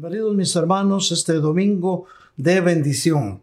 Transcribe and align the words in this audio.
Bienvenidos 0.00 0.36
mis 0.36 0.54
hermanos 0.54 1.10
este 1.10 1.32
domingo 1.32 2.04
de 2.36 2.60
bendición. 2.60 3.42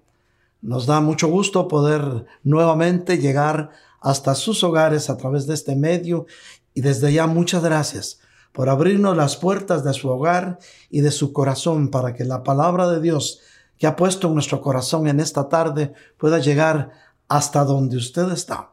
Nos 0.61 0.85
da 0.85 1.01
mucho 1.01 1.27
gusto 1.27 1.67
poder 1.67 2.25
nuevamente 2.45 3.17
llegar 3.17 3.71
hasta 3.99 4.35
sus 4.35 4.63
hogares 4.63 5.09
a 5.09 5.17
través 5.17 5.47
de 5.47 5.53
este 5.53 5.75
medio 5.75 6.27
y 6.73 6.79
desde 6.79 7.11
ya 7.11 7.27
muchas 7.27 7.61
gracias 7.61 8.21
por 8.53 8.69
abrirnos 8.69 9.17
las 9.17 9.35
puertas 9.35 9.83
de 9.83 9.91
su 9.91 10.07
hogar 10.07 10.57
y 10.89 11.01
de 11.01 11.11
su 11.11 11.33
corazón 11.33 11.89
para 11.89 12.13
que 12.13 12.23
la 12.23 12.41
palabra 12.41 12.87
de 12.87 13.01
Dios 13.01 13.41
que 13.77 13.85
ha 13.85 13.97
puesto 13.97 14.29
en 14.29 14.35
nuestro 14.35 14.61
corazón 14.61 15.07
en 15.09 15.19
esta 15.19 15.49
tarde 15.49 15.91
pueda 16.17 16.39
llegar 16.39 16.91
hasta 17.27 17.65
donde 17.65 17.97
usted 17.97 18.31
está. 18.31 18.69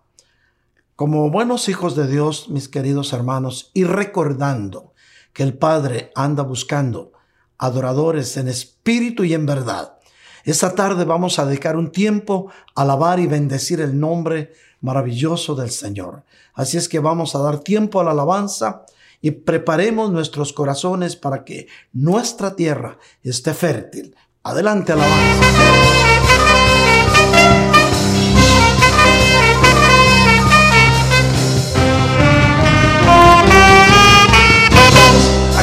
Como 0.95 1.33
buenos 1.33 1.69
hijos 1.69 1.97
de 1.97 2.07
Dios, 2.07 2.49
mis 2.49 2.69
queridos 2.69 3.13
hermanos, 3.13 3.73
y 3.75 3.83
recordando 3.83 4.93
que 5.33 5.43
el 5.43 5.59
Padre 5.59 6.13
anda 6.15 6.45
buscando 6.45 7.12
adoradores 7.63 8.37
en 8.37 8.49
espíritu 8.49 9.23
y 9.23 9.35
en 9.35 9.47
verdad. 9.47 9.95
Esta 10.45 10.75
tarde 10.75 11.05
vamos 11.05 11.39
a 11.39 11.47
dedicar 11.47 11.77
un 11.77 11.93
tiempo 11.93 12.51
a 12.75 12.83
alabar 12.83 13.21
y 13.21 13.29
bendecir 13.29 13.81
el 13.81 13.99
nombre 14.01 14.53
maravilloso 14.81 15.55
del 15.55 15.71
Señor. 15.71 16.25
Así 16.55 16.77
es 16.77 16.89
que 16.89 16.99
vamos 16.99 17.37
a 17.37 17.39
dar 17.39 17.61
tiempo 17.61 18.01
a 18.01 18.05
la 18.05 18.11
alabanza 18.11 18.85
y 19.21 19.31
preparemos 19.31 20.11
nuestros 20.11 20.53
corazones 20.53 21.15
para 21.15 21.45
que 21.45 21.69
nuestra 21.93 22.57
tierra 22.57 22.99
esté 23.23 23.55
fértil. 23.55 24.17
Adelante, 24.43 24.93
alabanza. 24.93 25.93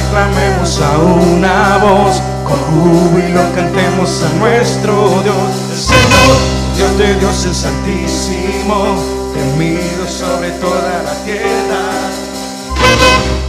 aclamemos 0.09 0.58
a 0.77 0.97
una 0.99 1.77
voz, 1.77 2.21
con 2.45 2.59
júbilo 2.59 3.41
cantemos 3.55 4.21
a 4.21 4.37
nuestro 4.37 5.23
Dios, 5.23 5.35
el 5.71 5.77
Señor, 5.77 6.37
Dios 6.75 6.97
de 6.99 7.15
Dios 7.15 7.45
el 7.45 7.55
Santísimo, 7.55 8.95
temido 9.33 10.07
sobre 10.07 10.51
toda 10.51 11.01
la 11.03 11.13
tierra. 11.25 11.81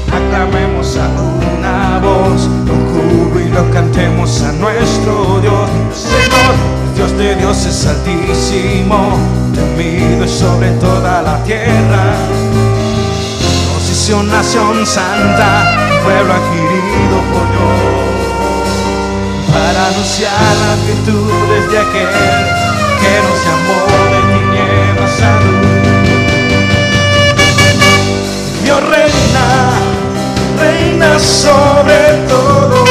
Aclamemos 0.08 0.96
a 0.96 1.08
una 1.52 1.98
voz, 1.98 2.48
con 2.66 2.80
júbilo 2.88 3.70
cantemos 3.70 4.40
a 4.42 4.52
nuestro 4.52 5.40
Dios, 5.42 5.70
el 5.90 5.94
Señor, 5.94 6.54
Dios 6.96 7.18
de 7.18 7.36
Dios 7.36 7.66
es 7.66 7.86
altísimo, 7.86 9.18
temido 9.54 10.26
sobre 10.26 10.70
toda 10.72 11.20
la 11.20 11.42
tierra. 11.44 12.14
Nación 14.10 14.84
santa, 14.84 16.00
pueblo 16.02 16.32
adquirido 16.32 16.99
para 19.52 19.86
anunciar 19.88 20.56
las 20.62 20.78
virtudes 20.86 21.70
de 21.70 21.78
aquel 21.78 22.08
que 23.00 23.12
nos 23.26 23.38
llamó 23.46 23.80
de 24.12 24.20
tinieblas 24.32 25.16
a 25.22 25.24
luz. 25.44 25.70
Dios 28.62 28.80
reina, 28.88 29.46
reina 30.58 31.10
sobre 31.18 32.00
todo. 32.28 32.89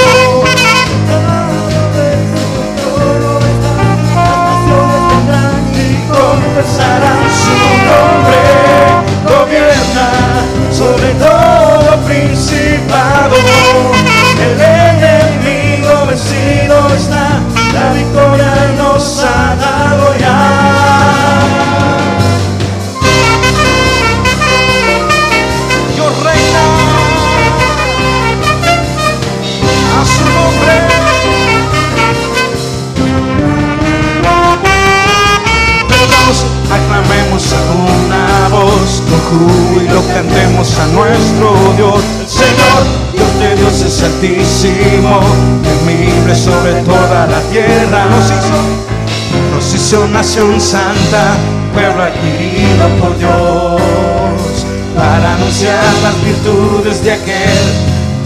Aclamemos 37.39 37.53
a 37.53 37.72
una 37.72 38.50
voz, 38.50 39.01
con 39.09 39.19
júbilo 39.29 40.01
cantemos 40.13 40.77
a 40.79 40.88
nuestro 40.88 41.73
Dios, 41.77 42.03
el 42.22 42.27
Señor, 42.27 42.83
Dios 43.13 43.39
de 43.39 43.55
Dios 43.55 43.81
es 43.81 44.03
altísimo, 44.03 45.22
temible 45.63 46.35
sobre 46.35 46.73
toda 46.83 47.27
la 47.27 47.39
tierra, 47.51 48.05
nos 48.05 48.25
hizo, 48.25 49.55
nos 49.55 49.73
hizo 49.73 50.07
nación 50.09 50.59
santa, 50.59 51.35
pueblo 51.73 52.03
adquirido 52.03 52.88
por 53.00 53.17
Dios, 53.17 54.66
para 54.95 55.35
anunciar 55.35 55.83
las 56.03 56.23
virtudes 56.23 57.03
de 57.03 57.11
aquel 57.13 57.59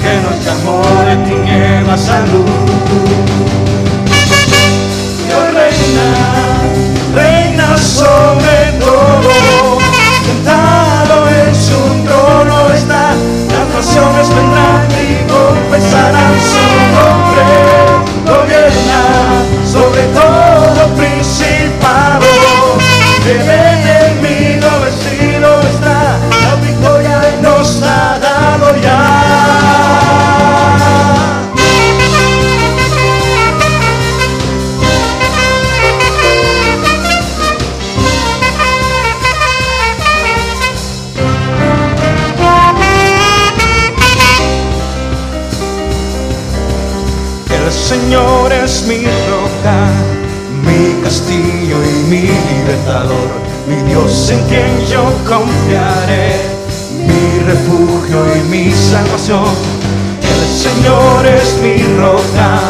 que 0.02 0.22
nos 0.24 0.44
llamó 0.44 0.82
de 1.06 1.16
tinieblas 1.30 2.10
a 2.10 2.20
luz. 2.22 2.46
Dios 5.28 5.54
reina, 5.54 7.14
reina 7.16 7.43
sobre 7.78 8.74
todo, 8.80 9.80
sentado 10.26 11.30
en 11.30 11.56
su 11.56 11.80
trono 12.06 12.70
está, 12.74 13.14
las 13.52 13.68
naciones 13.76 14.30
vendrán 14.30 14.88
y 14.92 15.24
confesarán 15.32 16.33
Señor 47.94 48.52
es 48.52 48.88
mi 48.88 49.06
roca, 49.06 49.78
mi 50.66 51.04
castillo 51.04 51.78
y 51.84 52.10
mi 52.10 52.22
libertador, 52.22 53.30
mi 53.68 53.76
Dios 53.88 54.32
en 54.32 54.40
quien 54.48 54.88
yo 54.88 55.04
confiaré, 55.28 56.42
mi 56.98 57.40
refugio 57.46 58.36
y 58.36 58.50
mi 58.50 58.72
salvación. 58.72 59.46
El 60.24 60.44
Señor 60.58 61.24
es 61.28 61.56
mi 61.62 61.84
roca, 62.00 62.62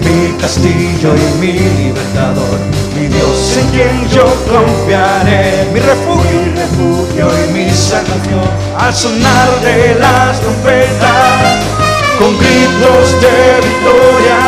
mi 0.00 0.32
castillo 0.40 1.14
y 1.14 1.38
mi 1.40 1.52
libertador, 1.52 2.58
mi 2.96 3.08
Dios 3.08 3.58
en 3.58 3.68
quien 3.68 4.08
yo 4.08 4.24
confiaré, 4.50 5.68
mi 5.74 5.80
refugio, 5.80 6.40
mi 6.40 6.56
refugio 6.56 7.28
y 7.44 7.52
mi 7.52 7.70
salvación. 7.70 8.48
Al 8.78 8.94
sonar 8.94 9.60
de 9.60 9.96
las 9.96 10.40
trompetas 10.40 11.83
con 12.18 12.38
gritos 12.38 13.20
de 13.20 13.60
victoria, 13.66 14.38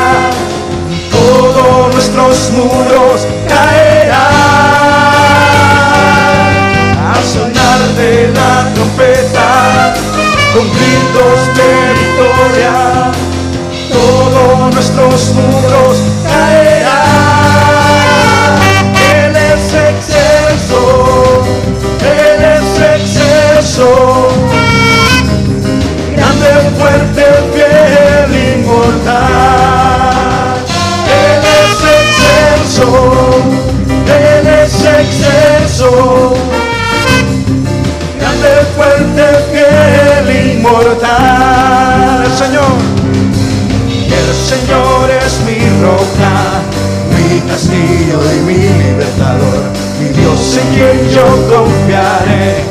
todos 1.11 1.93
nuestros 1.93 2.51
muros 2.51 3.27
caerán. 3.49 4.17
Al 7.15 7.25
sonar 7.25 7.81
de 7.97 8.29
la 8.29 8.73
trompeta, 8.75 9.95
con 10.55 10.65
gritos 10.71 11.39
de 11.57 11.71
victoria, 12.03 12.75
todos 13.91 14.75
nuestros 14.75 15.33
muros 15.35 15.97
caerán. 16.23 16.26
Inmortal. 40.67 42.27
Señor, 42.37 42.65
el 43.89 44.35
Señor 44.35 45.11
es 45.11 45.41
mi 45.41 45.59
roca, 45.81 46.63
mi 47.15 47.41
castillo 47.41 48.21
y 48.35 48.41
mi 48.41 48.55
libertador, 48.55 49.71
mi 50.01 50.09
Dios 50.09 50.59
en 50.59 50.69
quien 50.75 51.11
yo 51.11 51.25
confiaré, 51.49 52.65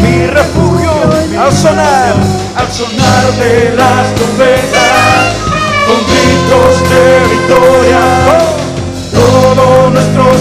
mi 0.00 0.26
refugio 0.26 0.92
al 1.40 1.52
sonar, 1.52 2.14
al 2.56 2.72
sonar 2.72 3.32
de 3.38 3.74
las 3.76 4.14
trompetas, 4.14 5.36
con 5.86 5.98
gritos 6.06 6.74
de 6.90 7.04
victoria. 7.34 8.00
Todos 9.12 9.92
nuestros 9.92 10.36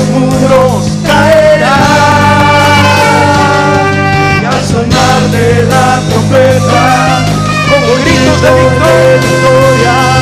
gritos 8.48 10.17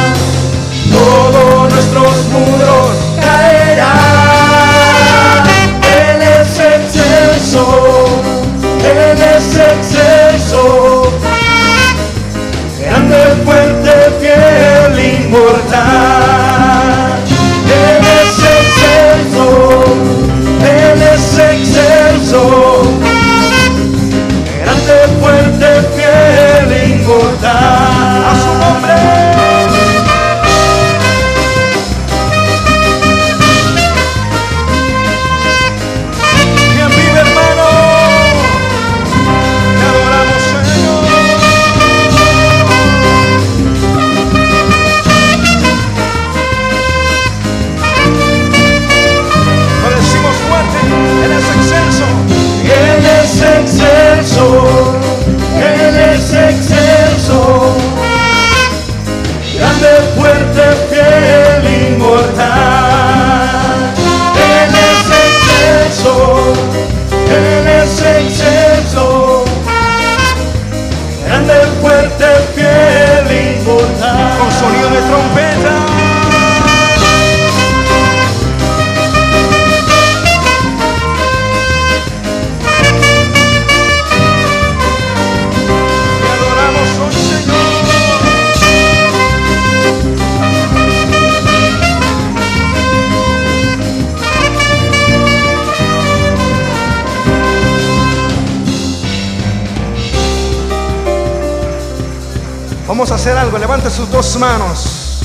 Vamos 102.96 103.12
a 103.12 103.16
hacer 103.16 103.38
algo. 103.38 103.58
Levante 103.58 103.90
sus 103.90 104.10
dos 104.10 104.38
manos 104.38 105.20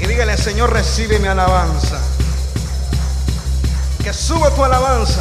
y 0.00 0.06
dígale, 0.06 0.38
Señor, 0.38 0.72
recibe 0.72 1.18
mi 1.18 1.28
alabanza. 1.28 1.98
Que 4.02 4.10
suba 4.14 4.48
tu 4.54 4.64
alabanza. 4.64 5.20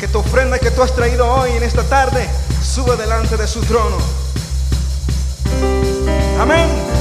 Que 0.00 0.08
tu 0.08 0.18
ofrenda 0.18 0.58
que 0.58 0.72
tú 0.72 0.82
has 0.82 0.92
traído 0.92 1.32
hoy 1.32 1.52
en 1.52 1.62
esta 1.62 1.84
tarde 1.84 2.28
suba 2.60 2.96
delante 2.96 3.36
de 3.36 3.46
su 3.46 3.60
trono. 3.60 3.98
Amén. 6.40 6.93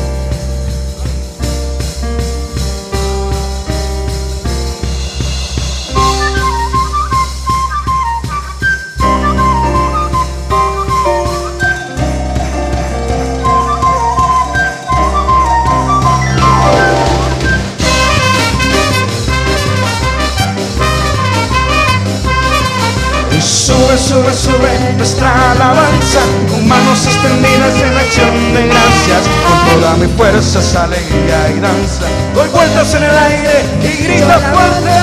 Sube, 24.14 24.34
sube, 24.34 24.94
nuestra 24.98 25.52
alabanza 25.52 26.20
con 26.50 26.68
manos 26.68 27.06
extendidas 27.06 27.74
en 27.82 27.98
acción 27.98 28.54
de 28.54 28.68
gracias. 28.68 29.22
Con 29.48 29.58
toda 29.74 29.96
mi 29.96 30.08
fuerza, 30.16 30.84
alegría 30.84 31.50
y 31.56 31.60
danza. 31.60 32.06
Doy 32.36 32.48
vueltas 32.50 32.94
en 32.94 33.04
el 33.04 33.18
aire 33.18 33.66
y 33.82 34.04
grita 34.04 34.40
fuerte. 34.52 34.94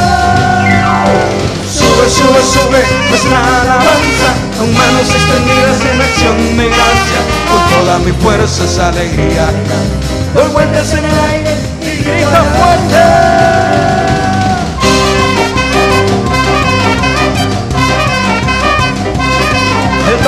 Sube, 1.67 2.07
sube, 2.09 2.41
sube 2.55 2.83
nuestra 3.09 3.39
alabanza 3.63 4.29
con 4.59 4.73
manos 4.75 5.09
extendidas 5.11 5.81
en 5.91 6.01
acción 6.01 6.57
de 6.57 6.67
gracias. 6.69 7.23
Con 7.51 7.61
toda 7.75 7.99
mi 7.99 8.13
fuerza, 8.13 8.89
alegría. 8.89 9.47
Doy 10.35 10.49
vueltas 10.53 10.93
en 10.93 11.05
el 11.05 11.19
aire 11.33 11.55
y 11.83 12.05
grita 12.05 12.45
fuerte. 12.55 13.70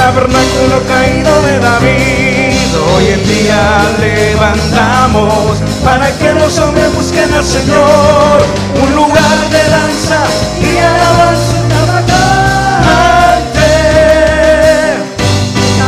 Tabernáculo 0.03 0.83
caído 0.89 1.33
de 1.43 1.61
David. 1.61 2.75
Hoy 2.93 3.07
en 3.17 3.23
día 3.29 3.63
levantamos 4.01 5.63
para 5.85 6.11
que 6.19 6.33
los 6.33 6.59
hombres 6.59 6.93
busquen 6.93 7.33
al 7.33 7.45
Señor 7.45 8.45
un 8.83 8.97
lugar 8.97 9.39
de 9.55 9.63
danza 9.77 10.19
y 10.61 10.79
alabanza 10.79 11.57
extravagante. 11.63 13.71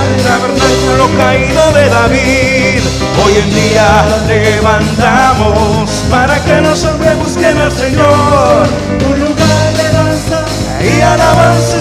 El 0.07 0.15
tabernáculo 0.29 1.05
caído 1.19 1.63
de 1.73 1.85
David. 1.99 2.83
Hoy 3.21 3.33
en 3.43 3.51
día 3.53 3.89
levantamos 4.29 5.91
para 6.09 6.35
que 6.45 6.61
los 6.61 6.85
hombres 6.85 7.19
busquen 7.19 7.59
al 7.59 7.73
Señor 7.73 8.69
un 9.09 9.17
lugar 9.27 9.69
de 9.81 9.89
danza 9.99 10.39
y 10.81 11.01
alabanza 11.01 11.79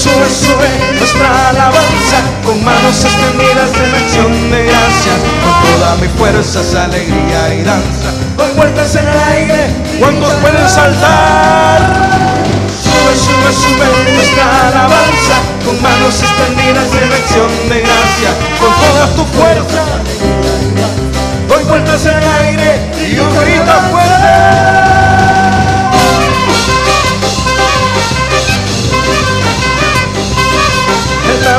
Sube, 0.00 0.30
sube, 0.30 0.66
nuestra 0.98 1.50
alabanza 1.50 2.16
con 2.42 2.64
manos 2.64 3.04
extendidas 3.04 3.68
en 3.76 3.94
acción 3.94 4.50
de 4.50 4.64
gracias. 4.64 5.18
Con 5.44 5.52
toda 5.68 5.94
mi 5.96 6.08
fuerza 6.16 6.84
alegría 6.84 7.54
y 7.54 7.62
danza. 7.62 8.08
Doy 8.34 8.50
vueltas 8.56 8.94
en 8.94 9.06
el 9.06 9.20
aire, 9.34 9.66
¿cuántos 9.98 10.32
pueden 10.40 10.66
saltar? 10.70 11.80
Sube, 12.82 13.14
sube, 13.14 13.52
sube 13.52 14.14
nuestra 14.14 14.68
alabanza 14.68 15.36
con 15.66 15.82
manos 15.82 16.22
extendidas 16.22 16.88
en 16.94 17.12
acción 17.12 17.68
de 17.68 17.80
gracia. 17.80 18.30
Con 18.58 18.72
toda 18.80 19.06
tu 19.16 19.24
fuerza. 19.36 19.84
Doy 21.46 21.64
vueltas 21.64 22.06
en 22.06 22.16
el 22.16 22.28
aire 22.46 22.80
y 23.06 23.18
un 23.18 23.36
grito 23.36 23.72
fuerte. 23.90 24.09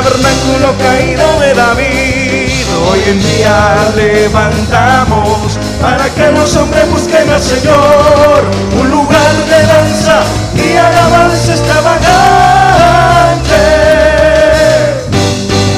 Tabernáculo 0.02 0.74
caído 0.78 1.40
de 1.40 1.54
David. 1.54 2.50
Hoy 2.88 3.00
en 3.06 3.20
día 3.20 3.76
levantamos 3.94 5.58
para 5.80 6.08
que 6.10 6.32
los 6.32 6.56
hombres 6.56 6.90
busquen 6.90 7.30
al 7.30 7.40
Señor 7.40 8.44
un 8.80 8.90
lugar 8.90 9.32
de 9.48 9.66
danza 9.66 10.22
y 10.56 10.76
alabanza 10.76 11.52
extravagante. 11.52 12.10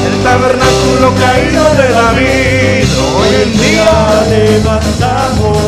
El 0.07 0.23
tabernáculo 0.23 1.12
caído 1.21 1.64
de 1.75 1.88
David. 1.93 2.88
Hoy 3.16 3.31
en 3.43 3.52
día 3.59 3.93
levantamos 4.31 5.59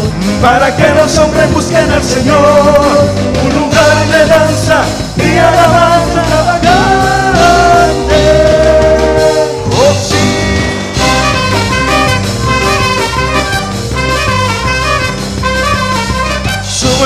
para 0.40 0.75
que 0.75 0.88
los 0.94 1.18
hombres 1.18 1.52
busquen 1.52 1.90
al 1.90 2.02
Señor 2.02 3.10
un 3.44 3.54
lugar 3.60 4.06
de 4.10 4.26
danza 4.26 4.82
y 5.18 5.38
alabanza 5.38 5.95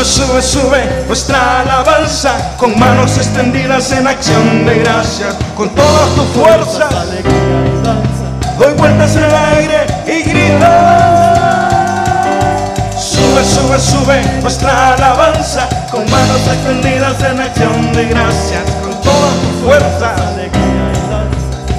Sube, 0.01 0.41
sube, 0.41 0.43
sube 0.43 1.05
nuestra 1.07 1.61
alabanza 1.61 2.57
con 2.57 2.79
manos 2.79 3.19
extendidas 3.19 3.93
en 3.93 4.07
acción 4.07 4.65
de 4.65 4.79
gracias, 4.79 5.35
con 5.55 5.69
toda 5.75 6.07
tu 6.15 6.25
fuerza. 6.41 6.89
Doy 8.59 8.73
vueltas 8.79 9.15
en 9.17 9.25
el 9.25 9.35
aire 9.35 9.87
y 10.07 10.23
grito. 10.23 10.67
Sube, 12.99 13.45
sube, 13.45 13.79
sube 13.79 14.41
nuestra 14.41 14.95
alabanza, 14.95 15.69
con 15.91 16.11
manos 16.11 16.41
extendidas 16.47 17.23
en 17.23 17.41
acción 17.41 17.93
de 17.93 18.05
gracias, 18.07 18.63
con 18.83 18.99
toda 19.03 19.29
tu 19.43 19.67
fuerza. 19.67 20.15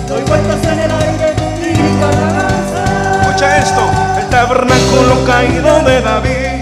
Doy 0.08 0.22
vueltas 0.22 0.64
en 0.72 0.80
el 0.80 0.92
aire 0.92 1.34
y 1.60 1.74
grito. 1.74 2.10
Escucha 3.22 3.58
esto, 3.58 3.82
el 4.20 4.30
tabernáculo 4.30 5.26
caído 5.26 5.80
de 5.82 6.02
David. 6.02 6.61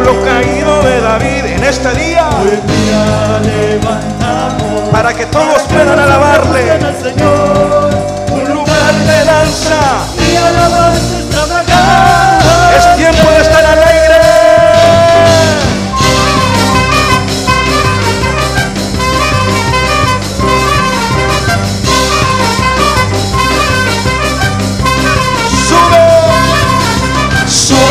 Tabernáculo 0.00 0.24
caído 0.24 0.82
de 0.82 1.00
David 1.00 1.44
en 1.46 1.64
este 1.64 1.94
día. 1.94 2.28
Hoy 2.40 2.50
en 2.50 2.66
día 2.66 3.40
levantamos 3.42 4.88
Para 4.90 5.14
que 5.14 5.26
todos 5.26 5.62
puedan 5.62 5.98
alabarle. 5.98 6.70
al 6.70 6.96
Señor. 7.02 7.90
Un 8.32 8.54
lugar 8.54 8.94
de 8.94 9.24
danza. 9.24 9.80
Y 10.18 10.36
alabanza 10.36 11.19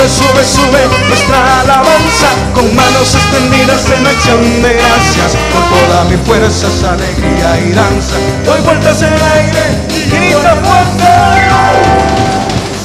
sube, 0.10 0.44
sube, 0.44 0.82
nuestra 1.08 1.62
alabanza 1.62 2.30
con 2.54 2.76
manos 2.76 3.14
extendidas 3.14 3.90
en 3.92 4.08
acción 4.08 4.42
de 4.62 4.74
gracias. 4.74 5.38
Con 5.54 5.64
toda 5.70 6.04
mi 6.06 6.18
fuerza, 6.26 6.68
es 6.68 6.84
alegría 6.84 7.60
y 7.62 7.72
danza. 7.72 8.16
Doy 8.46 8.60
vueltas 8.62 9.02
en 9.02 9.14
el 9.14 9.22
aire 9.22 9.64
y 9.90 10.10
grita 10.10 10.56
fuerte. 10.66 11.10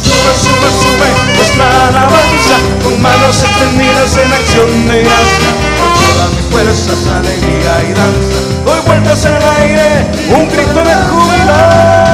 Sube, 0.05 0.33
sube, 0.45 0.69
sube 0.81 1.09
nuestra 1.37 1.89
alabanza 1.89 2.57
con 2.83 3.01
manos 3.01 3.43
extendidas 3.43 4.17
en 4.17 4.33
acción 4.33 4.89
de 4.89 5.03
gracia. 5.03 5.51
Con 5.81 5.91
toda 6.05 6.29
mi 6.29 6.43
fuerza, 6.53 6.93
es 6.93 7.07
alegría 7.09 7.73
y 7.89 7.93
danza. 7.95 8.39
Doy 8.65 8.81
vueltas 8.87 9.25
en 9.25 9.35
el 9.35 9.43
aire, 9.61 9.89
un 10.29 10.49
grito 10.49 10.81
de 10.85 10.95
júbilo. 11.09 12.14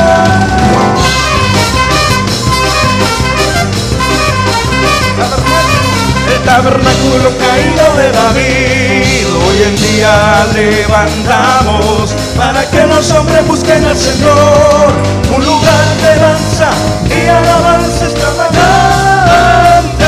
Tabernáculo 6.62 7.30
caído 7.38 7.86
de 7.96 8.12
David, 8.12 9.26
hoy 9.32 9.62
en 9.62 9.74
día 9.76 10.46
levantamos 10.52 12.14
para 12.36 12.68
que 12.68 12.86
los 12.86 13.10
hombres 13.12 13.46
busquen 13.46 13.82
al 13.82 13.96
Señor, 13.96 14.92
un 15.34 15.42
lugar 15.42 15.86
de 16.02 16.16
danza 16.20 16.68
y 17.08 17.26
alabanza 17.28 18.04
extravagante. 18.04 20.04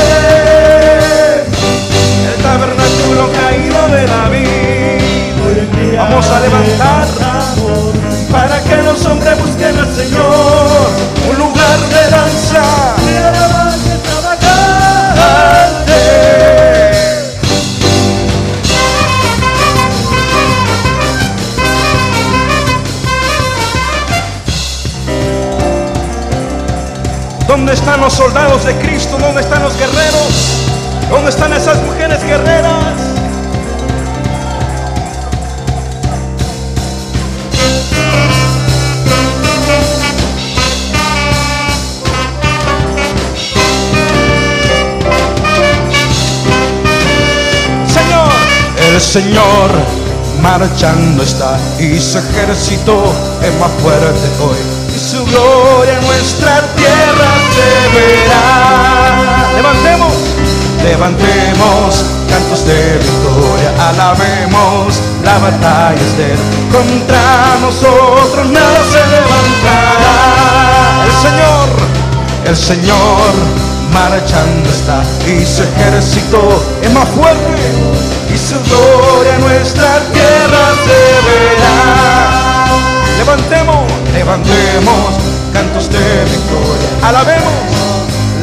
El 2.35 2.43
tabernáculo 2.43 3.31
caído 3.33 3.87
de 3.87 4.05
David, 4.05 5.01
Hoy 5.45 5.57
en 5.59 5.71
día 5.89 6.03
Vamos 6.03 6.27
a 6.29 6.39
levantar. 6.39 7.07
para 8.31 8.63
que 8.63 8.77
los 8.83 9.03
hombres 9.07 9.39
busquen 9.39 9.75
al 9.79 9.91
Señor, 9.95 10.32
los 28.03 28.13
soldados 28.13 28.65
de 28.65 28.75
Cristo? 28.79 29.17
¿Dónde 29.17 29.39
están 29.39 29.63
los 29.63 29.77
guerreros? 29.77 30.67
¿Dónde 31.09 31.29
están 31.29 31.53
esas 31.53 31.81
mujeres 31.83 32.21
guerreras? 32.21 32.95
Señor, 47.87 48.31
el 48.91 48.99
Señor 48.99 49.69
marchando 50.41 51.23
está 51.23 51.57
y 51.79 51.97
su 52.01 52.17
ejército 52.17 53.01
es 53.41 53.59
más 53.61 53.71
fuerte 53.81 54.27
hoy 54.41 54.57
y 54.93 54.99
su 54.99 55.23
gloria 55.23 55.99
en 55.99 56.05
nuestra 56.05 56.61
tierra 56.75 57.42
Levantemos, 59.55 60.13
levantemos 60.83 62.05
cantos 62.29 62.65
de 62.65 62.97
victoria, 62.97 63.73
alabemos 63.89 64.99
la 65.23 65.37
batalla 65.37 66.01
es 66.01 66.17
de 66.17 66.31
él. 66.33 66.39
Contra 66.71 67.57
nosotros 67.61 68.47
nada 68.49 68.79
se 68.91 69.01
levantará. 69.15 71.05
El 71.05 71.11
Señor, 71.21 71.69
el 72.45 72.57
Señor 72.57 73.63
marchando 73.93 74.69
está 74.69 75.03
y 75.25 75.45
su 75.45 75.63
ejército 75.63 76.63
es 76.81 76.91
más 76.91 77.07
fuerte 77.09 77.61
y 78.33 78.37
su 78.37 78.55
gloria 78.69 79.37
nuestra 79.39 79.99
tierra 80.11 80.63
se 80.85 80.99
verá. 81.29 82.65
Levantemos, 83.17 83.91
levantemos 84.13 85.32
de 85.71 86.25
victoria, 86.25 86.89
alabemos, 87.01 87.53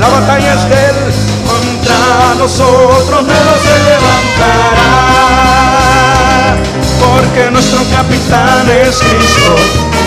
la 0.00 0.08
batalla 0.08 0.54
es 0.54 0.68
de 0.68 0.74
él, 0.74 0.96
contra 1.46 2.34
nosotros 2.38 3.26
nada 3.26 3.54
se 3.62 3.78
levantará, 3.90 4.96
porque 6.98 7.50
nuestro 7.50 7.84
capitán 7.90 8.68
es 8.70 8.98
Cristo 8.98 9.54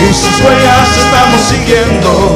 y 0.01 0.13
sus 0.13 0.41
huellas 0.41 0.89
estamos 0.97 1.41
siguiendo, 1.41 2.35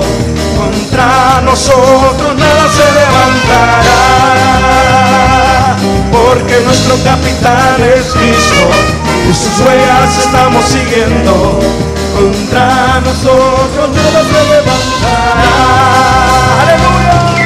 contra 0.58 1.42
nosotros 1.42 2.36
nada 2.38 2.70
se 2.70 2.86
levantará, 3.00 4.16
porque 6.12 6.62
nuestro 6.64 6.96
capitán 7.04 7.82
es 7.82 8.12
Cristo 8.14 8.70
y 9.30 9.34
sus 9.34 9.60
huellas 9.66 10.18
estamos 10.20 10.66
siguiendo, 10.66 11.60
contra 12.18 13.00
nosotros 13.02 13.90
nada 13.96 14.24
se 14.24 14.44
levantará. 14.50 15.44
Aleluya. 16.62 17.37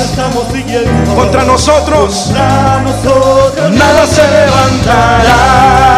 Estamos 0.00 0.46
siguiendo 0.52 1.14
contra 1.14 1.44
nosotros 1.44 2.26
contra 2.26 2.80
nosotros 2.80 3.70
nada 3.72 4.06
se 4.06 4.22
levantará. 4.22 5.90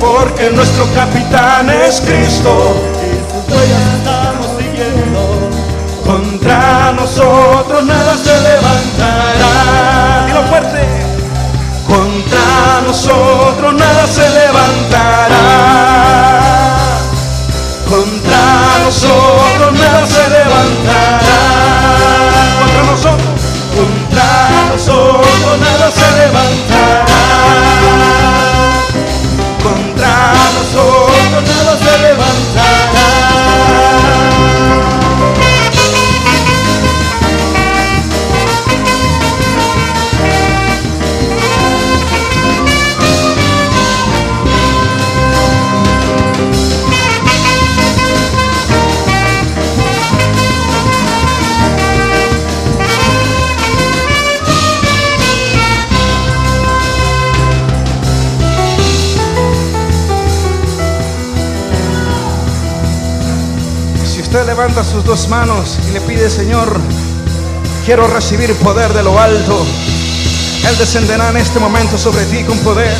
Porque 0.00 0.50
nuestro 0.50 0.86
capitán 0.94 1.70
es 1.70 2.00
Cristo, 2.00 2.76
y 3.02 3.16
sus 3.30 3.44
huellas 3.52 3.82
estamos 3.98 4.46
siguiendo 4.58 5.20
contra 6.04 6.92
nosotros 6.92 7.84
nada 7.84 8.14
se 8.16 8.40
levantará. 8.40 10.26
Dilo 10.26 10.42
fuerte. 10.44 10.86
Contra 11.86 12.80
nosotros 12.86 13.74
nada 13.74 14.06
se 14.06 14.28
levantará. 14.28 15.42
Contra 17.88 18.78
nosotros 18.84 19.72
nada 19.72 20.06
se 20.06 20.28
levantará. 20.30 21.05
Se 25.90 26.12
levantará. 26.18 26.75
Levanta 64.68 64.90
sus 64.90 65.04
dos 65.04 65.28
manos 65.28 65.78
y 65.88 65.92
le 65.92 66.00
pide, 66.00 66.28
Señor, 66.28 66.80
quiero 67.84 68.08
recibir 68.08 68.52
poder 68.56 68.92
de 68.92 69.04
lo 69.04 69.16
alto. 69.16 69.64
Él 70.68 70.76
descenderá 70.76 71.30
en 71.30 71.36
este 71.36 71.60
momento 71.60 71.96
sobre 71.96 72.24
ti 72.24 72.42
con 72.42 72.58
poder. 72.58 72.92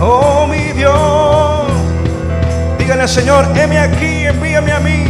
Oh 0.00 0.46
mi 0.46 0.72
Dios, 0.72 1.70
dígale 2.78 3.06
Señor, 3.08 3.46
heme 3.54 3.78
aquí, 3.78 4.24
envíame 4.24 4.72
a 4.72 4.80
mí. 4.80 5.04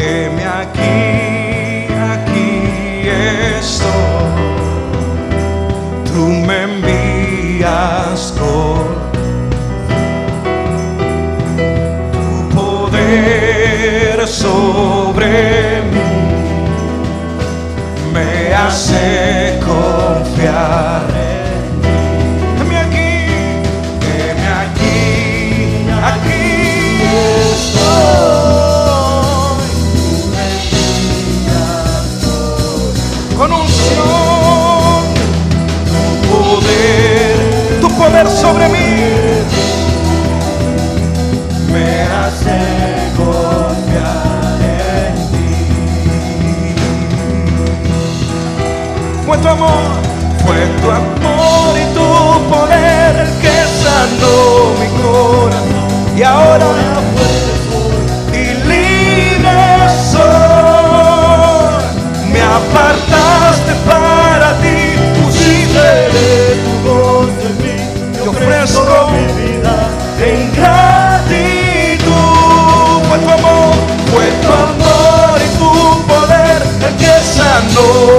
Heme 0.00 0.46
aquí, 0.46 1.15
sobre 14.46 15.82
mí. 15.92 16.08
Me 18.12 18.54
hace 18.54 19.58
confiar 19.64 21.02
en. 21.30 21.62
Heme 22.60 22.76
aquí, 22.86 23.12
heme 24.06 24.46
aquí, 24.62 24.96
aquí 26.10 26.42
estoy. 27.54 27.96
Con 33.36 33.50
unción, 33.52 35.02
tu 36.22 36.28
poder, 36.30 37.36
tu 37.80 37.88
poder 37.98 38.26
sobre 38.28 38.66
mí. 38.68 38.95
Amor, 49.48 49.90
fue 50.44 50.66
tu 50.80 50.90
amor 50.90 51.78
y 51.78 51.84
tu 51.94 52.06
poder 52.48 53.16
el 53.16 53.30
que 53.40 53.56
sanó 53.82 54.36
mi 54.80 54.88
corazón. 55.02 56.16
Y 56.16 56.22
ahora 56.22 56.66
y 58.32 58.44
libre 58.68 59.58
soy. 60.12 61.84
Me 62.32 62.40
apartaste 62.40 63.72
para 63.86 64.48
ti, 64.60 64.78
pusiste 65.22 65.86
de 66.14 66.28
tu 66.64 66.72
voz 66.88 67.28
en 67.44 67.54
mí. 67.62 67.76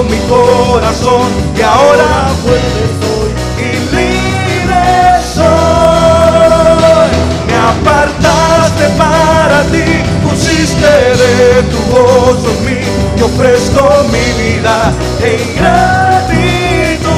Mi 0.08 0.18
corazón. 0.28 1.28
Y 1.56 1.62
ahora 1.62 2.28
fuerte 2.42 2.82
soy. 3.00 3.30
y 3.58 3.70
libre 3.94 4.86
soy. 5.34 7.10
Me 7.46 7.56
apartaste 7.72 8.84
para 8.96 9.58
ti, 9.64 9.88
pusiste 10.22 10.92
de 11.22 11.62
tu 11.70 11.78
voz 11.92 12.40
en 12.44 12.58
mí. 12.64 12.80
Yo 13.16 13.24
ofrezco 13.26 13.82
mi 14.12 14.26
vida 14.42 14.76
en 15.22 15.42
gratitud. 15.56 17.08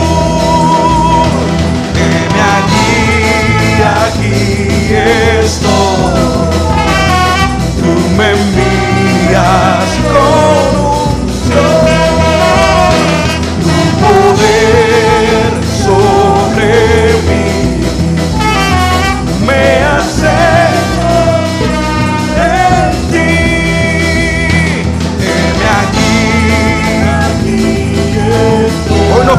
Heme 1.96 2.40
aquí, 2.58 2.88
aquí 4.06 4.40
estoy. 5.44 6.40
Tú 7.80 7.92
me 8.16 8.26
envías 8.30 9.90
con 10.12 10.39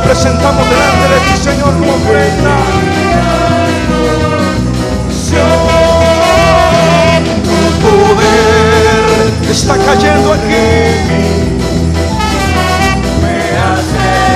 presentamos 0.03 0.65
delante 0.69 1.05
de 1.13 1.19
ti, 1.25 1.37
Señor, 1.43 1.73
como 1.79 1.93
ofrenda. 1.93 2.55
Tu 7.43 7.57
poder 7.81 9.31
está 9.49 9.77
cayendo 9.77 10.33
aquí. 10.33 10.67
Me 13.21 13.35
hace 13.57 14.31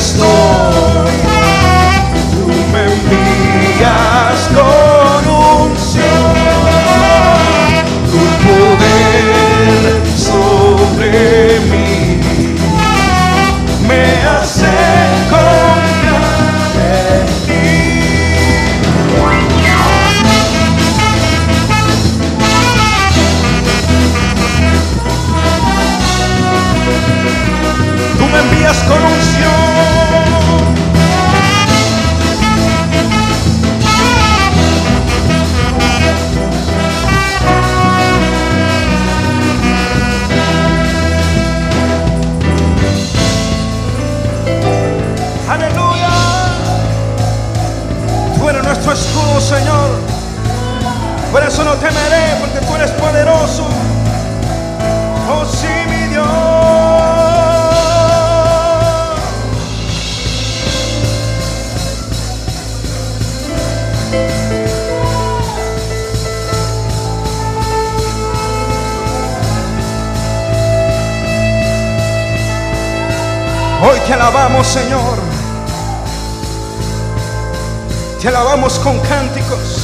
aquí 0.00 1.29
Señor. 74.70 75.18
Te 78.20 78.28
alabamos 78.28 78.78
con 78.78 79.00
cánticos. 79.00 79.79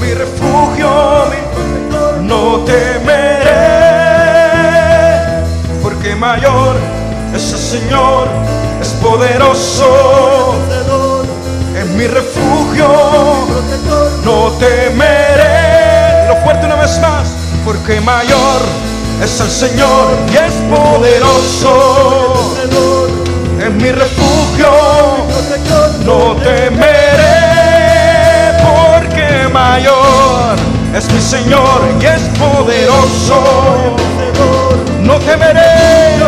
Mi 0.00 0.14
refugio, 0.14 1.26
mi 1.30 1.36
protector, 1.54 2.16
no 2.22 2.64
temeré. 2.64 3.50
Porque 5.82 6.14
mayor 6.16 6.76
es 7.34 7.52
el 7.52 7.58
Señor, 7.58 8.28
es 8.80 8.88
poderoso, 9.02 10.54
es 11.78 11.86
mi 11.90 12.06
refugio, 12.06 12.88
no 14.24 14.52
temeré. 14.58 16.28
Lo 16.28 16.36
fuerte 16.44 16.66
una 16.66 16.76
vez 16.76 16.98
más, 17.00 17.28
porque 17.64 18.00
mayor 18.00 18.60
es 19.22 19.40
el 19.40 19.50
Señor 19.50 20.16
y 20.32 20.36
es 20.36 20.54
poderoso, 20.74 22.54
es 23.62 23.70
mi 23.74 23.92
refugio, 23.92 24.70
no 26.04 26.36
temeré, 26.42 27.09
mayor 29.52 30.56
es 30.94 31.10
mi 31.12 31.20
Señor 31.20 31.80
y 32.00 32.06
es 32.06 32.22
poderoso, 32.38 33.42
no 35.00 35.18
temeré, 35.18 36.18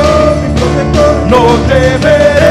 no 1.28 1.46
temeré. 1.68 2.42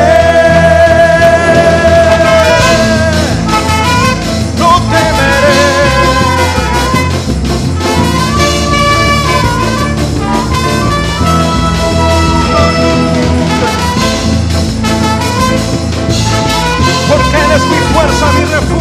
Fuerza, 17.93 18.31
mi 18.31 18.45
refugio. 18.45 18.81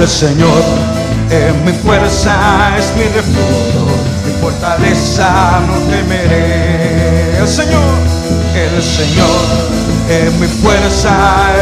El 0.00 0.08
Señor 0.08 0.62
es 1.28 1.54
mi 1.64 1.72
fuerza, 1.72 2.32
es 2.78 2.92
mi 2.94 3.02
refugio, 3.02 3.86
mi 4.24 4.32
fortaleza, 4.40 5.60
no 5.66 5.74
temeré. 5.90 7.38
El 7.38 7.48
Señor, 7.48 7.82
el 8.54 8.82
Señor 8.82 9.28
es 10.08 10.32
mi 10.34 10.46
fuerza, 10.46 11.10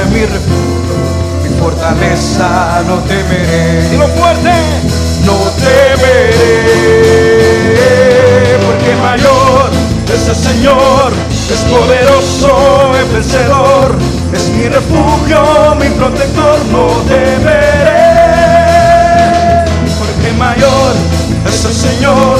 es 0.01 0.07
mi 0.11 0.20
refugio, 0.20 0.96
mi 1.42 1.49
fortaleza, 1.59 2.83
no 2.87 2.96
temeré. 3.05 3.94
Y 3.94 3.96
lo 3.96 4.09
fuerte, 4.09 4.53
no 5.25 5.37
temeré, 5.64 6.33
porque 8.66 8.94
mayor 9.03 9.70
es 10.12 10.29
el 10.29 10.37
Señor, 10.37 11.12
es 11.51 11.61
poderoso, 11.64 12.94
es 12.96 13.12
vencedor, 13.12 13.96
es 14.33 14.49
mi 14.51 14.68
refugio, 14.68 15.75
mi 15.81 15.88
protector, 15.88 16.59
no 16.70 16.87
temeré. 17.09 18.06
Mayor 20.38 20.94
es 21.46 21.64
el 21.64 21.72
Señor, 21.72 22.38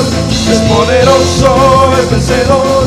es 0.51 0.59
poderoso, 0.71 1.93
es 2.01 2.11
vencedor, 2.11 2.85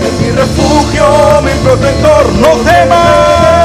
es 0.00 0.20
mi 0.20 0.30
refugio, 0.30 1.42
mi 1.42 1.50
protector, 1.62 2.32
no 2.34 2.48
temas. 2.70 3.61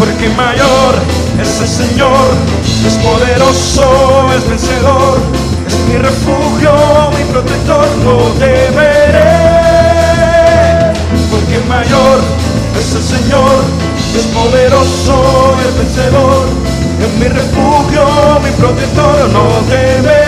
Porque 0.00 0.30
mayor 0.30 0.94
es 1.38 1.60
el 1.60 1.68
Señor, 1.68 2.28
es 2.86 2.94
poderoso, 2.94 4.32
es 4.34 4.48
vencedor, 4.48 5.18
es 5.66 5.78
mi 5.88 5.98
refugio, 5.98 6.72
mi 7.18 7.24
protector, 7.30 7.86
no 8.02 8.16
temeré. 8.38 9.36
Porque 11.30 11.58
mayor 11.68 12.18
es 12.80 12.94
el 12.94 13.02
Señor, 13.02 13.62
es 14.16 14.24
poderoso, 14.38 15.56
es 15.68 15.78
vencedor, 15.78 16.46
es 17.04 17.12
mi 17.20 17.28
refugio, 17.28 18.06
mi 18.42 18.50
protector, 18.52 19.28
no 19.30 19.44
temeré. 19.68 20.19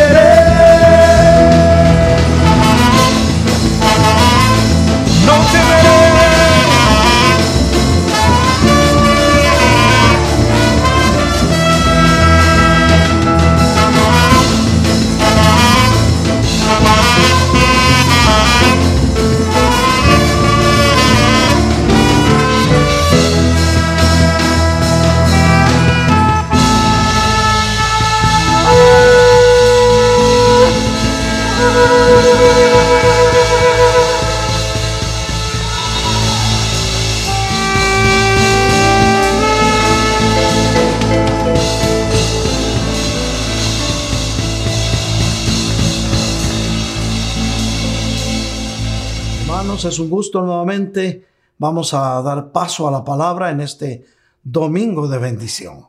Es 49.93 49.99
un 49.99 50.09
gusto 50.09 50.41
nuevamente. 50.43 51.27
Vamos 51.59 51.93
a 51.93 52.21
dar 52.23 52.51
paso 52.51 52.89
a 52.89 52.91
la 52.91 53.05
palabra 53.05 53.51
en 53.51 53.61
este 53.61 54.05
domingo 54.43 55.07
de 55.07 55.19
bendición. 55.19 55.87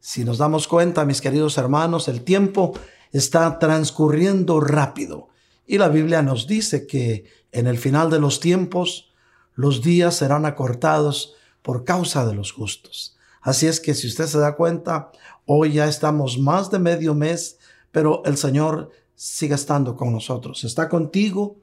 Si 0.00 0.24
nos 0.24 0.38
damos 0.38 0.66
cuenta, 0.66 1.04
mis 1.04 1.20
queridos 1.20 1.56
hermanos, 1.56 2.08
el 2.08 2.22
tiempo 2.22 2.72
está 3.12 3.58
transcurriendo 3.58 4.60
rápido 4.60 5.28
y 5.66 5.78
la 5.78 5.88
Biblia 5.88 6.20
nos 6.22 6.46
dice 6.46 6.86
que 6.86 7.24
en 7.52 7.66
el 7.66 7.78
final 7.78 8.10
de 8.10 8.18
los 8.18 8.40
tiempos 8.40 9.12
los 9.54 9.82
días 9.82 10.16
serán 10.16 10.44
acortados 10.44 11.34
por 11.62 11.84
causa 11.84 12.26
de 12.26 12.34
los 12.34 12.52
justos. 12.52 13.16
Así 13.40 13.66
es 13.66 13.80
que 13.80 13.94
si 13.94 14.08
usted 14.08 14.26
se 14.26 14.38
da 14.38 14.56
cuenta, 14.56 15.12
hoy 15.46 15.74
ya 15.74 15.86
estamos 15.86 16.38
más 16.38 16.70
de 16.70 16.80
medio 16.80 17.14
mes, 17.14 17.58
pero 17.92 18.22
el 18.24 18.36
Señor 18.36 18.90
sigue 19.14 19.54
estando 19.54 19.96
con 19.96 20.12
nosotros. 20.12 20.64
Está 20.64 20.88
contigo, 20.88 21.56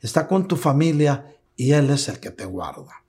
está 0.00 0.26
con 0.28 0.48
tu 0.48 0.56
familia 0.56 1.36
y 1.56 1.72
Él 1.72 1.90
es 1.90 2.08
el 2.08 2.20
que 2.20 2.30
te 2.30 2.44
guarda. 2.44 3.04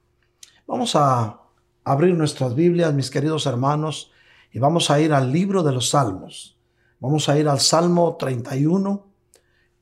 Vamos 0.67 0.95
a 0.95 1.41
abrir 1.83 2.15
nuestras 2.15 2.55
Biblias, 2.55 2.93
mis 2.93 3.09
queridos 3.09 3.45
hermanos, 3.45 4.11
y 4.51 4.59
vamos 4.59 4.89
a 4.89 4.99
ir 4.99 5.13
al 5.13 5.31
libro 5.31 5.63
de 5.63 5.71
los 5.71 5.89
Salmos. 5.89 6.57
Vamos 6.99 7.29
a 7.29 7.39
ir 7.39 7.47
al 7.47 7.59
Salmo 7.59 8.17
31, 8.17 9.07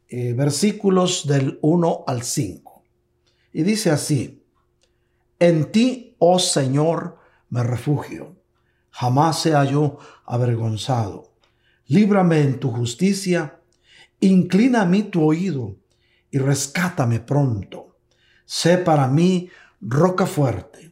eh, 0.10 0.34
versículos 0.34 1.28
del 1.28 1.60
1 1.62 2.04
al 2.08 2.24
5. 2.24 2.84
Y 3.54 3.64
dice 3.64 3.90
así, 3.90 4.44
en 5.40 5.72
ti, 5.72 6.16
oh 6.20 6.40
Señor, 6.40 7.18
me 7.50 7.64
refugio. 7.64 8.36
Jamás 8.90 9.40
sea 9.40 9.64
yo 9.64 10.00
avergonzado. 10.26 11.34
Líbrame 11.88 12.42
en 12.42 12.60
tu 12.60 12.72
justicia. 12.72 13.62
Inclina 14.20 14.82
a 14.82 14.86
mí 14.86 15.04
tu 15.04 15.24
oído 15.24 15.76
rescátame 16.38 17.20
pronto. 17.20 17.98
Sé 18.46 18.78
para 18.78 19.08
mí 19.08 19.50
roca 19.82 20.26
fuerte, 20.26 20.92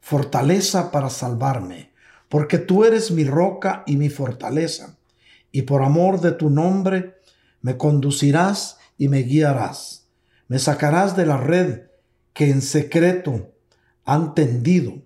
fortaleza 0.00 0.90
para 0.90 1.10
salvarme, 1.10 1.92
porque 2.28 2.58
tú 2.58 2.84
eres 2.84 3.10
mi 3.10 3.24
roca 3.24 3.82
y 3.86 3.96
mi 3.96 4.08
fortaleza, 4.08 4.98
y 5.52 5.62
por 5.62 5.82
amor 5.82 6.20
de 6.20 6.32
tu 6.32 6.50
nombre 6.50 7.16
me 7.60 7.76
conducirás 7.76 8.78
y 8.98 9.08
me 9.08 9.20
guiarás. 9.20 10.08
Me 10.48 10.58
sacarás 10.58 11.16
de 11.16 11.26
la 11.26 11.36
red 11.36 11.82
que 12.32 12.50
en 12.50 12.62
secreto 12.62 13.52
han 14.04 14.34
tendido, 14.34 15.02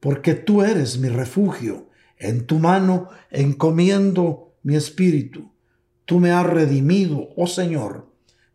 porque 0.00 0.34
tú 0.34 0.62
eres 0.62 0.98
mi 0.98 1.08
refugio. 1.08 1.88
En 2.16 2.46
tu 2.46 2.58
mano 2.58 3.08
encomiendo 3.30 4.56
mi 4.62 4.74
espíritu. 4.74 5.52
Tú 6.04 6.18
me 6.18 6.32
has 6.32 6.46
redimido, 6.46 7.28
oh 7.36 7.46
Señor, 7.46 8.07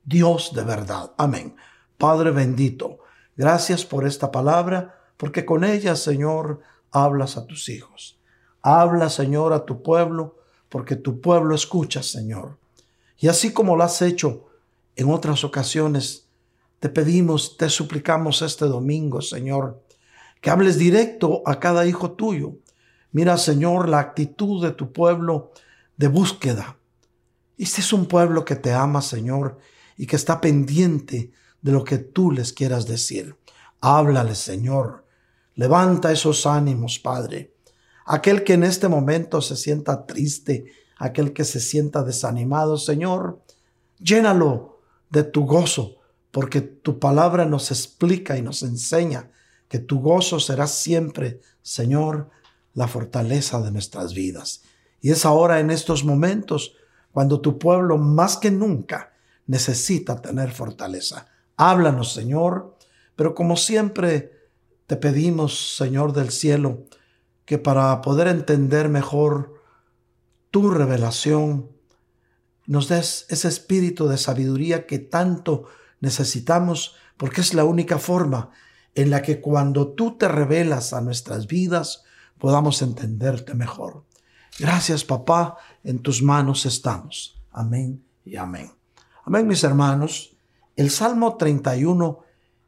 Dios 0.03 0.51
de 0.53 0.63
verdad. 0.63 1.13
Amén. 1.17 1.55
Padre 1.97 2.31
bendito, 2.31 2.99
gracias 3.37 3.85
por 3.85 4.05
esta 4.05 4.31
palabra, 4.31 4.99
porque 5.17 5.45
con 5.45 5.63
ella, 5.63 5.95
Señor, 5.95 6.61
hablas 6.91 7.37
a 7.37 7.45
tus 7.47 7.69
hijos. 7.69 8.19
Habla, 8.61 9.09
Señor, 9.09 9.53
a 9.53 9.65
tu 9.65 9.81
pueblo, 9.81 10.37
porque 10.69 10.95
tu 10.95 11.21
pueblo 11.21 11.55
escucha, 11.55 12.03
Señor. 12.03 12.57
Y 13.17 13.27
así 13.27 13.53
como 13.53 13.75
lo 13.75 13.83
has 13.83 14.01
hecho 14.01 14.47
en 14.95 15.09
otras 15.09 15.43
ocasiones, 15.43 16.27
te 16.79 16.89
pedimos, 16.89 17.55
te 17.55 17.69
suplicamos 17.69 18.41
este 18.41 18.65
domingo, 18.65 19.21
Señor, 19.21 19.81
que 20.41 20.49
hables 20.49 20.77
directo 20.77 21.41
a 21.45 21.59
cada 21.59 21.85
hijo 21.85 22.11
tuyo. 22.11 22.55
Mira, 23.13 23.37
Señor, 23.37 23.87
la 23.87 23.99
actitud 23.99 24.61
de 24.61 24.71
tu 24.71 24.91
pueblo 24.91 25.51
de 25.95 26.09
búsqueda. 26.09 26.77
Este 27.57 27.79
es 27.79 27.93
un 27.93 28.07
pueblo 28.07 28.43
que 28.43 28.55
te 28.55 28.73
ama, 28.73 29.01
Señor, 29.01 29.59
y 29.97 30.07
que 30.07 30.15
está 30.15 30.41
pendiente 30.41 31.31
de 31.61 31.71
lo 31.71 31.83
que 31.83 31.97
tú 31.97 32.31
les 32.31 32.53
quieras 32.53 32.87
decir. 32.87 33.35
Háblale, 33.81 34.35
Señor. 34.35 35.05
Levanta 35.55 36.11
esos 36.11 36.45
ánimos, 36.45 36.99
Padre. 36.99 37.53
Aquel 38.05 38.43
que 38.43 38.53
en 38.53 38.63
este 38.63 38.87
momento 38.87 39.41
se 39.41 39.55
sienta 39.55 40.05
triste, 40.05 40.65
aquel 40.97 41.33
que 41.33 41.45
se 41.45 41.59
sienta 41.59 42.03
desanimado, 42.03 42.77
Señor, 42.77 43.41
llénalo 43.99 44.81
de 45.09 45.23
tu 45.23 45.45
gozo, 45.45 45.97
porque 46.31 46.61
tu 46.61 46.99
palabra 46.99 47.45
nos 47.45 47.71
explica 47.71 48.37
y 48.37 48.41
nos 48.41 48.63
enseña 48.63 49.31
que 49.69 49.79
tu 49.79 50.01
gozo 50.01 50.39
será 50.39 50.67
siempre, 50.67 51.39
Señor, 51.61 52.29
la 52.73 52.87
fortaleza 52.87 53.61
de 53.61 53.71
nuestras 53.71 54.13
vidas. 54.13 54.63
Y 55.01 55.11
es 55.11 55.25
ahora 55.25 55.59
en 55.59 55.71
estos 55.71 56.03
momentos 56.03 56.75
cuando 57.11 57.39
tu 57.39 57.59
pueblo 57.59 57.97
más 57.97 58.37
que 58.37 58.51
nunca 58.51 59.12
necesita 59.47 60.21
tener 60.21 60.51
fortaleza. 60.51 61.27
Háblanos, 61.57 62.13
Señor, 62.13 62.77
pero 63.15 63.35
como 63.35 63.57
siempre 63.57 64.31
te 64.87 64.97
pedimos, 64.97 65.75
Señor 65.77 66.13
del 66.13 66.31
cielo, 66.31 66.85
que 67.45 67.57
para 67.57 68.01
poder 68.01 68.27
entender 68.27 68.89
mejor 68.89 69.61
tu 70.51 70.69
revelación, 70.69 71.69
nos 72.65 72.87
des 72.87 73.25
ese 73.29 73.47
espíritu 73.47 74.07
de 74.07 74.17
sabiduría 74.17 74.85
que 74.87 74.99
tanto 74.99 75.65
necesitamos, 75.99 76.95
porque 77.17 77.41
es 77.41 77.53
la 77.53 77.65
única 77.65 77.97
forma 77.97 78.51
en 78.95 79.09
la 79.09 79.21
que 79.21 79.41
cuando 79.41 79.89
tú 79.89 80.17
te 80.17 80.27
revelas 80.27 80.93
a 80.93 81.01
nuestras 81.01 81.47
vidas, 81.47 82.03
podamos 82.37 82.81
entenderte 82.81 83.53
mejor. 83.53 84.03
Gracias, 84.59 85.03
papá, 85.03 85.57
en 85.83 85.99
tus 85.99 86.21
manos 86.21 86.65
estamos. 86.65 87.41
Amén 87.51 88.03
y 88.23 88.35
amén. 88.35 88.82
Amén, 89.25 89.47
mis 89.47 89.63
hermanos. 89.63 90.35
El 90.75 90.89
Salmo 90.89 91.37
31 91.37 92.19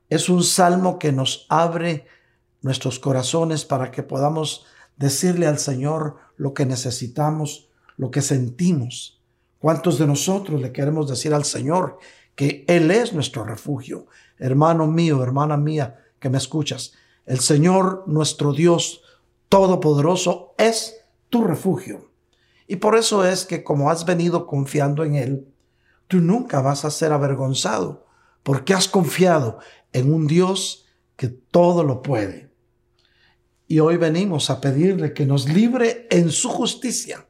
es 0.07 0.29
un 0.29 0.41
salmo 0.41 0.97
que 0.99 1.11
nos 1.11 1.47
abre 1.49 2.07
nuestros 2.61 2.97
corazones 2.97 3.65
para 3.65 3.91
que 3.91 4.03
podamos 4.03 4.65
decirle 4.95 5.47
al 5.47 5.59
Señor 5.59 6.15
lo 6.37 6.53
que 6.53 6.65
necesitamos, 6.65 7.67
lo 7.97 8.09
que 8.09 8.21
sentimos. 8.21 9.21
¿Cuántos 9.59 9.99
de 9.99 10.07
nosotros 10.07 10.61
le 10.61 10.71
queremos 10.71 11.09
decir 11.09 11.33
al 11.33 11.43
Señor 11.43 11.99
que 12.35 12.63
Él 12.69 12.89
es 12.89 13.11
nuestro 13.11 13.43
refugio? 13.43 14.07
Hermano 14.39 14.87
mío, 14.87 15.21
hermana 15.23 15.57
mía, 15.57 16.05
que 16.19 16.29
me 16.29 16.37
escuchas, 16.37 16.93
el 17.25 17.41
Señor 17.41 18.05
nuestro 18.07 18.53
Dios 18.53 19.01
Todopoderoso 19.49 20.55
es 20.57 21.01
tu 21.29 21.43
refugio. 21.43 22.11
Y 22.65 22.77
por 22.77 22.95
eso 22.95 23.25
es 23.25 23.45
que 23.45 23.61
como 23.61 23.89
has 23.89 24.05
venido 24.05 24.47
confiando 24.47 25.03
en 25.03 25.15
Él, 25.15 25.54
tú 26.07 26.19
nunca 26.19 26.61
vas 26.61 26.85
a 26.85 26.91
ser 26.91 27.11
avergonzado, 27.11 28.05
porque 28.43 28.73
has 28.73 28.87
confiado 28.87 29.59
en 29.93 30.13
un 30.13 30.27
Dios 30.27 30.85
que 31.15 31.27
todo 31.27 31.83
lo 31.83 32.01
puede. 32.01 32.51
Y 33.67 33.79
hoy 33.79 33.97
venimos 33.97 34.49
a 34.49 34.61
pedirle 34.61 35.13
que 35.13 35.25
nos 35.25 35.49
libre 35.49 36.07
en 36.11 36.31
su 36.31 36.49
justicia. 36.49 37.25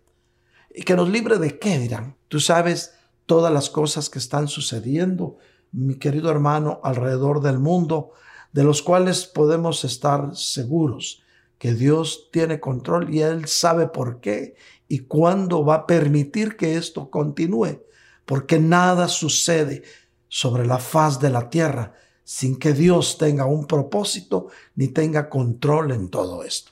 ¿Y 0.74 0.84
que 0.84 0.96
nos 0.96 1.08
libre 1.08 1.38
de 1.38 1.58
qué 1.58 1.80
dirán? 1.80 2.18
Tú 2.28 2.42
sabes 2.42 2.94
todas 3.26 3.54
las 3.54 3.70
cosas 3.70 4.10
que 4.10 4.20
están 4.20 4.50
sucediendo, 4.50 5.38
mi 5.72 5.96
querido 5.96 6.30
hermano, 6.30 6.82
alrededor 6.84 7.42
del 7.42 7.60
mundo, 7.60 8.12
de 8.52 8.64
los 8.64 8.82
cuales 8.82 9.26
podemos 9.26 9.84
estar 9.86 10.36
seguros 10.36 11.24
que 11.58 11.74
Dios 11.74 12.30
tiene 12.32 12.60
control 12.60 13.14
y 13.14 13.22
Él 13.22 13.48
sabe 13.48 13.88
por 13.88 14.20
qué 14.20 14.56
y 14.88 15.00
cuándo 15.00 15.64
va 15.64 15.76
a 15.76 15.88
permitir 15.88 16.58
que 16.58 16.76
esto 16.76 17.10
continúe, 17.10 17.82
porque 18.26 18.60
nada 18.60 19.08
sucede 19.08 19.84
sobre 20.28 20.66
la 20.66 20.80
faz 20.80 21.20
de 21.20 21.30
la 21.30 21.50
tierra 21.50 21.94
sin 22.24 22.58
que 22.58 22.74
Dios 22.74 23.18
tenga 23.18 23.46
un 23.46 23.68
propósito 23.68 24.48
ni 24.76 24.88
tenga 24.88 25.30
control 25.30 25.92
en 25.92 26.10
todo 26.10 26.44
esto. 26.44 26.72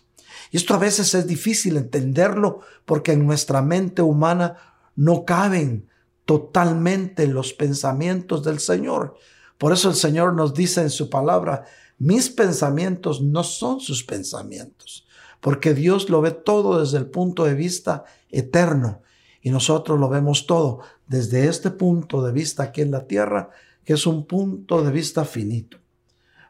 Y 0.52 0.58
esto 0.58 0.74
a 0.74 0.80
veces 0.80 1.14
es 1.14 1.28
difícil 1.28 1.78
entenderlo 1.78 2.60
porque 2.86 3.14
en 3.14 3.26
nuestra 3.26 3.62
mente 3.62 4.02
humana 4.02 4.58
no 4.96 5.26
caben 5.26 5.88
totalmente 6.26 7.28
los 7.28 7.54
pensamientos 7.54 8.44
del 8.44 8.60
Señor. 8.60 9.16
Por 9.58 9.74
eso 9.74 9.90
el 9.90 9.96
Señor 9.96 10.34
nos 10.34 10.54
dice 10.54 10.82
en 10.82 10.90
su 10.90 11.10
palabra, 11.10 11.66
mis 11.98 12.30
pensamientos 12.30 13.22
no 13.22 13.44
son 13.44 13.80
sus 13.80 14.04
pensamientos, 14.04 15.06
porque 15.40 15.74
Dios 15.74 16.10
lo 16.10 16.22
ve 16.22 16.32
todo 16.32 16.80
desde 16.80 16.98
el 16.98 17.06
punto 17.06 17.46
de 17.46 17.54
vista 17.54 18.04
eterno 18.30 19.02
y 19.42 19.52
nosotros 19.52 20.00
lo 20.00 20.10
vemos 20.10 20.48
todo 20.48 20.82
desde 21.08 21.48
este 21.48 21.72
punto 21.72 22.24
de 22.24 22.32
vista 22.32 22.64
aquí 22.64 22.82
en 22.82 22.92
la 22.92 23.08
tierra, 23.08 23.50
que 23.84 23.94
es 23.94 24.08
un 24.08 24.26
punto 24.26 24.84
de 24.84 24.92
vista 24.92 25.26
finito. 25.26 25.78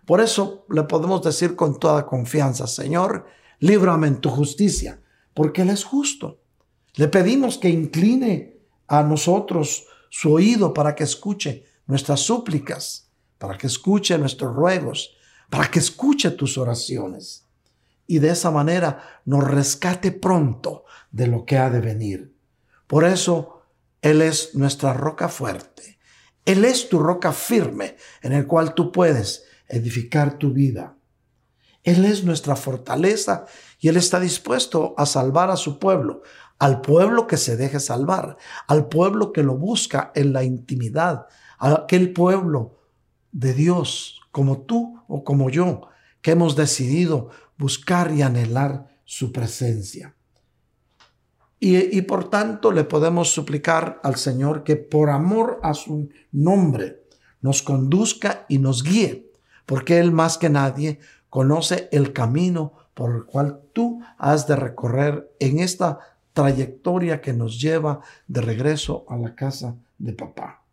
Por 0.06 0.22
eso 0.22 0.66
le 0.70 0.84
podemos 0.84 1.22
decir 1.24 1.56
con 1.56 1.80
toda 1.80 2.06
confianza, 2.06 2.68
Señor, 2.68 3.26
líbrame 3.60 4.08
en 4.08 4.22
tu 4.22 4.30
justicia, 4.30 5.02
porque 5.34 5.62
Él 5.62 5.70
es 5.70 5.84
justo. 5.84 6.40
Le 6.96 7.08
pedimos 7.08 7.58
que 7.58 7.70
incline 7.70 8.58
a 8.88 9.02
nosotros 9.04 9.86
su 10.10 10.34
oído 10.34 10.74
para 10.74 10.94
que 10.94 11.04
escuche 11.04 11.66
nuestras 11.88 12.20
súplicas, 12.20 13.10
para 13.38 13.58
que 13.58 13.68
escuche 13.68 14.18
nuestros 14.18 14.56
ruegos, 14.56 15.16
para 15.50 15.72
que 15.72 15.80
escuche 15.80 16.32
tus 16.32 16.58
oraciones 16.58 17.44
y 18.08 18.20
de 18.20 18.30
esa 18.30 18.52
manera 18.52 19.22
nos 19.26 19.44
rescate 19.44 20.12
pronto 20.12 20.86
de 21.12 21.28
lo 21.28 21.46
que 21.46 21.58
ha 21.58 21.70
de 21.70 21.80
venir. 21.80 22.36
Por 22.88 23.06
eso 23.06 23.53
Él 24.04 24.22
es 24.22 24.54
nuestra 24.54 24.94
roca 24.94 25.30
fuerte. 25.30 25.98
Él 26.44 26.66
es 26.66 26.90
tu 26.90 27.00
roca 27.00 27.32
firme 27.32 27.96
en 28.22 28.34
el 28.34 28.46
cual 28.46 28.74
tú 28.74 28.92
puedes 28.92 29.46
edificar 29.70 30.38
tu 30.38 30.52
vida. 30.52 30.98
Él 31.84 32.04
es 32.04 32.26
nuestra 32.26 32.58
fortaleza 32.58 33.46
y 33.80 33.88
Él 33.88 33.96
está 33.96 34.20
dispuesto 34.20 34.94
a 34.98 35.06
salvar 35.06 35.50
a 35.52 35.56
su 35.56 35.80
pueblo, 35.80 36.22
al 36.60 36.82
pueblo 36.82 37.28
que 37.28 37.38
se 37.38 37.56
deje 37.56 37.80
salvar, 37.80 38.36
al 38.68 38.90
pueblo 38.90 39.32
que 39.32 39.42
lo 39.42 39.58
busca 39.58 40.12
en 40.16 40.34
la 40.34 40.44
intimidad, 40.44 41.28
a 41.58 41.72
aquel 41.72 42.12
pueblo 42.12 42.82
de 43.32 43.54
Dios 43.54 44.20
como 44.32 44.64
tú 44.64 45.02
o 45.08 45.24
como 45.24 45.50
yo, 45.50 45.88
que 46.22 46.32
hemos 46.32 46.58
decidido 46.58 47.30
buscar 47.58 48.12
y 48.12 48.22
anhelar 48.22 49.00
su 49.06 49.32
presencia. 49.32 50.18
Y, 51.66 52.02
por 52.02 52.30
tanto 52.30 52.74
le 52.74 52.84
podemos 52.84 53.32
suplicar 53.32 54.02
al 54.04 54.18
Señor 54.18 54.66
que 54.66 54.76
por 54.76 55.10
amor 55.10 55.62
a 55.64 55.74
su 55.74 56.10
nombre 56.34 57.04
nos 57.40 57.62
conduzca 57.62 58.46
y 58.50 58.58
nos 58.58 58.84
guíe, 58.84 59.32
porque 59.66 60.00
Él 60.00 60.12
más 60.12 60.38
que 60.38 60.50
nadie 60.50 61.00
conoce 61.30 61.88
el 61.94 62.12
camino 62.12 62.74
por 62.94 63.16
el 63.16 63.24
cual 63.24 63.62
tú 63.72 64.02
has 64.18 64.46
de 64.46 64.58
recorrer 64.58 65.32
en 65.40 65.60
esta 65.60 66.00
trayectoria 66.34 67.22
que 67.22 67.32
nos 67.32 67.62
lleva 67.62 68.02
de 68.28 68.42
regreso 68.42 69.06
a 69.08 69.16
la 69.16 69.34
casa 69.34 69.74
de 69.98 70.12
papá. 70.12 70.66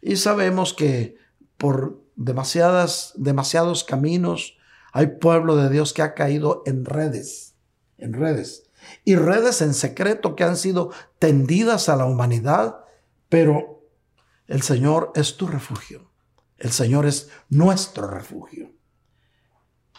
Y 0.00 0.16
sabemos 0.16 0.72
que 0.72 1.16
por 1.58 2.00
demasiadas, 2.16 3.12
demasiados 3.14 3.84
caminos. 3.84 4.56
Hay 4.94 5.18
pueblo 5.18 5.56
de 5.56 5.68
Dios 5.68 5.92
que 5.92 6.00
ha 6.00 6.14
caído 6.14 6.62
en 6.64 6.86
redes, 6.86 7.56
en 7.98 8.14
redes. 8.14 8.69
Y 9.04 9.16
redes 9.16 9.62
en 9.62 9.74
secreto 9.74 10.36
que 10.36 10.44
han 10.44 10.56
sido 10.56 10.90
tendidas 11.18 11.88
a 11.88 11.96
la 11.96 12.06
humanidad, 12.06 12.84
pero 13.28 13.84
el 14.46 14.62
Señor 14.62 15.12
es 15.14 15.36
tu 15.36 15.46
refugio. 15.46 16.10
El 16.58 16.72
Señor 16.72 17.06
es 17.06 17.30
nuestro 17.48 18.06
refugio. 18.06 18.72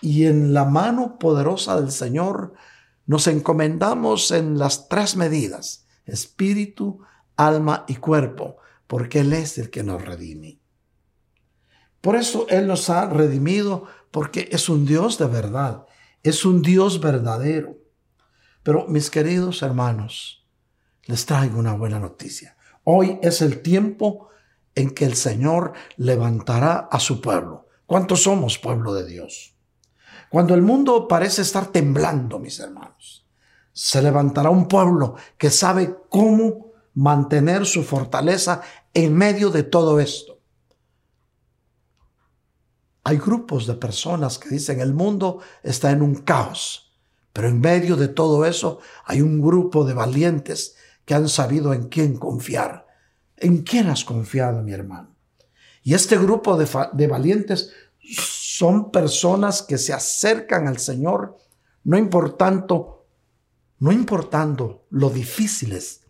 Y 0.02 0.26
en 0.26 0.54
la 0.54 0.66
mano 0.66 1.18
poderosa 1.18 1.80
del 1.80 1.92
Señor 1.92 2.54
nos 3.06 3.28
encomendamos 3.28 4.32
en 4.32 4.58
las 4.58 4.88
tres 4.88 5.16
medidas, 5.16 5.86
espíritu, 6.06 7.02
alma 7.36 7.86
y 7.88 7.96
cuerpo, 7.96 8.58
porque 8.88 9.20
Él 9.20 9.34
es 9.34 9.58
el 9.58 9.70
que 9.70 9.84
nos 9.84 10.04
redime. 10.04 10.60
Por 12.02 12.16
eso 12.16 12.48
Él 12.50 12.68
nos 12.68 12.90
ha 12.90 13.08
redimido, 13.08 13.86
porque 14.12 14.50
es 14.52 14.70
un 14.70 14.86
Dios 14.86 15.18
de 15.18 15.28
verdad, 15.28 15.86
es 16.24 16.46
un 16.46 16.62
Dios 16.62 17.00
verdadero. 17.00 17.78
Pero 18.64 18.88
mis 18.88 19.10
queridos 19.10 19.62
hermanos, 19.62 20.46
les 21.06 21.26
traigo 21.26 21.60
una 21.60 21.74
buena 21.74 22.00
noticia. 22.00 22.58
Hoy 22.84 23.20
es 23.22 23.42
el 23.42 23.62
tiempo 23.62 24.30
en 24.76 24.92
que 24.92 25.06
el 25.06 25.16
Señor 25.16 25.74
levantará 25.98 26.88
a 26.92 27.00
su 27.00 27.22
pueblo. 27.22 27.68
¿Cuántos 27.86 28.24
somos 28.24 28.58
pueblo 28.58 28.94
de 28.94 29.06
Dios? 29.06 29.56
Cuando 30.30 30.54
el 30.54 30.62
mundo 30.62 31.08
parece 31.08 31.42
estar 31.42 31.68
temblando, 31.68 32.40
mis 32.40 32.60
hermanos, 32.60 33.28
se 33.74 34.02
levantará 34.02 34.50
un 34.50 34.68
pueblo 34.68 35.16
que 35.38 35.50
sabe 35.50 35.98
cómo 36.10 36.72
mantener 36.94 37.66
su 37.66 37.84
fortaleza 37.84 38.62
en 38.94 39.14
medio 39.14 39.50
de 39.50 39.64
todo 39.64 40.00
esto. 40.00 40.40
Hay 43.04 43.18
grupos 43.18 43.66
de 43.66 43.74
personas 43.74 44.38
que 44.38 44.50
dicen 44.50 44.80
el 44.80 44.94
mundo 44.94 45.40
está 45.64 45.92
en 45.92 46.02
un 46.02 46.16
caos, 46.16 46.91
pero 47.34 47.48
en 47.48 47.60
medio 47.60 47.96
de 47.96 48.08
todo 48.08 48.46
eso 48.46 48.80
hay 49.06 49.22
un 49.22 49.42
grupo 49.42 49.86
de 49.86 49.94
valientes 49.94 50.76
que 51.06 51.14
han 51.14 51.30
sabido 51.30 51.74
en 51.74 51.88
quién 51.88 52.18
confiar. 52.18 52.88
¿En 53.38 53.64
quién 53.64 53.90
has 53.90 54.06
confiado, 54.06 54.62
mi 54.62 54.72
hermano? 54.72 55.16
Y 55.84 55.96
este 55.96 56.18
grupo 56.18 56.58
de, 56.58 57.08
valientes 57.08 57.74
son 58.00 58.92
personas 58.92 59.64
que 59.64 59.80
se 59.80 59.94
acercan 59.94 60.68
al 60.68 60.78
Señor, 60.78 61.38
no 61.84 61.98
importando, 61.98 63.08
no 63.80 63.92
importando 63.92 64.86
lo 64.92 65.10
difíciles 65.10 66.02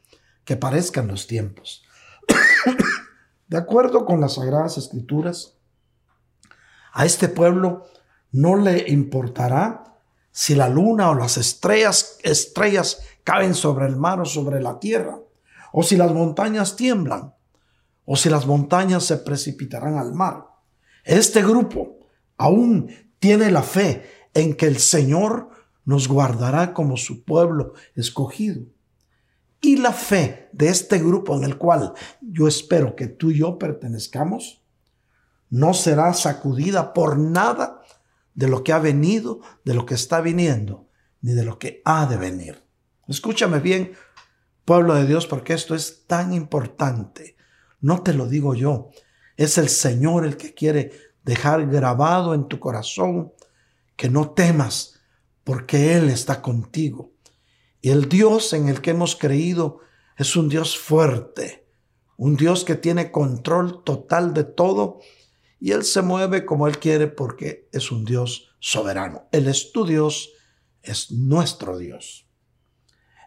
que 0.44 0.58
parezcan 0.58 1.08
los 1.08 1.28
tiempos. 1.28 1.84
de 3.48 3.58
acuerdo 3.58 4.06
con 4.06 4.20
las 4.20 4.34
Sagradas 4.34 4.78
Escrituras, 4.78 5.56
a 6.92 7.06
este 7.06 7.30
pueblo 7.30 7.86
no 8.32 8.58
le 8.58 8.90
importará 8.90 9.91
si 10.32 10.56
la 10.56 10.70
luna 10.70 11.10
o 11.10 11.16
las 11.16 11.38
estrellas, 11.38 12.18
estrellas 12.24 13.00
caen 13.24 13.54
sobre 13.54 13.86
el 13.86 13.96
mar 13.96 14.20
o 14.22 14.26
sobre 14.26 14.62
la 14.62 14.80
tierra, 14.80 15.20
o 15.74 15.84
si 15.84 15.98
las 15.98 16.14
montañas 16.14 16.76
tiemblan, 16.76 17.34
o 18.06 18.16
si 18.16 18.30
las 18.30 18.46
montañas 18.46 19.06
se 19.06 19.18
precipitarán 19.18 19.98
al 19.98 20.14
mar. 20.14 20.46
Este 21.04 21.42
grupo 21.42 22.00
aún 22.38 22.90
tiene 23.20 23.52
la 23.52 23.64
fe 23.64 24.10
en 24.34 24.56
que 24.56 24.68
el 24.68 24.80
Señor 24.80 25.50
nos 25.86 26.08
guardará 26.08 26.74
como 26.74 26.98
su 26.98 27.24
pueblo 27.24 27.74
escogido. 27.96 28.64
Y 29.60 29.78
la 29.78 29.94
fe 29.94 30.50
de 30.54 30.70
este 30.70 30.98
grupo 30.98 31.36
en 31.36 31.44
el 31.44 31.58
cual 31.58 31.94
yo 32.22 32.48
espero 32.48 32.96
que 32.96 33.08
tú 33.08 33.32
y 33.32 33.40
yo 33.40 33.60
pertenezcamos, 33.60 34.64
no 35.50 35.74
será 35.74 36.14
sacudida 36.14 36.94
por 36.94 37.20
nada 37.20 37.81
de 38.34 38.48
lo 38.48 38.64
que 38.64 38.74
ha 38.74 38.80
venido, 38.80 39.42
de 39.64 39.74
lo 39.74 39.86
que 39.86 39.94
está 39.94 40.22
viniendo, 40.22 40.88
ni 41.22 41.34
de 41.34 41.44
lo 41.44 41.60
que 41.60 41.82
ha 41.86 42.06
de 42.06 42.18
venir. 42.18 42.64
Escúchame 43.08 43.60
bien, 43.60 43.94
pueblo 44.66 44.96
de 44.96 45.06
Dios, 45.06 45.28
porque 45.28 45.54
esto 45.54 45.76
es 45.76 46.06
tan 46.08 46.34
importante. 46.34 47.36
No 47.80 48.04
te 48.04 48.14
lo 48.14 48.28
digo 48.28 48.56
yo, 48.56 48.90
es 49.38 49.58
el 49.58 49.70
Señor 49.70 50.26
el 50.26 50.38
que 50.38 50.54
quiere 50.54 50.92
dejar 51.24 51.68
grabado 51.68 52.34
en 52.34 52.48
tu 52.48 52.60
corazón 52.60 53.34
que 53.96 54.10
no 54.10 54.32
temas, 54.32 55.00
porque 55.44 55.96
Él 55.96 56.10
está 56.10 56.42
contigo. 56.42 57.12
Y 57.82 57.90
el 57.90 58.08
Dios 58.08 58.54
en 58.54 58.70
el 58.70 58.82
que 58.82 58.92
hemos 58.92 59.16
creído 59.16 59.80
es 60.18 60.36
un 60.36 60.50
Dios 60.50 60.78
fuerte, 60.78 61.68
un 62.18 62.36
Dios 62.36 62.64
que 62.64 62.76
tiene 62.76 63.12
control 63.12 63.84
total 63.84 64.34
de 64.34 64.44
todo 64.44 65.00
y 65.62 65.74
Él 65.74 65.84
se 65.84 66.02
mueve 66.02 66.44
como 66.44 66.68
Él 66.68 66.80
quiere 66.80 67.08
porque 67.08 67.70
es 67.72 67.92
un 67.92 68.04
Dios 68.04 68.56
soberano. 68.60 69.30
Él 69.32 69.48
es 69.48 69.72
tu 69.72 69.86
Dios, 69.86 70.32
es 70.82 71.12
nuestro 71.12 71.78
Dios. 71.78 72.28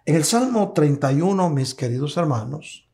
En 0.04 0.16
el 0.16 0.24
Salmo 0.24 0.72
31, 0.72 1.48
mis 1.50 1.74
queridos 1.74 2.16
hermanos, 2.16 2.90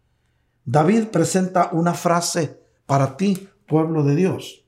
David 0.66 1.06
presenta 1.06 1.70
una 1.72 1.94
frase 1.94 2.60
para 2.84 3.16
ti, 3.16 3.48
pueblo 3.66 4.04
de 4.04 4.14
Dios. 4.14 4.66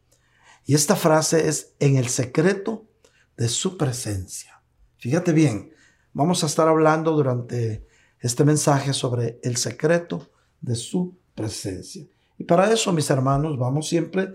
Y 0.64 0.74
esta 0.74 0.96
frase 0.96 1.48
es 1.48 1.74
en 1.78 1.98
el 1.98 2.08
secreto 2.08 2.88
de 3.36 3.48
su 3.48 3.76
presencia. 3.76 4.62
Fíjate 4.96 5.32
bien, 5.32 5.74
vamos 6.14 6.42
a 6.44 6.46
estar 6.46 6.66
hablando 6.66 7.12
durante 7.12 7.86
este 8.20 8.42
mensaje 8.42 8.94
sobre 8.94 9.38
el 9.42 9.58
secreto 9.58 10.30
de 10.62 10.76
su 10.76 11.18
presencia. 11.34 12.06
Y 12.38 12.44
para 12.44 12.72
eso, 12.72 12.90
mis 12.92 13.10
hermanos, 13.10 13.58
vamos 13.58 13.86
siempre 13.86 14.32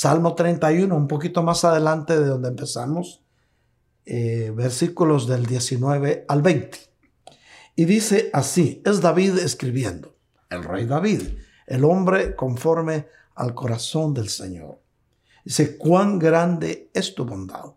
Salmo 0.00 0.34
31, 0.34 0.96
un 0.96 1.06
poquito 1.06 1.42
más 1.42 1.62
adelante 1.62 2.18
de 2.18 2.24
donde 2.24 2.48
empezamos, 2.48 3.22
eh, 4.06 4.50
versículos 4.56 5.28
del 5.28 5.44
19 5.44 6.24
al 6.26 6.40
20. 6.40 6.78
Y 7.76 7.84
dice 7.84 8.30
así, 8.32 8.80
es 8.86 9.02
David 9.02 9.36
escribiendo, 9.36 10.16
el 10.48 10.64
rey 10.64 10.86
David, 10.86 11.20
el 11.66 11.84
hombre 11.84 12.34
conforme 12.34 13.08
al 13.34 13.54
corazón 13.54 14.14
del 14.14 14.30
Señor. 14.30 14.80
Dice, 15.44 15.76
cuán 15.76 16.18
grande 16.18 16.90
es 16.94 17.14
tu 17.14 17.26
bondad. 17.26 17.74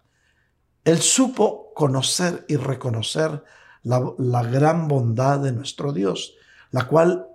Él 0.86 0.99
supo 0.99 1.73
conocer 1.73 2.45
y 2.47 2.55
reconocer 2.55 3.43
la, 3.81 4.13
la 4.17 4.43
gran 4.43 4.88
bondad 4.88 5.41
de 5.41 5.51
nuestro 5.51 5.91
Dios, 5.91 6.36
la 6.71 6.88
cual 6.88 7.27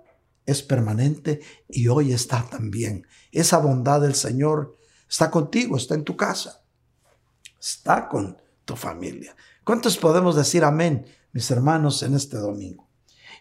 es 0.47 0.63
permanente 0.63 1.41
y 1.67 1.89
hoy 1.89 2.11
está 2.11 2.47
también. 2.49 3.05
Esa 3.31 3.59
bondad 3.59 4.01
del 4.01 4.15
Señor 4.15 4.78
está 5.09 5.31
contigo, 5.31 5.75
está 5.75 5.95
en 5.95 6.03
tu 6.03 6.15
casa, 6.15 6.61
está 7.59 8.07
con 8.07 8.37
tu 8.65 8.75
familia. 8.75 9.35
¿Cuántos 9.63 9.97
podemos 9.97 10.35
decir 10.35 10.63
amén, 10.63 11.05
mis 11.31 11.49
hermanos, 11.51 12.03
en 12.03 12.15
este 12.15 12.37
domingo? 12.37 12.87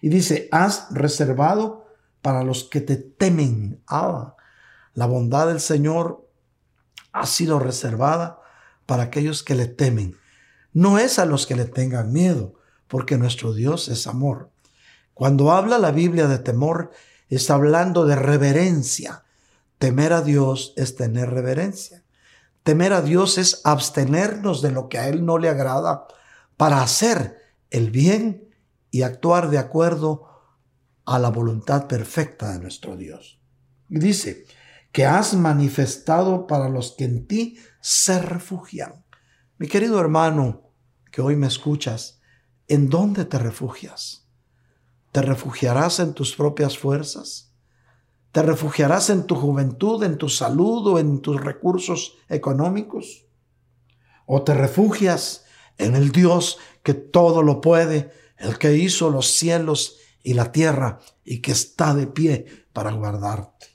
Y 0.01 0.09
dice, 0.09 0.49
has 0.53 0.87
reservado 0.91 1.87
para 2.23 2.43
los 2.43 2.65
que 2.65 2.81
te 2.81 2.97
temen. 2.97 3.83
Ah, 3.87 4.35
la 4.95 5.07
bondad 5.07 5.49
del 5.49 5.61
Señor 5.61 6.29
ha 7.13 7.27
sido 7.27 7.59
reservada 7.59 8.41
para 8.87 9.05
aquellos 9.05 9.43
que 9.43 9.55
le 9.55 9.67
temen. 9.67 10.17
No 10.73 10.99
es 10.99 11.19
a 11.19 11.25
los 11.25 11.47
que 11.47 11.57
le 11.57 11.65
tengan 11.65 12.13
miedo, 12.13 12.55
porque 12.87 13.19
nuestro 13.19 13.53
Dios 13.53 13.89
es 13.89 14.07
amor. 14.07 14.51
Cuando 15.15 15.51
habla 15.51 15.79
la 15.79 15.91
Biblia 15.91 16.29
de 16.29 16.39
temor, 16.39 16.91
está 17.29 17.55
hablando 17.55 18.07
de 18.07 18.17
reverencia. 18.17 19.25
Temer 19.79 20.13
a 20.13 20.23
Dios 20.23 20.75
es 20.77 20.97
tener 20.97 21.31
reverencia. 21.31 22.05
Temer 22.63 22.93
a 22.93 23.01
Dios 23.01 23.39
es 23.39 23.61
abstenernos 23.65 24.61
de 24.61 24.73
lo 24.73 24.89
que 24.89 24.99
a 24.99 25.09
Él 25.09 25.25
no 25.25 25.39
le 25.39 25.49
agrada 25.49 26.07
para 26.57 26.83
hacer 26.83 27.37
el 27.71 27.91
bien 27.91 28.55
y 28.91 29.03
actuar 29.03 29.51
de 29.51 29.59
acuerdo 29.59 30.29
a 31.05 31.19
la 31.19 31.31
voluntad 31.31 31.87
perfecta 31.87 32.53
de 32.53 32.59
nuestro 32.59 32.97
Dios. 32.97 33.41
Y 33.89 33.99
dice, 33.99 34.45
que 34.93 35.07
has 35.07 35.35
manifestado 35.35 36.47
para 36.47 36.69
los 36.69 36.95
que 36.97 37.05
en 37.05 37.27
ti 37.27 37.59
se 37.81 38.21
refugian. 38.21 39.05
Mi 39.59 39.69
querido 39.69 40.01
hermano, 40.01 40.73
que 41.11 41.21
hoy 41.21 41.37
me 41.37 41.47
escuchas, 41.47 42.21
¿en 42.67 42.89
dónde 42.89 43.25
te 43.25 43.39
refugias? 43.39 44.29
¿Te 45.13 45.23
refugiarás 45.23 46.01
en 46.01 46.15
tus 46.15 46.35
propias 46.35 46.79
fuerzas? 46.79 47.48
¿Te 48.33 48.43
refugiarás 48.43 49.11
en 49.11 49.27
tu 49.27 49.35
juventud, 49.35 50.03
en 50.05 50.19
tu 50.19 50.29
salud 50.29 50.87
o 50.87 50.99
en 50.99 51.21
tus 51.21 51.41
recursos 51.41 52.19
económicos? 52.29 53.27
¿O 54.27 54.43
te 54.43 54.55
refugias 54.55 55.45
en 55.79 55.95
el 55.95 56.13
Dios 56.13 56.59
que 56.83 56.95
todo 56.95 57.43
lo 57.43 57.61
puede, 57.61 58.11
el 58.37 58.59
que 58.59 58.75
hizo 58.77 59.11
los 59.11 59.33
cielos 59.33 59.97
y 60.23 60.35
la 60.35 60.53
tierra 60.53 61.01
y 61.25 61.41
que 61.41 61.53
está 61.53 61.95
de 61.95 62.07
pie 62.07 62.67
para 62.73 62.93
guardarte? 62.93 63.67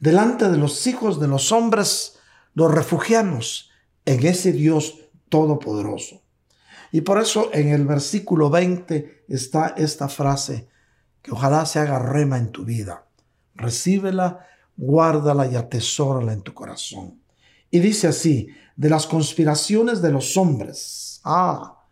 Delante 0.00 0.50
de 0.50 0.56
los 0.56 0.84
hijos 0.88 1.20
de 1.20 1.28
los 1.28 1.52
hombres 1.52 2.18
nos 2.54 2.74
refugiamos 2.74 3.70
en 4.04 4.26
ese 4.26 4.50
Dios 4.50 4.98
todopoderoso. 5.28 6.22
Y 6.90 7.02
por 7.02 7.20
eso 7.20 7.50
en 7.52 7.68
el 7.68 7.86
versículo 7.86 8.50
20 8.50 9.24
está 9.28 9.74
esta 9.76 10.08
frase 10.08 10.68
que 11.22 11.30
ojalá 11.30 11.64
se 11.66 11.78
haga 11.78 12.00
rema 12.00 12.36
en 12.36 12.50
tu 12.50 12.64
vida. 12.64 13.06
Recíbela, 13.54 14.46
guárdala 14.76 15.46
y 15.46 15.56
atesórala 15.56 16.32
en 16.32 16.42
tu 16.42 16.54
corazón. 16.54 17.20
Y 17.70 17.80
dice 17.80 18.08
así, 18.08 18.48
de 18.76 18.90
las 18.90 19.06
conspiraciones 19.06 20.02
de 20.02 20.12
los 20.12 20.36
hombres. 20.36 21.20
Ah, 21.24 21.82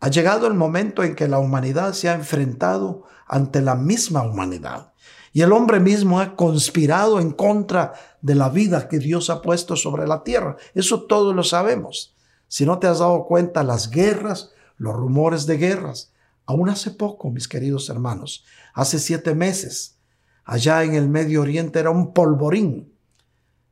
ha 0.00 0.08
llegado 0.08 0.46
el 0.46 0.54
momento 0.54 1.04
en 1.04 1.14
que 1.14 1.28
la 1.28 1.38
humanidad 1.38 1.92
se 1.92 2.08
ha 2.08 2.14
enfrentado 2.14 3.04
ante 3.26 3.60
la 3.60 3.74
misma 3.74 4.22
humanidad. 4.22 4.92
Y 5.32 5.42
el 5.42 5.52
hombre 5.52 5.80
mismo 5.80 6.20
ha 6.20 6.36
conspirado 6.36 7.20
en 7.20 7.30
contra 7.30 7.94
de 8.20 8.34
la 8.34 8.48
vida 8.48 8.88
que 8.88 8.98
Dios 8.98 9.30
ha 9.30 9.40
puesto 9.40 9.76
sobre 9.76 10.06
la 10.06 10.22
tierra. 10.24 10.56
Eso 10.74 11.04
todos 11.04 11.34
lo 11.34 11.42
sabemos. 11.42 12.14
Si 12.48 12.66
no 12.66 12.78
te 12.78 12.86
has 12.86 12.98
dado 12.98 13.24
cuenta, 13.24 13.62
las 13.62 13.90
guerras, 13.90 14.52
los 14.76 14.94
rumores 14.94 15.46
de 15.46 15.56
guerras, 15.56 16.12
aún 16.44 16.68
hace 16.68 16.90
poco, 16.90 17.30
mis 17.30 17.48
queridos 17.48 17.88
hermanos, 17.88 18.44
hace 18.74 18.98
siete 18.98 19.34
meses, 19.34 19.98
allá 20.44 20.84
en 20.84 20.94
el 20.94 21.08
Medio 21.08 21.42
Oriente 21.42 21.78
era 21.78 21.90
un 21.90 22.12
polvorín. 22.12 22.92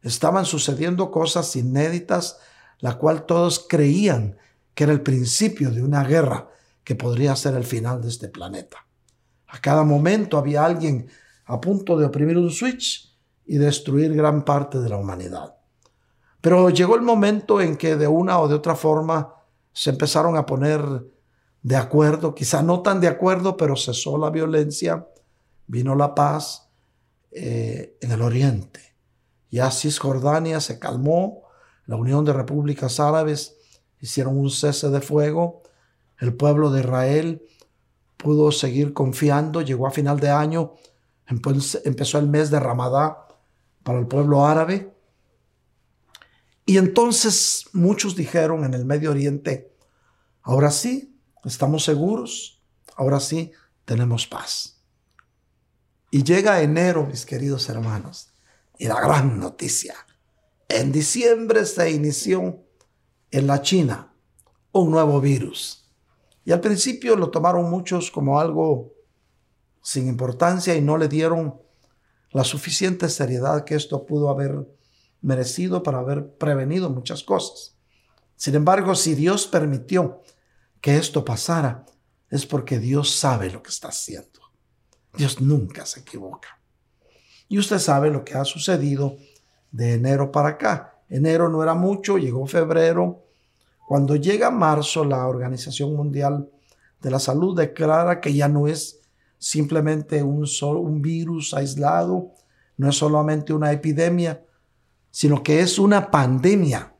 Estaban 0.02 0.44
sucediendo 0.44 1.10
cosas 1.10 1.54
inéditas, 1.56 2.38
la 2.78 2.96
cual 2.96 3.26
todos 3.26 3.66
creían 3.68 4.36
que 4.74 4.84
era 4.84 4.92
el 4.92 5.02
principio 5.02 5.70
de 5.70 5.82
una 5.82 6.04
guerra 6.04 6.48
que 6.84 6.94
podría 6.94 7.36
ser 7.36 7.54
el 7.54 7.64
final 7.64 8.00
de 8.00 8.08
este 8.08 8.28
planeta. 8.28 8.86
A 9.48 9.60
cada 9.60 9.84
momento 9.84 10.38
había 10.38 10.64
alguien 10.64 11.08
a 11.44 11.60
punto 11.60 11.98
de 11.98 12.06
oprimir 12.06 12.38
un 12.38 12.50
switch 12.50 13.14
y 13.44 13.58
destruir 13.58 14.14
gran 14.14 14.44
parte 14.44 14.78
de 14.78 14.88
la 14.88 14.96
humanidad. 14.96 15.56
Pero 16.40 16.70
llegó 16.70 16.94
el 16.94 17.02
momento 17.02 17.60
en 17.60 17.76
que 17.76 17.96
de 17.96 18.06
una 18.06 18.38
o 18.38 18.48
de 18.48 18.54
otra 18.54 18.76
forma 18.76 19.34
se 19.72 19.90
empezaron 19.90 20.36
a 20.36 20.46
poner 20.46 20.80
de 21.62 21.76
acuerdo, 21.76 22.34
quizá 22.34 22.62
no 22.62 22.80
tan 22.80 23.00
de 23.00 23.08
acuerdo, 23.08 23.56
pero 23.56 23.76
cesó 23.76 24.16
la 24.16 24.30
violencia, 24.30 25.06
vino 25.70 25.94
la 25.94 26.14
paz 26.14 26.68
eh, 27.30 27.96
en 28.00 28.10
el 28.10 28.22
oriente. 28.22 28.80
Ya 29.50 29.70
Cisjordania 29.70 30.60
se 30.60 30.78
calmó, 30.78 31.44
la 31.86 31.96
Unión 31.96 32.24
de 32.24 32.32
Repúblicas 32.32 32.98
Árabes 33.00 33.56
hicieron 34.00 34.36
un 34.36 34.50
cese 34.50 34.90
de 34.90 35.00
fuego, 35.00 35.62
el 36.18 36.34
pueblo 36.34 36.70
de 36.70 36.80
Israel 36.80 37.42
pudo 38.16 38.52
seguir 38.52 38.92
confiando, 38.92 39.62
llegó 39.62 39.86
a 39.86 39.92
final 39.92 40.20
de 40.20 40.30
año, 40.30 40.74
empezó 41.26 42.18
el 42.18 42.28
mes 42.28 42.50
de 42.50 42.60
Ramadá 42.60 43.28
para 43.82 43.98
el 43.98 44.06
pueblo 44.06 44.44
árabe. 44.44 44.92
Y 46.66 46.78
entonces 46.78 47.66
muchos 47.72 48.14
dijeron 48.16 48.64
en 48.64 48.74
el 48.74 48.84
Medio 48.84 49.10
Oriente, 49.12 49.72
ahora 50.42 50.70
sí, 50.70 51.16
estamos 51.44 51.84
seguros, 51.84 52.60
ahora 52.96 53.20
sí, 53.20 53.52
tenemos 53.84 54.26
paz. 54.26 54.79
Y 56.10 56.24
llega 56.24 56.62
enero, 56.62 57.06
mis 57.06 57.24
queridos 57.24 57.68
hermanos, 57.68 58.32
y 58.78 58.86
la 58.86 59.00
gran 59.00 59.38
noticia. 59.38 59.94
En 60.68 60.92
diciembre 60.92 61.66
se 61.66 61.90
inició 61.90 62.64
en 63.30 63.46
la 63.46 63.62
China 63.62 64.14
un 64.72 64.90
nuevo 64.90 65.20
virus. 65.20 65.88
Y 66.44 66.52
al 66.52 66.60
principio 66.60 67.16
lo 67.16 67.30
tomaron 67.30 67.70
muchos 67.70 68.10
como 68.10 68.40
algo 68.40 68.92
sin 69.82 70.08
importancia 70.08 70.74
y 70.74 70.80
no 70.80 70.96
le 70.96 71.08
dieron 71.08 71.60
la 72.30 72.44
suficiente 72.44 73.08
seriedad 73.08 73.64
que 73.64 73.74
esto 73.74 74.06
pudo 74.06 74.30
haber 74.30 74.66
merecido 75.20 75.82
para 75.82 75.98
haber 75.98 76.36
prevenido 76.36 76.90
muchas 76.90 77.22
cosas. 77.22 77.76
Sin 78.36 78.54
embargo, 78.54 78.94
si 78.94 79.14
Dios 79.14 79.46
permitió 79.46 80.22
que 80.80 80.96
esto 80.96 81.24
pasara, 81.24 81.84
es 82.30 82.46
porque 82.46 82.78
Dios 82.78 83.10
sabe 83.10 83.50
lo 83.50 83.62
que 83.62 83.70
está 83.70 83.88
haciendo. 83.88 84.29
Dios 85.16 85.40
nunca 85.40 85.86
se 85.86 86.00
equivoca. 86.00 86.48
Y 87.48 87.58
usted 87.58 87.78
sabe 87.78 88.10
lo 88.10 88.24
que 88.24 88.34
ha 88.34 88.44
sucedido 88.44 89.16
de 89.72 89.94
enero 89.94 90.30
para 90.30 90.50
acá. 90.50 90.94
Enero 91.08 91.48
no 91.48 91.62
era 91.62 91.74
mucho, 91.74 92.18
llegó 92.18 92.46
febrero. 92.46 93.24
Cuando 93.88 94.14
llega 94.16 94.50
marzo, 94.50 95.04
la 95.04 95.26
Organización 95.26 95.96
Mundial 95.96 96.48
de 97.00 97.10
la 97.10 97.18
Salud 97.18 97.56
declara 97.56 98.20
que 98.20 98.32
ya 98.32 98.48
no 98.48 98.68
es 98.68 99.00
simplemente 99.38 100.22
un, 100.22 100.46
un 100.62 101.02
virus 101.02 101.54
aislado, 101.54 102.30
no 102.76 102.88
es 102.88 102.96
solamente 102.96 103.52
una 103.52 103.72
epidemia, 103.72 104.44
sino 105.10 105.42
que 105.42 105.60
es 105.60 105.78
una 105.78 106.10
pandemia 106.10 106.94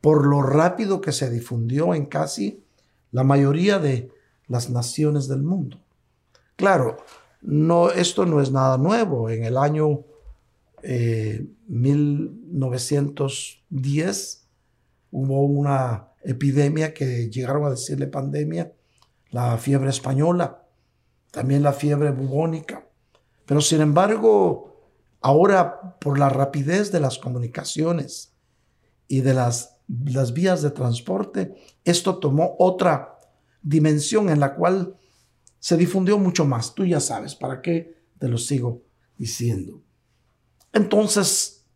por 0.00 0.26
lo 0.26 0.42
rápido 0.42 1.00
que 1.00 1.12
se 1.12 1.30
difundió 1.30 1.94
en 1.94 2.06
casi 2.06 2.64
la 3.12 3.22
mayoría 3.22 3.78
de 3.78 4.10
las 4.48 4.70
naciones 4.70 5.28
del 5.28 5.42
mundo. 5.42 5.78
Claro, 6.56 6.96
no, 7.42 7.90
esto 7.90 8.24
no 8.26 8.40
es 8.40 8.52
nada 8.52 8.78
nuevo. 8.78 9.30
En 9.30 9.44
el 9.44 9.56
año 9.56 10.04
1910 10.82 13.70
eh, 13.70 13.76
hubo 15.10 15.44
una 15.44 16.08
epidemia 16.22 16.92
que 16.92 17.30
llegaron 17.30 17.64
a 17.64 17.70
decirle 17.70 18.06
pandemia, 18.06 18.72
la 19.30 19.56
fiebre 19.58 19.90
española, 19.90 20.66
también 21.30 21.62
la 21.62 21.72
fiebre 21.72 22.10
bubónica. 22.10 22.86
Pero 23.46 23.60
sin 23.60 23.80
embargo, 23.80 24.76
ahora 25.20 25.98
por 25.98 26.18
la 26.18 26.28
rapidez 26.28 26.90
de 26.92 27.00
las 27.00 27.18
comunicaciones 27.18 28.32
y 29.08 29.22
de 29.22 29.34
las, 29.34 29.76
las 30.04 30.32
vías 30.32 30.62
de 30.62 30.70
transporte, 30.70 31.54
esto 31.84 32.18
tomó 32.18 32.54
otra 32.58 33.18
dimensión 33.62 34.30
en 34.30 34.40
la 34.40 34.54
cual 34.54 34.96
se 35.60 35.76
difundió 35.76 36.18
mucho 36.18 36.44
más. 36.44 36.74
Tú 36.74 36.84
ya 36.84 36.98
sabes, 36.98 37.36
¿para 37.36 37.62
qué 37.62 38.02
te 38.18 38.28
lo 38.28 38.38
sigo 38.38 38.82
diciendo? 39.16 39.82
Entonces, 40.72 41.66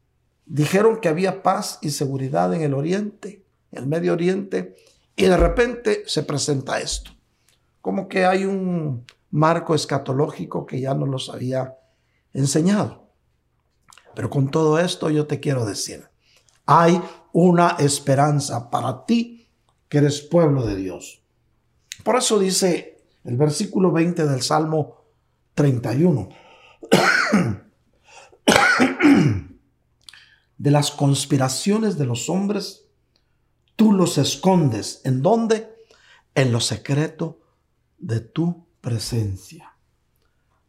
dijeron 0.47 1.01
que 1.01 1.09
había 1.09 1.43
paz 1.43 1.79
y 1.83 1.91
seguridad 1.91 2.53
en 2.55 2.63
el 2.63 2.75
Oriente, 2.75 3.45
en 3.71 3.85
el 3.85 3.87
Medio 3.87 4.15
Oriente, 4.15 4.75
y 5.15 5.25
de 5.25 5.37
repente 5.37 6.03
se 6.07 6.23
presenta 6.23 6.81
esto. 6.81 7.13
Como 7.81 8.09
que 8.09 8.25
hay 8.25 8.45
un 8.45 9.05
marco 9.31 9.75
escatológico 9.75 10.65
que 10.65 10.81
ya 10.81 10.95
nos 10.95 11.09
los 11.09 11.29
había 11.29 11.77
enseñado. 12.33 13.11
Pero 14.15 14.31
con 14.31 14.51
todo 14.51 14.79
esto 14.79 15.11
yo 15.11 15.27
te 15.27 15.41
quiero 15.41 15.67
decir, 15.67 16.09
hay 16.67 17.01
una 17.33 17.77
esperanza 17.79 18.71
para 18.71 19.05
ti 19.05 19.49
que 19.89 19.99
eres 19.99 20.23
pueblo 20.23 20.65
de 20.65 20.77
Dios. 20.77 21.23
Por 22.03 22.17
eso 22.17 22.39
dice 22.39 22.94
el 23.25 23.37
versículo 23.37 23.91
20 23.91 24.27
del 24.27 24.43
Salmo 24.43 25.05
31. 25.55 26.29
de 30.59 30.71
las 30.71 30.91
conspiraciones 30.91 31.99
de 31.99 32.07
los 32.07 32.29
hombres, 32.29 32.87
tú 33.77 33.93
los 33.93 34.19
escondes. 34.19 35.01
¿En 35.05 35.23
dónde? 35.23 35.75
En 36.35 36.53
lo 36.53 36.61
secreto 36.61 37.41
de 37.99 38.21
tu 38.21 38.67
presencia. 38.81 39.77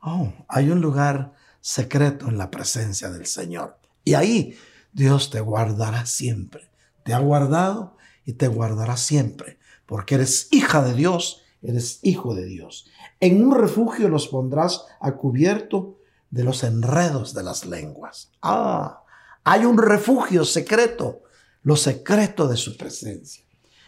Oh, 0.01 0.31
hay 0.47 0.69
un 0.69 0.81
lugar 0.81 1.33
secreto 1.61 2.27
en 2.27 2.37
la 2.37 2.51
presencia 2.51 3.09
del 3.09 3.25
Señor. 3.25 3.79
Y 4.03 4.13
ahí 4.13 4.57
Dios 4.93 5.29
te 5.29 5.41
guardará 5.41 6.05
siempre. 6.05 6.69
Te 7.03 7.13
ha 7.13 7.19
guardado 7.19 7.97
y 8.25 8.33
te 8.33 8.47
guardará 8.47 8.97
siempre, 8.97 9.59
porque 9.85 10.15
eres 10.15 10.47
hija 10.51 10.81
de 10.83 10.93
Dios 10.93 11.43
eres 11.67 11.99
hijo 12.03 12.35
de 12.35 12.45
Dios. 12.45 12.87
En 13.19 13.45
un 13.45 13.55
refugio 13.55 14.09
los 14.09 14.27
pondrás 14.27 14.85
a 14.99 15.13
cubierto 15.13 15.97
de 16.29 16.43
los 16.43 16.63
enredos 16.63 17.33
de 17.33 17.43
las 17.43 17.65
lenguas. 17.65 18.31
Ah, 18.41 19.03
hay 19.43 19.65
un 19.65 19.77
refugio 19.77 20.43
secreto, 20.43 21.21
lo 21.63 21.75
secreto 21.75 22.47
de 22.47 22.57
su 22.57 22.77
presencia. 22.77 23.45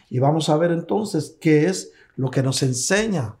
Y 0.08 0.18
vamos 0.18 0.48
a 0.48 0.56
ver 0.56 0.72
entonces 0.72 1.36
qué 1.40 1.66
es 1.66 1.90
lo 2.16 2.30
que 2.30 2.42
nos 2.42 2.62
enseña 2.62 3.36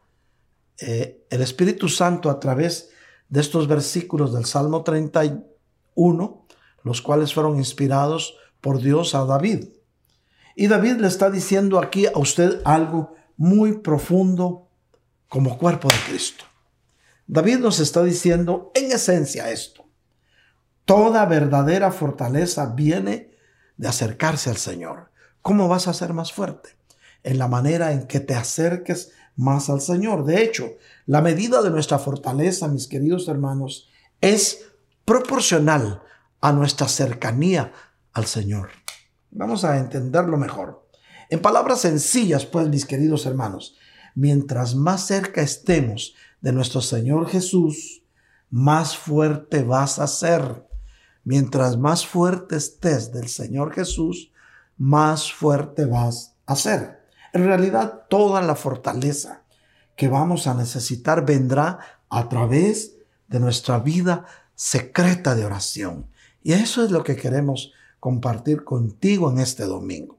eh, 0.80 1.24
el 1.30 1.42
Espíritu 1.42 1.88
Santo 1.88 2.30
a 2.30 2.38
través 2.38 2.90
de 3.28 3.40
estos 3.40 3.66
versículos 3.66 4.32
del 4.32 4.44
Salmo 4.44 4.82
31, 4.82 6.46
los 6.82 7.02
cuales 7.02 7.34
fueron 7.34 7.56
inspirados 7.56 8.36
por 8.60 8.80
Dios 8.80 9.14
a 9.14 9.24
David. 9.24 9.68
Y 10.54 10.66
David 10.66 10.96
le 10.96 11.08
está 11.08 11.30
diciendo 11.30 11.78
aquí 11.78 12.06
a 12.06 12.18
usted 12.18 12.60
algo 12.64 13.14
muy 13.38 13.78
profundo 13.78 14.68
como 15.28 15.56
cuerpo 15.56 15.88
de 15.88 16.10
Cristo. 16.10 16.44
David 17.26 17.58
nos 17.58 17.80
está 17.80 18.02
diciendo 18.02 18.70
en 18.74 18.92
esencia 18.92 19.50
esto. 19.50 19.86
Toda 20.84 21.24
verdadera 21.26 21.92
fortaleza 21.92 22.66
viene 22.74 23.30
de 23.76 23.88
acercarse 23.88 24.50
al 24.50 24.56
Señor. 24.56 25.10
¿Cómo 25.40 25.68
vas 25.68 25.88
a 25.88 25.94
ser 25.94 26.12
más 26.12 26.32
fuerte? 26.32 26.70
En 27.22 27.38
la 27.38 27.48
manera 27.48 27.92
en 27.92 28.06
que 28.06 28.20
te 28.20 28.34
acerques 28.34 29.12
más 29.36 29.70
al 29.70 29.80
Señor. 29.80 30.24
De 30.24 30.42
hecho, 30.42 30.76
la 31.06 31.20
medida 31.20 31.62
de 31.62 31.70
nuestra 31.70 31.98
fortaleza, 31.98 32.68
mis 32.68 32.86
queridos 32.86 33.28
hermanos, 33.28 33.88
es 34.20 34.64
proporcional 35.04 36.02
a 36.40 36.52
nuestra 36.52 36.88
cercanía 36.88 37.72
al 38.12 38.26
Señor. 38.26 38.70
Vamos 39.30 39.64
a 39.64 39.76
entenderlo 39.78 40.36
mejor. 40.38 40.87
En 41.30 41.40
palabras 41.42 41.82
sencillas, 41.82 42.46
pues, 42.46 42.68
mis 42.68 42.86
queridos 42.86 43.26
hermanos, 43.26 43.76
mientras 44.14 44.74
más 44.74 45.06
cerca 45.06 45.42
estemos 45.42 46.14
de 46.40 46.52
nuestro 46.52 46.80
Señor 46.80 47.28
Jesús, 47.28 48.02
más 48.50 48.96
fuerte 48.96 49.62
vas 49.62 49.98
a 49.98 50.06
ser. 50.06 50.66
Mientras 51.24 51.76
más 51.76 52.06
fuerte 52.06 52.56
estés 52.56 53.12
del 53.12 53.28
Señor 53.28 53.74
Jesús, 53.74 54.32
más 54.78 55.30
fuerte 55.30 55.84
vas 55.84 56.34
a 56.46 56.56
ser. 56.56 57.02
En 57.34 57.44
realidad, 57.44 58.06
toda 58.08 58.40
la 58.40 58.54
fortaleza 58.54 59.42
que 59.96 60.08
vamos 60.08 60.46
a 60.46 60.54
necesitar 60.54 61.26
vendrá 61.26 61.78
a 62.08 62.28
través 62.30 62.96
de 63.28 63.38
nuestra 63.38 63.80
vida 63.80 64.24
secreta 64.54 65.34
de 65.34 65.44
oración. 65.44 66.06
Y 66.42 66.54
eso 66.54 66.82
es 66.82 66.90
lo 66.90 67.04
que 67.04 67.16
queremos 67.16 67.72
compartir 68.00 68.64
contigo 68.64 69.30
en 69.30 69.40
este 69.40 69.64
domingo. 69.64 70.17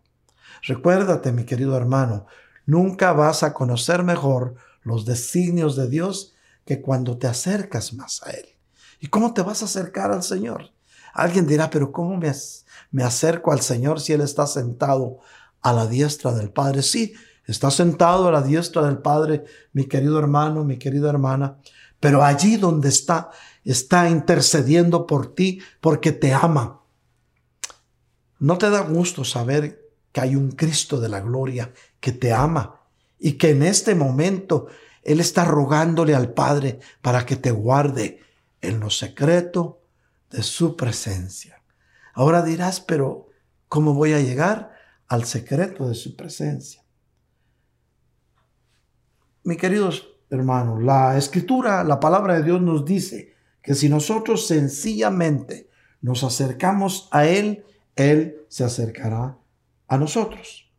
Recuérdate, 0.63 1.31
mi 1.31 1.45
querido 1.45 1.75
hermano, 1.75 2.25
nunca 2.65 3.13
vas 3.13 3.43
a 3.43 3.53
conocer 3.53 4.03
mejor 4.03 4.55
los 4.83 5.05
designios 5.05 5.75
de 5.75 5.89
Dios 5.89 6.33
que 6.65 6.81
cuando 6.81 7.17
te 7.17 7.27
acercas 7.27 7.93
más 7.93 8.21
a 8.23 8.31
Él. 8.31 8.45
¿Y 8.99 9.07
cómo 9.07 9.33
te 9.33 9.41
vas 9.41 9.61
a 9.61 9.65
acercar 9.65 10.11
al 10.11 10.23
Señor? 10.23 10.71
Alguien 11.13 11.47
dirá, 11.47 11.69
pero 11.69 11.91
¿cómo 11.91 12.17
me, 12.17 13.03
acerco 13.03 13.51
al 13.51 13.61
Señor 13.61 13.99
si 13.99 14.13
Él 14.13 14.21
está 14.21 14.45
sentado 14.45 15.19
a 15.61 15.73
la 15.73 15.87
diestra 15.87 16.31
del 16.33 16.51
Padre? 16.51 16.83
Sí, 16.83 17.13
Está 17.49 17.71
sentado 17.71 18.27
a 18.27 18.31
la 18.31 18.43
diestra 18.43 18.83
del 18.83 18.99
Padre, 18.99 19.43
mi 19.73 19.85
querido 19.85 20.19
hermano, 20.19 20.63
mi 20.63 20.77
querida 20.77 21.09
hermana, 21.09 21.57
pero 21.99 22.23
allí 22.23 22.57
donde 22.57 22.89
está, 22.89 23.31
está 23.63 24.07
intercediendo 24.07 25.07
por 25.07 25.33
ti 25.33 25.59
porque 25.81 26.11
te 26.11 26.31
ama. 26.31 26.83
¿No 28.37 28.59
te 28.59 28.69
da 28.69 28.81
gusto 28.81 29.25
saber 29.25 29.78
que 30.11 30.21
hay 30.21 30.35
un 30.35 30.51
Cristo 30.51 30.99
de 30.99 31.09
la 31.09 31.21
gloria 31.21 31.71
que 31.99 32.11
te 32.11 32.33
ama 32.33 32.81
y 33.17 33.33
que 33.33 33.51
en 33.51 33.63
este 33.63 33.95
momento 33.95 34.67
Él 35.03 35.19
está 35.19 35.45
rogándole 35.45 36.15
al 36.15 36.33
Padre 36.33 36.79
para 37.01 37.25
que 37.25 37.35
te 37.35 37.51
guarde 37.51 38.21
en 38.61 38.79
lo 38.79 38.89
secreto 38.89 39.81
de 40.29 40.43
su 40.43 40.75
presencia? 40.75 41.61
Ahora 42.13 42.41
dirás, 42.41 42.81
pero 42.81 43.29
¿cómo 43.67 43.93
voy 43.93 44.13
a 44.13 44.19
llegar 44.19 44.73
al 45.07 45.25
secreto 45.25 45.87
de 45.87 45.95
su 45.95 46.15
presencia? 46.15 46.83
Mi 49.43 49.57
queridos 49.57 50.09
hermanos, 50.29 50.83
la 50.83 51.17
escritura, 51.17 51.83
la 51.83 51.99
palabra 51.99 52.35
de 52.35 52.43
Dios 52.43 52.61
nos 52.61 52.85
dice 52.85 53.33
que 53.63 53.73
si 53.73 53.89
nosotros 53.89 54.47
sencillamente 54.47 55.69
nos 56.01 56.23
acercamos 56.23 57.09
a 57.11 57.25
Él, 57.25 57.65
Él 57.95 58.45
se 58.47 58.63
acercará 58.63 59.38
a 59.89 59.97
nosotros. 59.97 60.71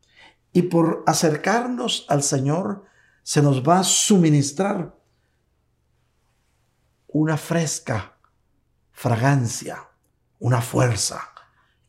Y 0.53 0.63
por 0.63 1.05
acercarnos 1.07 2.07
al 2.09 2.23
Señor, 2.23 2.85
se 3.23 3.43
nos 3.43 3.63
va 3.63 3.81
a 3.81 3.85
suministrar 3.85 4.97
una 7.09 7.37
fresca 7.37 8.17
fragancia, 8.93 9.89
una 10.39 10.61
fuerza 10.61 11.21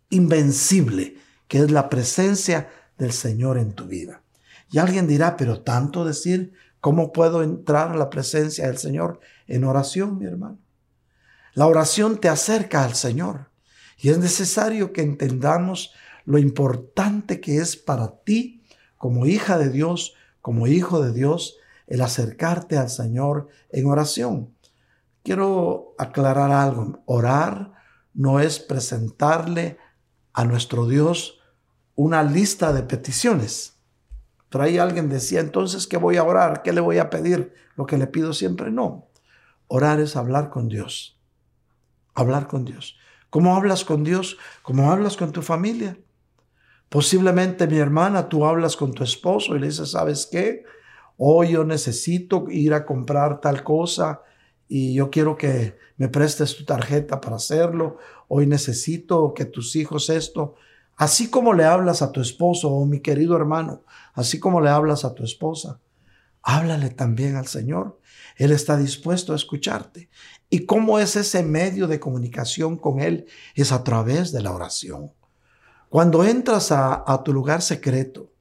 invencible, 0.09 1.17
que 1.47 1.59
es 1.59 1.71
la 1.71 1.89
presencia 1.89 2.69
del 2.97 3.13
Señor 3.13 3.57
en 3.57 3.73
tu 3.73 3.85
vida. 3.85 4.23
Y 4.69 4.79
alguien 4.79 5.07
dirá, 5.07 5.37
pero 5.37 5.61
tanto 5.61 6.05
decir, 6.05 6.53
¿cómo 6.79 7.11
puedo 7.11 7.43
entrar 7.43 7.91
a 7.91 7.97
la 7.97 8.09
presencia 8.09 8.67
del 8.67 8.77
Señor 8.77 9.19
en 9.47 9.63
oración, 9.63 10.17
mi 10.17 10.25
hermano? 10.25 10.59
La 11.53 11.67
oración 11.67 12.19
te 12.19 12.29
acerca 12.29 12.83
al 12.83 12.95
Señor 12.95 13.51
y 13.97 14.09
es 14.09 14.17
necesario 14.17 14.93
que 14.93 15.01
entendamos 15.01 15.93
lo 16.25 16.37
importante 16.37 17.39
que 17.41 17.57
es 17.57 17.75
para 17.75 18.23
ti 18.23 18.63
como 18.97 19.25
hija 19.25 19.57
de 19.57 19.69
Dios, 19.69 20.13
como 20.41 20.67
hijo 20.67 21.01
de 21.01 21.11
Dios, 21.11 21.57
el 21.87 22.01
acercarte 22.01 22.77
al 22.77 22.89
Señor 22.89 23.47
en 23.69 23.87
oración. 23.87 24.55
Quiero 25.23 25.93
aclarar 25.97 26.51
algo. 26.51 27.01
Orar 27.05 27.73
no 28.13 28.39
es 28.39 28.59
presentarle 28.59 29.77
a 30.33 30.45
nuestro 30.45 30.87
Dios 30.87 31.39
una 31.95 32.23
lista 32.23 32.73
de 32.73 32.83
peticiones. 32.83 33.77
Pero 34.49 34.63
ahí 34.63 34.77
alguien 34.77 35.09
decía, 35.09 35.39
entonces, 35.39 35.87
¿qué 35.87 35.97
voy 35.97 36.17
a 36.17 36.23
orar? 36.23 36.61
¿Qué 36.61 36.73
le 36.73 36.81
voy 36.81 36.97
a 36.97 37.09
pedir? 37.09 37.53
Lo 37.75 37.85
que 37.85 37.97
le 37.97 38.07
pido 38.07 38.33
siempre, 38.33 38.71
no. 38.71 39.07
Orar 39.67 39.99
es 39.99 40.15
hablar 40.15 40.49
con 40.49 40.67
Dios. 40.67 41.19
Hablar 42.13 42.47
con 42.47 42.65
Dios. 42.65 42.97
¿Cómo 43.29 43.55
hablas 43.55 43.85
con 43.85 44.03
Dios? 44.03 44.37
¿Cómo 44.61 44.91
hablas 44.91 45.15
con 45.15 45.31
tu 45.31 45.41
familia? 45.41 45.97
Posiblemente 46.91 47.67
mi 47.67 47.77
hermana, 47.77 48.27
tú 48.27 48.43
hablas 48.43 48.75
con 48.75 48.91
tu 48.91 49.05
esposo 49.05 49.55
y 49.55 49.59
le 49.59 49.67
dices, 49.67 49.91
¿sabes 49.91 50.27
qué? 50.29 50.65
Hoy 51.15 51.53
yo 51.53 51.63
necesito 51.63 52.47
ir 52.49 52.73
a 52.73 52.85
comprar 52.85 53.39
tal 53.39 53.63
cosa 53.63 54.23
y 54.67 54.93
yo 54.93 55.09
quiero 55.09 55.37
que 55.37 55.77
me 55.95 56.09
prestes 56.09 56.53
tu 56.53 56.65
tarjeta 56.65 57.21
para 57.21 57.37
hacerlo. 57.37 57.97
Hoy 58.27 58.45
necesito 58.45 59.33
que 59.33 59.45
tus 59.45 59.77
hijos 59.77 60.09
esto. 60.09 60.55
Así 60.97 61.29
como 61.29 61.53
le 61.53 61.63
hablas 61.63 62.01
a 62.01 62.11
tu 62.11 62.19
esposo 62.19 62.69
o 62.69 62.81
oh, 62.81 62.85
mi 62.85 62.99
querido 62.99 63.37
hermano, 63.37 63.85
así 64.13 64.37
como 64.37 64.59
le 64.59 64.69
hablas 64.69 65.05
a 65.05 65.15
tu 65.15 65.23
esposa, 65.23 65.79
háblale 66.41 66.89
también 66.89 67.37
al 67.37 67.47
Señor. 67.47 68.01
Él 68.35 68.51
está 68.51 68.75
dispuesto 68.75 69.31
a 69.31 69.37
escucharte. 69.37 70.09
¿Y 70.49 70.65
cómo 70.65 70.99
es 70.99 71.15
ese 71.15 71.41
medio 71.41 71.87
de 71.87 72.01
comunicación 72.01 72.75
con 72.75 72.99
Él? 72.99 73.27
Es 73.55 73.71
a 73.71 73.81
través 73.85 74.33
de 74.33 74.41
la 74.41 74.51
oración. 74.51 75.13
Cuando 75.91 76.23
entras 76.23 76.71
a, 76.71 77.21
tu 77.25 77.33
lugar 77.33 77.61
secreto, 77.61 78.31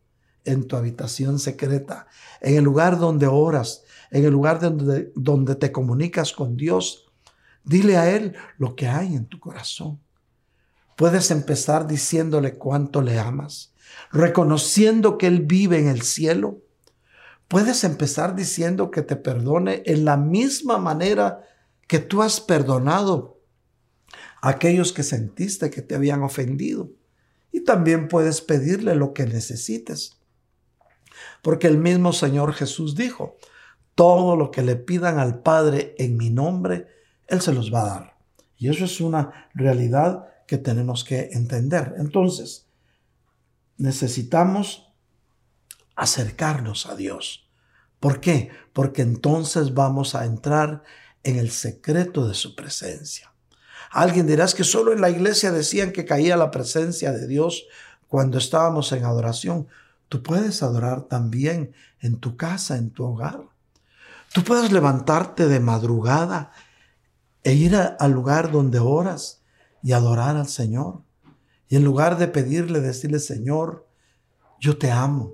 en 0.44 0.68
tu 0.68 0.76
habitación 0.76 1.40
secreta, 1.40 2.06
en 2.40 2.54
el 2.54 2.62
lugar 2.62 2.96
donde 2.96 3.26
oras, 3.26 3.82
en 4.12 4.24
el 4.24 4.30
lugar 4.30 4.60
donde, 4.60 5.10
donde 5.16 5.56
te 5.56 5.72
comunicas 5.72 6.32
con 6.32 6.56
Dios, 6.56 7.10
dile 7.64 7.96
a 7.96 8.08
Él 8.08 8.36
lo 8.56 8.76
que 8.76 8.86
hay 8.86 9.16
en 9.16 9.26
tu 9.26 9.40
corazón. 9.40 9.98
Puedes 10.94 11.32
empezar 11.32 11.88
diciéndole 11.88 12.54
cuánto 12.54 13.02
le 13.02 13.18
amas, 13.18 13.74
reconociendo 14.12 15.18
que 15.18 15.26
Él 15.26 15.40
vive 15.40 15.80
en 15.80 15.88
el 15.88 16.02
cielo. 16.02 16.60
Puedes 17.48 17.82
empezar 17.82 18.36
diciendo 18.36 18.92
que 18.92 19.02
te 19.02 19.16
perdone 19.16 19.82
en 19.86 20.04
la 20.04 20.16
misma 20.16 20.78
manera 20.78 21.42
que 21.88 21.98
tú 21.98 22.22
has 22.22 22.40
perdonado 22.40 23.40
a 24.40 24.50
aquellos 24.50 24.92
que 24.92 25.02
sentiste 25.02 25.68
que 25.68 25.82
te 25.82 25.96
habían 25.96 26.22
ofendido. 26.22 26.90
Y 27.52 27.64
también 27.64 28.08
puedes 28.08 28.40
pedirle 28.40 28.94
lo 28.94 29.12
que 29.12 29.26
necesites. 29.26 30.18
Porque 31.42 31.66
el 31.66 31.78
mismo 31.78 32.12
Señor 32.12 32.52
Jesús 32.52 32.94
dijo, 32.94 33.36
todo 33.94 34.36
lo 34.36 34.50
que 34.50 34.62
le 34.62 34.76
pidan 34.76 35.18
al 35.18 35.42
Padre 35.42 35.94
en 35.98 36.16
mi 36.16 36.30
nombre, 36.30 36.86
Él 37.26 37.40
se 37.40 37.52
los 37.52 37.72
va 37.72 37.82
a 37.82 37.88
dar. 37.88 38.16
Y 38.56 38.68
eso 38.68 38.84
es 38.84 39.00
una 39.00 39.48
realidad 39.54 40.26
que 40.46 40.58
tenemos 40.58 41.04
que 41.04 41.30
entender. 41.32 41.94
Entonces, 41.98 42.66
necesitamos 43.76 44.92
acercarnos 45.96 46.86
a 46.86 46.96
Dios. 46.96 47.48
¿Por 47.98 48.20
qué? 48.20 48.50
Porque 48.72 49.02
entonces 49.02 49.74
vamos 49.74 50.14
a 50.14 50.24
entrar 50.24 50.82
en 51.22 51.38
el 51.38 51.50
secreto 51.50 52.26
de 52.26 52.34
su 52.34 52.56
presencia. 52.56 53.29
Alguien 53.90 54.26
dirás 54.26 54.54
que 54.54 54.64
solo 54.64 54.92
en 54.92 55.00
la 55.00 55.10
iglesia 55.10 55.50
decían 55.50 55.92
que 55.92 56.04
caía 56.04 56.36
la 56.36 56.50
presencia 56.50 57.12
de 57.12 57.26
Dios 57.26 57.66
cuando 58.08 58.38
estábamos 58.38 58.92
en 58.92 59.04
adoración. 59.04 59.66
Tú 60.08 60.22
puedes 60.22 60.62
adorar 60.62 61.02
también 61.02 61.72
en 62.00 62.18
tu 62.18 62.36
casa, 62.36 62.76
en 62.76 62.90
tu 62.90 63.04
hogar. 63.04 63.42
Tú 64.32 64.44
puedes 64.44 64.70
levantarte 64.70 65.48
de 65.48 65.58
madrugada 65.58 66.52
e 67.42 67.54
ir 67.54 67.76
al 67.76 68.12
lugar 68.12 68.52
donde 68.52 68.78
oras 68.78 69.42
y 69.82 69.92
adorar 69.92 70.36
al 70.36 70.48
Señor. 70.48 71.02
Y 71.68 71.76
en 71.76 71.84
lugar 71.84 72.18
de 72.18 72.28
pedirle, 72.28 72.80
decirle, 72.80 73.18
Señor, 73.18 73.88
yo 74.60 74.76
te 74.76 74.90
amo, 74.90 75.32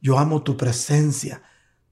yo 0.00 0.18
amo 0.18 0.42
tu 0.42 0.56
presencia, 0.56 1.42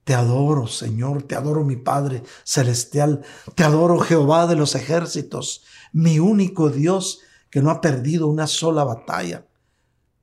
te 0.03 0.13
adoro, 0.13 0.67
Señor, 0.67 1.23
te 1.23 1.35
adoro 1.35 1.63
mi 1.63 1.75
Padre 1.75 2.23
celestial, 2.43 3.21
te 3.55 3.63
adoro 3.63 3.99
Jehová 3.99 4.47
de 4.47 4.55
los 4.55 4.75
ejércitos, 4.75 5.63
mi 5.91 6.19
único 6.19 6.69
Dios 6.69 7.21
que 7.49 7.61
no 7.61 7.69
ha 7.69 7.81
perdido 7.81 8.27
una 8.27 8.47
sola 8.47 8.83
batalla. 8.83 9.45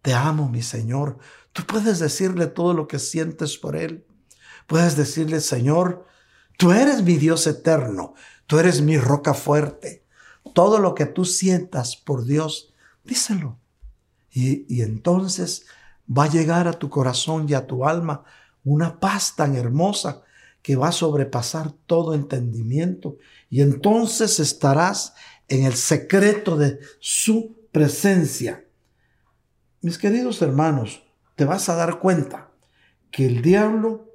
Te 0.03 0.14
amo, 0.14 0.49
mi 0.49 0.62
Señor. 0.62 1.19
Tú 1.53 1.64
puedes 1.64 1.99
decirle 1.99 2.47
todo 2.47 2.73
lo 2.73 2.89
que 2.89 2.99
sientes 2.99 3.59
por 3.59 3.77
Él. 3.77 4.07
Puedes 4.66 4.97
decirle, 4.97 5.41
Señor, 5.41 6.07
tú 6.57 6.73
eres 6.73 7.03
mi 7.03 7.16
Dios 7.16 7.47
eterno, 7.47 8.14
tú 8.47 8.59
eres 8.59 8.81
mi 8.81 8.99
roca 8.99 9.35
fuerte. 9.35 10.05
Todo 10.55 10.79
lo 10.79 10.95
que 10.95 11.07
tú 11.07 11.25
sientas 11.25 11.97
por 11.97 12.25
Dios, 12.25 12.73
díselo. 13.05 13.59
Y, 14.31 14.64
y 14.75 14.83
entonces 14.83 15.66
va 16.11 16.25
a 16.25 16.31
llegar 16.31 16.69
a 16.69 16.79
tu 16.79 16.89
corazón 16.89 17.47
y 17.49 17.55
a 17.55 17.66
tu 17.66 17.85
alma 17.85 18.25
una 18.64 19.01
paz 19.01 19.35
tan 19.37 19.55
hermosa 19.55 20.23
que 20.62 20.77
va 20.77 20.89
a 20.89 20.93
sobrepasar 20.93 21.73
todo 21.87 22.14
entendimiento. 22.14 23.16
Y 23.49 23.62
entonces 23.62 24.41
estarás 24.41 25.14
en 25.49 25.64
el 25.64 25.74
secreto 25.74 26.57
de 26.57 26.78
su 27.01 27.57
presencia. 27.72 28.64
Mis 29.80 29.99
queridos 29.99 30.42
hermanos, 30.42 31.03
te 31.36 31.44
vas 31.44 31.68
a 31.68 31.74
dar 31.74 31.99
cuenta 32.01 32.51
que 33.11 33.26
el 33.26 33.42
diablo 33.42 34.09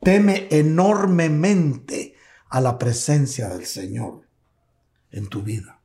teme 0.00 0.48
enormemente 0.50 2.14
a 2.48 2.60
la 2.60 2.78
presencia 2.78 3.48
del 3.48 3.66
Señor 3.66 4.22
en 5.10 5.28
tu 5.28 5.42
vida. 5.42 5.80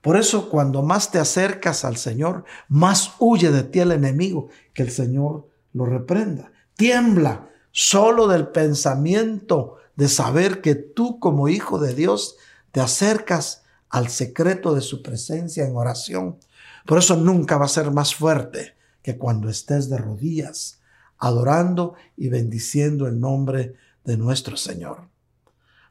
Por 0.00 0.16
eso 0.16 0.48
cuando 0.48 0.82
más 0.82 1.10
te 1.10 1.18
acercas 1.18 1.84
al 1.84 1.96
Señor, 1.96 2.44
más 2.68 3.12
huye 3.18 3.50
de 3.50 3.64
ti 3.64 3.80
el 3.80 3.92
enemigo, 3.92 4.48
que 4.72 4.82
el 4.82 4.90
Señor 4.90 5.48
lo 5.72 5.84
reprenda. 5.84 6.52
Tiembla 6.74 7.50
solo 7.70 8.26
del 8.26 8.48
pensamiento 8.48 9.76
de 9.96 10.08
saber 10.08 10.60
que 10.62 10.74
tú 10.74 11.18
como 11.20 11.48
hijo 11.48 11.78
de 11.78 11.94
Dios 11.94 12.36
te 12.72 12.80
acercas 12.80 13.59
al 13.90 14.08
secreto 14.08 14.74
de 14.74 14.80
su 14.80 15.02
presencia 15.02 15.64
en 15.64 15.76
oración. 15.76 16.38
Por 16.86 16.98
eso 16.98 17.16
nunca 17.16 17.58
va 17.58 17.66
a 17.66 17.68
ser 17.68 17.90
más 17.90 18.14
fuerte 18.14 18.76
que 19.02 19.18
cuando 19.18 19.48
estés 19.48 19.90
de 19.90 19.98
rodillas, 19.98 20.80
adorando 21.18 21.94
y 22.16 22.28
bendiciendo 22.28 23.06
el 23.06 23.20
nombre 23.20 23.74
de 24.04 24.16
nuestro 24.16 24.56
Señor. 24.56 25.08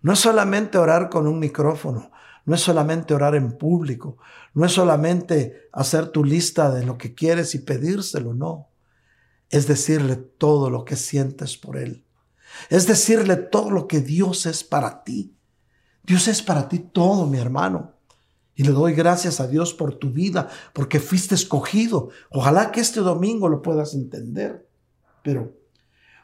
No 0.02 0.14
es 0.14 0.20
solamente 0.20 0.78
orar 0.78 1.10
con 1.10 1.28
un 1.28 1.40
micrófono, 1.40 2.12
no 2.46 2.56
es 2.56 2.62
solamente 2.62 3.14
orar 3.14 3.36
en 3.36 3.58
público, 3.58 4.18
no 4.54 4.66
es 4.66 4.72
solamente 4.72 5.70
hacer 5.72 6.08
tu 6.08 6.24
lista 6.24 6.72
de 6.72 6.86
lo 6.86 6.98
que 6.98 7.14
quieres 7.14 7.54
y 7.54 7.60
pedírselo, 7.60 8.34
no. 8.34 8.70
es 9.50 9.68
decirle 9.68 10.16
todo 10.16 10.70
lo 10.70 10.86
que 10.86 10.96
sientes 10.96 11.58
por 11.58 11.78
Él. 11.78 12.06
Es 12.70 12.88
decirle 12.88 13.36
todo 13.36 13.70
lo 13.70 13.88
que 13.88 14.00
Dios 14.00 14.46
es 14.46 14.64
para 14.64 15.04
ti. 15.04 15.36
Dios 16.10 16.28
es 16.28 16.42
para 16.42 16.68
ti 16.68 16.80
todo, 16.80 17.28
mi 17.28 17.38
hermano. 17.38 17.94
Y 18.56 18.64
le 18.64 18.72
doy 18.72 18.96
gracias 18.96 19.40
a 19.40 19.46
Dios 19.46 19.76
por 19.76 19.94
tu 19.94 20.10
vida, 20.10 20.50
porque 20.74 21.00
fuiste 21.00 21.36
escogido. 21.36 22.10
Ojalá 22.32 22.72
que 22.72 22.82
este 22.82 23.02
domingo 23.02 23.48
lo 23.48 23.62
puedas 23.62 23.94
entender. 23.94 24.68
Pero 25.22 25.56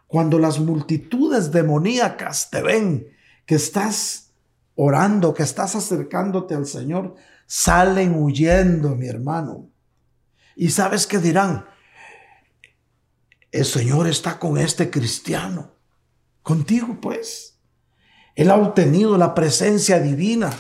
cuando 0.08 0.40
las 0.40 0.60
multitudes 0.60 1.52
demoníacas 1.52 2.50
te 2.50 2.64
ven 2.64 3.08
que 3.46 3.54
estás 3.54 4.32
orando, 4.74 5.36
que 5.36 5.44
estás 5.44 5.76
acercándote 5.76 6.56
al 6.56 6.66
Señor, 6.66 7.14
salen 7.46 8.16
huyendo, 8.16 8.96
mi 8.96 9.06
hermano. 9.06 9.70
Y 10.56 10.72
sabes 10.72 11.06
qué 11.06 11.20
dirán, 11.20 11.68
el 13.52 13.66
Señor 13.66 14.08
está 14.08 14.40
con 14.40 14.58
este 14.58 14.90
cristiano, 14.90 15.74
contigo 16.42 16.98
pues. 17.00 17.55
Él 18.36 18.52
ha 18.52 18.56
obtenido 18.56 19.18
la 19.18 19.34
presencia 19.34 20.00
divina. 20.00 20.52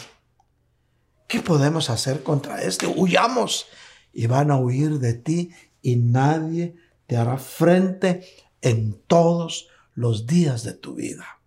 ¿Qué 1.27 1.41
podemos 1.41 1.89
hacer 1.89 2.23
contra 2.23 2.61
este? 2.61 2.87
Huyamos 2.87 3.67
y 4.13 4.27
van 4.27 4.49
a 4.49 4.57
huir 4.57 4.99
de 4.99 5.13
ti 5.13 5.51
y 5.81 5.97
nadie 5.97 6.75
te 7.05 7.17
hará 7.17 7.37
frente 7.37 8.25
en 8.61 9.01
todos 9.07 9.67
los 9.93 10.25
días 10.25 10.63
de 10.63 10.73
tu 10.73 10.95
vida. 10.95 11.41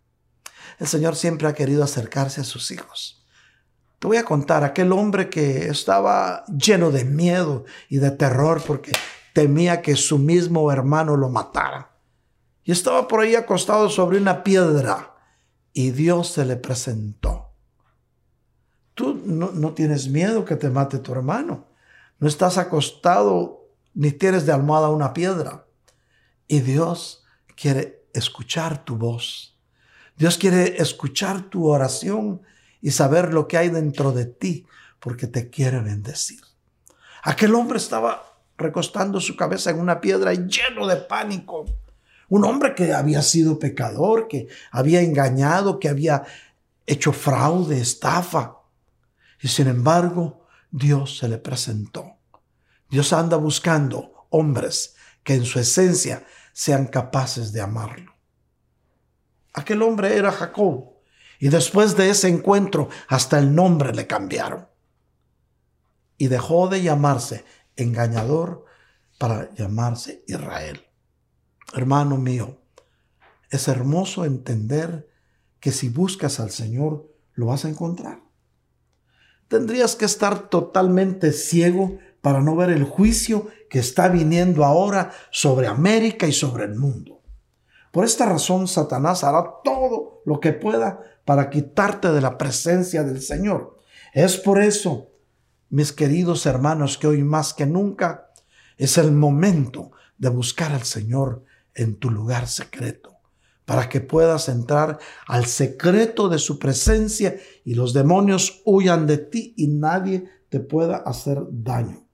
El 0.79 0.87
Señor 0.87 1.16
siempre 1.16 1.49
ha 1.49 1.55
querido 1.55 1.83
acercarse 1.83 2.43
a 2.43 2.45
sus 2.45 2.70
hijos. 2.70 3.24
Te 3.99 4.07
voy 4.07 4.18
a 4.18 4.24
contar 4.24 4.62
aquel 4.62 4.93
hombre 4.93 5.29
que 5.29 5.68
estaba 5.68 6.45
lleno 6.47 6.91
de 6.91 7.05
miedo 7.05 7.64
y 7.89 7.99
de 7.99 8.12
terror 8.12 8.62
porque 8.64 8.93
temía 9.33 9.83
que 9.83 9.97
su 9.97 10.18
mismo 10.18 10.70
hermano 10.70 11.16
lo 11.16 11.31
matara. 11.31 11.91
Y 12.62 12.70
estaba 12.70 13.09
por 13.09 13.20
ahí 13.20 13.35
acostado 13.35 13.89
sobre 13.89 14.18
una 14.18 14.45
piedra 14.45 15.07
y 15.79 15.93
Dios 15.93 16.33
se 16.33 16.45
le 16.45 16.57
presentó. 16.57 17.53
Tú 18.95 19.22
no, 19.24 19.74
tienes 19.74 20.09
miedo 20.09 20.45
que 20.45 20.57
te 20.57 20.70
mate 20.70 20.99
tu 20.99 21.12
hermano. 21.12 21.68
No 22.18 22.26
estás 22.26 22.59
acostado 22.59 23.70
ni 23.95 24.11
tienes 24.11 24.45
de 24.45 24.51
almohada 24.51 24.89
una 24.89 25.14
piedra. 25.14 25.66
Y 26.49 26.62
Dios 26.62 27.22
quiere 27.55 28.09
escuchar 28.12 28.85
tu 28.85 28.97
voz. 28.97 29.57
Dios 30.16 30.37
quiere 30.37 30.83
escuchar 30.83 31.43
tu 31.43 31.68
oración 31.68 32.43
y 32.81 32.91
saber 32.91 33.33
lo 33.33 33.47
que 33.47 33.59
hay 33.59 33.68
dentro 33.68 34.11
de 34.11 34.26
ti, 34.26 34.66
porque 34.99 35.29
te 35.29 35.49
quiere 35.49 35.79
bendecir. 35.79 36.41
Aquel 37.22 37.55
hombre 37.55 37.79
estaba 37.79 38.41
recostando 38.57 39.20
su 39.20 39.37
cabeza 39.37 39.70
en 39.70 39.79
una 39.79 40.01
piedra 40.01 40.35
lleno 40.35 40.89
de 40.89 40.97
pánico. 40.97 41.66
Un 42.29 42.45
hombre 42.45 42.74
que 42.74 42.93
había 42.93 43.22
sido 43.22 43.59
pecador, 43.59 44.29
que 44.29 44.49
había 44.70 45.01
engañado, 45.01 45.79
que 45.79 45.89
había 45.89 46.24
hecho 46.87 47.12
fraude, 47.12 47.81
estafa. 47.81 48.57
Y 49.41 49.49
sin 49.49 49.68
embargo, 49.68 50.47
Dios 50.70 51.18
se 51.18 51.29
le 51.29 51.39
presentó. 51.39 52.16
Dios 52.91 53.12
anda 53.12 53.37
buscando 53.37 54.26
hombres 54.31 54.95
que 55.22 55.35
en 55.35 55.45
su 55.45 55.59
esencia 55.59 56.26
sean 56.53 56.87
capaces 56.87 57.53
de 57.53 57.61
amarlo. 57.61 58.14
Aquel 59.53 59.83
hombre 59.83 60.16
era 60.16 60.33
Jacob, 60.33 60.93
y 61.39 61.49
después 61.49 61.97
de 61.97 62.11
ese 62.11 62.29
encuentro, 62.29 62.89
hasta 63.09 63.39
el 63.39 63.55
nombre 63.55 63.95
le 63.95 64.07
cambiaron. 64.07 64.68
Y 66.16 66.29
dejó 66.29 66.68
de 66.68 66.83
llamarse 66.83 67.45
engañador 67.76 68.64
para 69.18 69.53
llamarse 69.55 70.24
Israel. 70.26 70.88
Hermano 71.74 72.16
mío, 72.16 72.58
es 73.50 73.68
hermoso 73.68 74.24
entender 74.24 75.08
que 75.60 75.72
si 75.72 75.88
buscas 75.88 76.40
al 76.40 76.50
Señor, 76.50 77.12
lo 77.34 77.46
vas 77.46 77.64
a 77.64 77.68
encontrar. 77.68 78.20
Tendrías 79.48 79.96
que 79.96 80.04
estar 80.04 80.48
totalmente 80.48 81.32
ciego 81.32 81.98
para 82.20 82.40
no 82.40 82.56
ver 82.56 82.70
el 82.70 82.84
juicio 82.84 83.48
que 83.70 83.78
está 83.78 84.08
viniendo 84.08 84.64
ahora 84.64 85.12
sobre 85.30 85.66
América 85.66 86.26
y 86.26 86.32
sobre 86.32 86.64
el 86.64 86.74
mundo. 86.74 87.22
Por 87.92 88.04
esta 88.04 88.26
razón, 88.26 88.68
Satanás 88.68 89.24
hará 89.24 89.44
todo 89.64 90.22
lo 90.26 90.40
que 90.40 90.52
pueda 90.52 91.00
para 91.24 91.48
quitarte 91.48 92.12
de 92.12 92.20
la 92.20 92.36
presencia 92.36 93.02
del 93.02 93.22
Señor. 93.22 93.78
Es 94.12 94.36
por 94.36 94.62
eso, 94.62 95.08
mis 95.70 95.92
queridos 95.92 96.44
hermanos, 96.46 96.98
que 96.98 97.06
hoy 97.06 97.22
más 97.22 97.54
que 97.54 97.66
nunca 97.66 98.30
es 98.76 98.98
el 98.98 99.12
momento 99.12 99.92
de 100.18 100.28
buscar 100.28 100.72
al 100.72 100.84
Señor 100.84 101.44
en 101.79 101.97
tu 101.97 102.11
lugar 102.11 102.49
secreto, 102.49 103.16
para 103.64 103.89
que 103.89 104.01
puedas 104.01 104.49
entrar 104.49 104.99
al 105.26 105.47
secreto 105.47 106.29
de 106.29 106.39
su 106.39 106.59
presencia 106.59 107.37
y 107.64 107.74
los 107.74 107.93
demonios 107.93 108.62
huyan 108.64 109.07
de 109.07 109.18
ti 109.18 109.55
y 109.57 109.68
nadie 109.68 110.29
te 110.49 110.61
pueda 110.61 110.97
hacer 110.97 111.39
daño. 111.51 112.05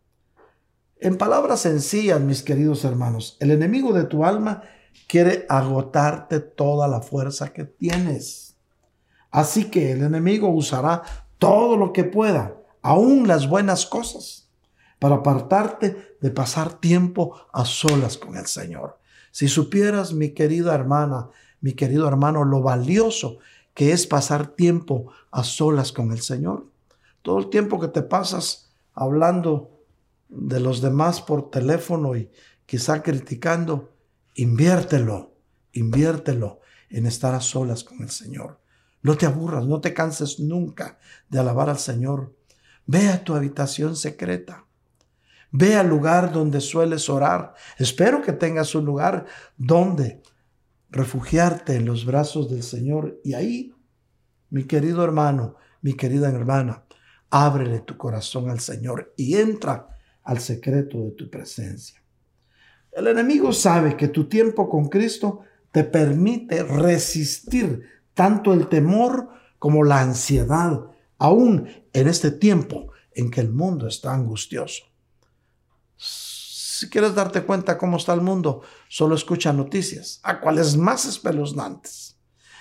En 0.97 1.17
palabras 1.17 1.61
sencillas, 1.61 2.21
mis 2.21 2.43
queridos 2.43 2.85
hermanos, 2.85 3.37
el 3.41 3.51
enemigo 3.51 3.93
de 3.93 4.05
tu 4.05 4.25
alma 4.25 4.62
quiere 5.09 5.47
agotarte 5.49 6.41
toda 6.41 6.89
la 6.89 7.01
fuerza 7.01 7.53
que 7.53 7.65
tienes. 7.65 8.57
Así 9.31 9.71
que 9.71 9.93
el 9.93 10.03
enemigo 10.03 10.49
usará 10.49 11.03
todo 11.39 11.77
lo 11.77 11.93
que 11.93 12.05
pueda, 12.05 12.57
aún 12.83 13.27
las 13.27 13.49
buenas 13.49 13.87
cosas, 13.87 14.49
para 14.99 15.17
apartarte 15.17 16.17
de 16.21 16.31
pasar 16.31 16.75
tiempo 16.75 17.35
a 17.53 17.65
solas 17.65 18.17
con 18.17 18.37
el 18.37 18.47
Señor. 18.47 18.99
Si 19.35 19.49
supieras, 19.49 20.12
mi 20.12 20.30
querida 20.30 20.76
hermana, 20.76 21.28
mi 21.61 21.72
querido 21.72 22.07
hermano, 22.07 22.45
lo 22.45 22.62
valioso 22.62 23.39
que 23.74 23.91
es 23.91 24.07
pasar 24.07 24.55
tiempo 24.55 25.11
a 25.32 25.43
solas 25.43 25.91
con 25.91 26.12
el 26.12 26.20
Señor. 26.20 26.68
Todo 27.22 27.41
el 27.41 27.51
tiempo 27.51 27.80
que 27.80 27.89
te 27.89 28.03
pasas 28.03 28.70
hablando 28.93 29.72
de 30.28 30.61
los 30.61 30.80
demás 30.80 31.20
por 31.20 31.51
teléfono 31.51 32.14
y 32.14 32.30
quizá 32.64 33.03
criticando, 33.03 33.93
inviértelo, 34.37 35.35
inviértelo 35.72 36.61
en 36.89 37.07
estar 37.07 37.35
a 37.35 37.41
solas 37.41 37.82
con 37.82 38.03
el 38.03 38.11
Señor. 38.11 38.61
No 39.03 39.16
te 39.16 39.26
aburras, 39.26 39.66
no 39.66 39.80
te 39.80 39.93
canses 39.95 40.39
nunca 40.39 41.01
de 41.28 41.41
alabar 41.41 41.70
al 41.70 41.80
Señor. 41.80 42.37
Ve 42.87 43.09
a 43.09 43.24
tu 43.24 43.35
habitación 43.35 43.97
secreta. 43.97 44.64
Ve 45.57 45.76
al 45.76 45.88
lugar 45.88 46.32
donde 46.32 46.61
sueles 46.61 47.09
orar. 47.09 47.55
Espero 47.78 48.22
que 48.22 48.32
tengas 48.32 48.74
un 48.74 48.84
lugar 48.84 49.24
donde 49.57 50.20
refugiarte 50.90 51.76
en 51.76 51.84
los 51.84 52.05
brazos 52.05 52.50
del 52.50 52.64
Señor. 52.64 53.20
Y 53.22 53.34
ahí, 53.34 53.72
mi 54.50 54.64
querido 54.64 55.05
hermano, 55.05 55.55
mi 55.80 55.92
querida 55.92 56.28
hermana, 56.28 56.82
ábrele 57.30 57.78
tu 57.78 57.96
corazón 57.96 58.50
al 58.50 58.59
Señor 58.59 59.14
y 59.16 59.36
entra 59.36 59.96
al 60.24 60.40
secreto 60.40 60.98
de 60.98 61.12
tu 61.12 61.30
presencia. 61.30 62.02
El 62.90 63.07
enemigo 63.07 63.52
sabe 63.52 63.96
que 63.96 64.09
tu 64.09 64.28
tiempo 64.28 64.68
con 64.68 64.88
Cristo 64.88 65.42
te 65.70 65.84
permite 65.84 66.64
resistir 66.64 67.80
tanto 68.12 68.52
el 68.52 68.66
temor 68.66 69.28
como 69.61 69.84
la 69.84 70.00
ansiedad, 70.00 70.80
aún 71.16 71.68
en 71.92 72.09
este 72.09 72.32
tiempo 72.32 72.90
en 73.12 73.30
que 73.30 73.40
el 73.40 73.52
mundo 73.52 73.86
está 73.86 74.12
angustioso. 74.12 74.93
Si 75.97 76.88
quieres 76.90 77.14
darte 77.14 77.42
cuenta 77.42 77.78
cómo 77.78 77.97
está 77.97 78.12
el 78.14 78.20
mundo, 78.20 78.62
solo 78.88 79.14
escucha 79.14 79.53
noticias, 79.53 80.20
a 80.22 80.40
cuales 80.40 80.76
más 80.76 81.05
espeluznantes. 81.05 82.18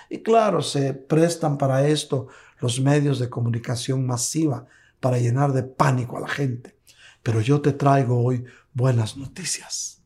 Y 0.08 0.22
claro, 0.22 0.62
se 0.62 0.94
prestan 0.94 1.58
para 1.58 1.86
esto 1.86 2.28
los 2.60 2.80
medios 2.80 3.18
de 3.18 3.28
comunicación 3.28 4.06
masiva 4.06 4.66
para 5.00 5.18
llenar 5.18 5.52
de 5.52 5.64
pánico 5.64 6.16
a 6.16 6.20
la 6.20 6.28
gente. 6.28 6.78
Pero 7.22 7.40
yo 7.40 7.60
te 7.60 7.72
traigo 7.72 8.22
hoy 8.22 8.44
buenas 8.72 9.16
noticias. 9.16 10.02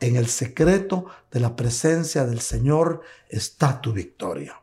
En 0.00 0.16
el 0.16 0.26
secreto 0.26 1.06
de 1.30 1.40
la 1.40 1.56
presencia 1.56 2.24
del 2.26 2.40
Señor 2.40 3.02
está 3.28 3.80
tu 3.80 3.92
victoria. 3.92 4.62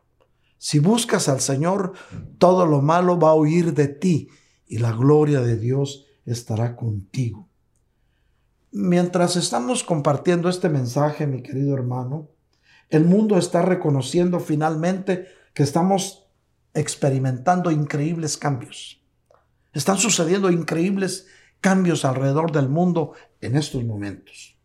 Si 0.58 0.80
buscas 0.80 1.28
al 1.28 1.40
Señor, 1.40 1.92
todo 2.38 2.66
lo 2.66 2.82
malo 2.82 3.18
va 3.18 3.30
a 3.30 3.34
huir 3.34 3.74
de 3.74 3.88
ti 3.88 4.28
y 4.66 4.78
la 4.78 4.92
gloria 4.92 5.40
de 5.40 5.56
Dios 5.56 6.06
estará 6.26 6.74
contigo. 6.74 7.47
Mientras 8.70 9.36
estamos 9.36 9.82
compartiendo 9.82 10.50
este 10.50 10.68
mensaje, 10.68 11.26
mi 11.26 11.42
querido 11.42 11.74
hermano, 11.74 12.28
el 12.90 13.04
mundo 13.04 13.38
está 13.38 13.62
reconociendo 13.62 14.40
finalmente 14.40 15.26
que 15.54 15.62
estamos 15.62 16.26
experimentando 16.74 17.70
increíbles 17.70 18.36
cambios. 18.36 19.02
Están 19.72 19.96
sucediendo 19.96 20.50
increíbles 20.50 21.26
cambios 21.60 22.04
alrededor 22.04 22.52
del 22.52 22.68
mundo 22.68 23.14
en 23.40 23.56
estos 23.56 23.84
momentos. 23.84 24.58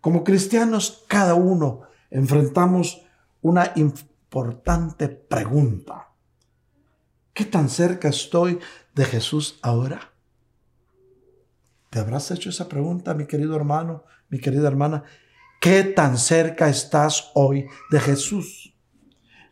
Como 0.00 0.24
cristianos, 0.24 1.04
cada 1.06 1.34
uno 1.34 1.82
enfrentamos 2.10 3.02
una 3.42 3.72
importante 3.76 5.08
pregunta. 5.08 6.08
¿Qué 7.34 7.44
tan 7.44 7.68
cerca 7.68 8.08
estoy 8.08 8.58
de 8.94 9.04
Jesús 9.04 9.58
ahora? 9.62 10.10
¿Te 11.90 11.98
habrás 11.98 12.30
hecho 12.30 12.50
esa 12.50 12.68
pregunta, 12.68 13.14
mi 13.14 13.26
querido 13.26 13.56
hermano, 13.56 14.04
mi 14.28 14.38
querida 14.38 14.68
hermana? 14.68 15.02
¿Qué 15.60 15.82
tan 15.82 16.18
cerca 16.18 16.68
estás 16.68 17.32
hoy 17.34 17.66
de 17.90 17.98
Jesús? 17.98 18.76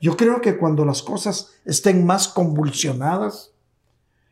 Yo 0.01 0.17
creo 0.17 0.41
que 0.41 0.57
cuando 0.57 0.85
las 0.85 1.03
cosas 1.03 1.51
estén 1.65 2.07
más 2.07 2.29
convulsionadas, 2.29 3.55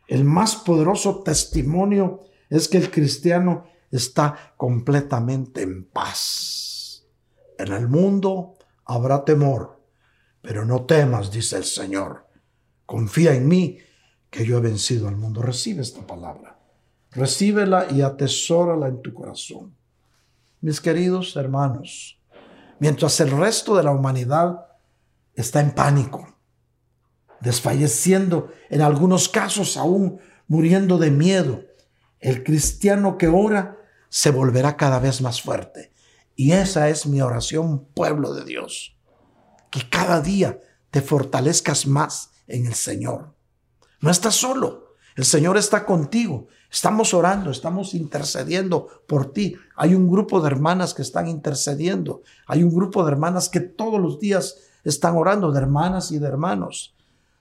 el 0.07 0.23
más 0.23 0.55
poderoso 0.55 1.25
testimonio 1.25 2.21
es 2.49 2.69
que 2.69 2.79
el 2.79 2.93
cristiano 2.93 3.65
está 3.91 4.55
completamente 4.57 5.63
en 5.63 5.85
paz. 5.85 7.05
En 7.59 7.73
el 7.73 7.89
mundo 7.89 8.55
habrá 8.85 9.25
temor, 9.25 9.83
pero 10.43 10.65
no 10.65 10.85
temas, 10.85 11.33
dice 11.33 11.57
el 11.57 11.65
Señor. 11.65 12.29
Confía 12.85 13.35
en 13.35 13.49
mí, 13.49 13.79
que 14.31 14.47
yo 14.47 14.59
he 14.59 14.61
vencido 14.61 15.09
al 15.09 15.17
mundo. 15.17 15.43
Recibe 15.43 15.83
esta 15.83 16.07
palabra. 16.07 16.56
Recíbela 17.17 17.87
y 17.91 18.03
atesórala 18.03 18.89
en 18.89 19.01
tu 19.01 19.14
corazón. 19.14 19.75
Mis 20.61 20.83
queridos 20.83 21.35
hermanos, 21.37 22.21
mientras 22.79 23.19
el 23.21 23.31
resto 23.31 23.75
de 23.75 23.83
la 23.83 23.91
humanidad 23.91 24.67
está 25.35 25.61
en 25.61 25.75
pánico, 25.75 26.37
desfalleciendo, 27.41 28.51
en 28.69 28.83
algunos 28.83 29.31
casos 29.31 29.79
aún 29.79 30.21
muriendo 30.47 30.99
de 30.99 31.11
miedo, 31.11 31.62
el 32.21 32.45
cristiano 32.45 33.17
que 33.17 33.29
ora 33.29 33.79
se 34.11 34.31
volverá 34.31 34.77
cada 34.77 34.99
vez 34.99 35.23
más 35.23 35.41
fuerte. 35.41 35.93
Y 36.35 36.53
esa 36.53 36.91
es 36.91 37.07
mi 37.07 37.23
oración, 37.23 37.87
pueblo 37.95 38.35
de 38.35 38.45
Dios. 38.45 38.95
Que 39.71 39.89
cada 39.89 40.21
día 40.21 40.61
te 40.91 41.01
fortalezcas 41.01 41.87
más 41.87 42.31
en 42.47 42.67
el 42.67 42.75
Señor. 42.75 43.35
No 44.01 44.11
estás 44.11 44.35
solo. 44.35 44.86
El 45.17 45.25
Señor 45.25 45.57
está 45.57 45.87
contigo. 45.87 46.47
Estamos 46.71 47.14
orando, 47.14 47.51
estamos 47.51 47.95
intercediendo 47.95 48.87
por 49.09 49.33
ti. 49.33 49.57
Hay 49.75 49.95
un 49.95 50.09
grupo 50.09 50.41
de 50.43 50.49
hermanas 50.49 50.93
que 50.93 51.01
están 51.01 51.27
intercediendo. 51.27 52.23
Hay 52.47 52.62
un 52.62 52.73
grupo 52.73 53.03
de 53.03 53.12
hermanas 53.12 53.49
que 53.49 53.61
todos 53.61 53.99
los 53.99 54.21
días 54.21 54.59
están 54.85 55.17
orando, 55.17 55.51
de 55.51 55.59
hermanas 55.59 56.12
y 56.12 56.19
de 56.19 56.29
hermanos, 56.29 56.95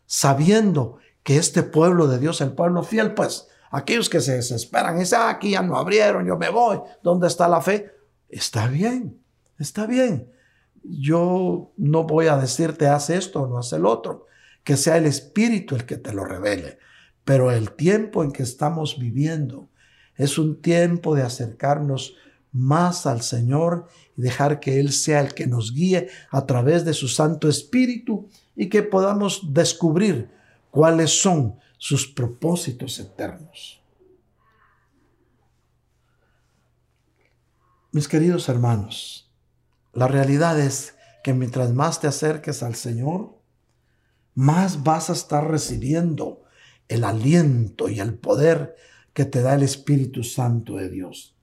sabiendo 0.06 0.98
que 1.22 1.38
este 1.38 1.64
pueblo 1.64 2.08
de 2.08 2.18
Dios, 2.18 2.40
el 2.42 2.54
pueblo 2.54 2.82
fiel, 2.82 3.14
pues, 3.14 3.48
aquellos 3.72 4.10
que 4.10 4.22
se 4.22 4.36
desesperan 4.36 4.98
dicen, 4.98 5.20
ah, 5.22 5.30
aquí 5.30 5.52
ya 5.52 5.62
no 5.62 5.78
abrieron, 5.78 6.26
yo 6.26 6.38
me 6.38 6.50
voy, 6.50 6.80
¿dónde 7.04 7.28
está 7.28 7.48
la 7.48 7.62
fe? 7.62 7.92
Está 8.30 8.68
bien, 8.68 9.20
está 9.60 9.86
bien. 9.86 10.32
Yo 10.82 11.72
no 11.78 12.04
voy 12.04 12.28
a 12.28 12.38
decirte, 12.38 12.88
haz 12.88 13.10
esto 13.10 13.42
o 13.42 13.48
no 13.48 13.58
haz 13.58 13.74
el 13.74 13.86
otro, 13.86 14.28
que 14.64 14.78
sea 14.78 14.98
el 14.98 15.06
Espíritu 15.06 15.76
el 15.76 15.86
que 15.86 15.98
te 15.98 16.14
lo 16.14 16.26
revele. 16.26 16.80
Pero 17.26 17.52
el 17.52 17.72
tiempo 17.72 18.24
en 18.24 18.32
que 18.32 18.44
estamos 18.44 18.98
viviendo 19.00 19.68
es 20.16 20.38
un 20.38 20.62
tiempo 20.62 21.16
de 21.16 21.24
acercarnos 21.24 22.16
más 22.52 23.06
al 23.06 23.22
Señor 23.22 23.90
y 24.16 24.22
dejar 24.22 24.62
que 24.62 24.80
Él 24.80 24.94
sea 24.94 25.20
el 25.20 25.34
que 25.34 25.46
nos 25.46 25.74
guíe 25.74 26.08
a 26.30 26.46
través 26.46 26.86
de 26.86 26.94
su 26.94 27.10
Santo 27.10 27.50
Espíritu 27.50 28.30
y 28.56 28.70
que 28.70 28.82
podamos 28.82 29.54
descubrir 29.54 30.30
cuáles 30.72 31.22
son 31.22 31.60
sus 31.78 32.08
propósitos 32.08 32.98
eternos. 33.00 33.82
Mis 37.92 38.08
queridos 38.08 38.48
hermanos, 38.48 39.30
la 39.94 40.08
realidad 40.08 40.60
es 40.60 40.96
que 41.24 41.34
mientras 41.34 41.74
más 41.74 42.00
te 42.00 42.08
acerques 42.08 42.62
al 42.62 42.76
Señor, 42.76 43.38
más 44.34 44.84
vas 44.84 45.10
a 45.10 45.14
estar 45.14 45.50
recibiendo 45.50 46.45
el 46.88 47.04
aliento 47.04 47.90
y 47.90 48.00
el 48.00 48.16
poder 48.16 48.76
que 49.14 49.26
te 49.26 49.42
da 49.42 49.56
el 49.56 49.64
Espíritu 49.64 50.24
Santo 50.24 50.76
de 50.76 50.90
Dios. 50.90 51.36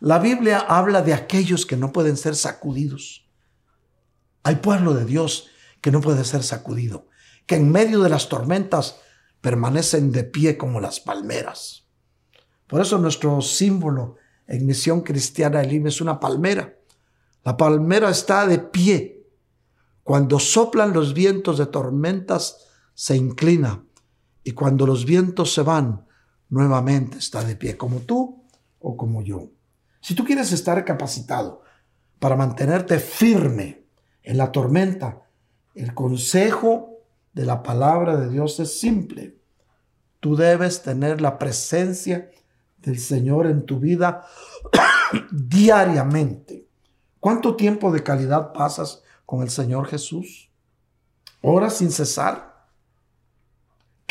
La 0.00 0.18
Biblia 0.18 0.58
habla 0.58 1.02
de 1.02 1.14
aquellos 1.14 1.66
que 1.66 1.76
no 1.76 1.92
pueden 1.92 2.16
ser 2.16 2.34
sacudidos. 2.34 3.28
Hay 4.42 4.56
pueblo 4.56 4.94
de 4.94 5.04
Dios 5.04 5.48
que 5.80 5.90
no 5.90 6.00
puede 6.00 6.24
ser 6.24 6.42
sacudido, 6.42 7.06
que 7.46 7.56
en 7.56 7.70
medio 7.70 8.00
de 8.00 8.08
las 8.08 8.28
tormentas 8.28 9.00
permanecen 9.40 10.12
de 10.12 10.24
pie 10.24 10.56
como 10.56 10.80
las 10.80 11.00
palmeras. 11.00 11.86
Por 12.66 12.80
eso 12.80 12.98
nuestro 12.98 13.40
símbolo 13.42 14.16
en 14.46 14.66
misión 14.66 15.02
cristiana 15.02 15.60
Elim 15.60 15.86
es 15.86 16.00
una 16.00 16.18
palmera. 16.18 16.76
La 17.44 17.56
palmera 17.56 18.10
está 18.10 18.46
de 18.46 18.58
pie. 18.58 19.26
Cuando 20.02 20.38
soplan 20.38 20.92
los 20.92 21.14
vientos 21.14 21.58
de 21.58 21.66
tormentas, 21.66 22.71
se 22.94 23.16
inclina 23.16 23.84
y 24.44 24.52
cuando 24.52 24.86
los 24.86 25.04
vientos 25.04 25.52
se 25.54 25.62
van, 25.62 26.06
nuevamente 26.48 27.18
está 27.18 27.42
de 27.44 27.56
pie, 27.56 27.76
como 27.76 28.00
tú 28.00 28.44
o 28.80 28.96
como 28.96 29.22
yo. 29.22 29.50
Si 30.00 30.14
tú 30.14 30.24
quieres 30.24 30.52
estar 30.52 30.84
capacitado 30.84 31.62
para 32.18 32.36
mantenerte 32.36 32.98
firme 32.98 33.86
en 34.22 34.36
la 34.36 34.50
tormenta, 34.50 35.22
el 35.74 35.94
consejo 35.94 36.98
de 37.32 37.46
la 37.46 37.62
palabra 37.62 38.16
de 38.16 38.28
Dios 38.28 38.58
es 38.60 38.78
simple. 38.78 39.38
Tú 40.20 40.36
debes 40.36 40.82
tener 40.82 41.20
la 41.20 41.38
presencia 41.38 42.30
del 42.78 42.98
Señor 42.98 43.46
en 43.46 43.64
tu 43.64 43.78
vida 43.78 44.26
diariamente. 45.30 46.68
¿Cuánto 47.20 47.56
tiempo 47.56 47.92
de 47.92 48.02
calidad 48.02 48.52
pasas 48.52 49.02
con 49.24 49.42
el 49.42 49.50
Señor 49.50 49.86
Jesús? 49.86 50.50
¿Horas 51.40 51.76
sin 51.78 51.90
cesar? 51.90 52.51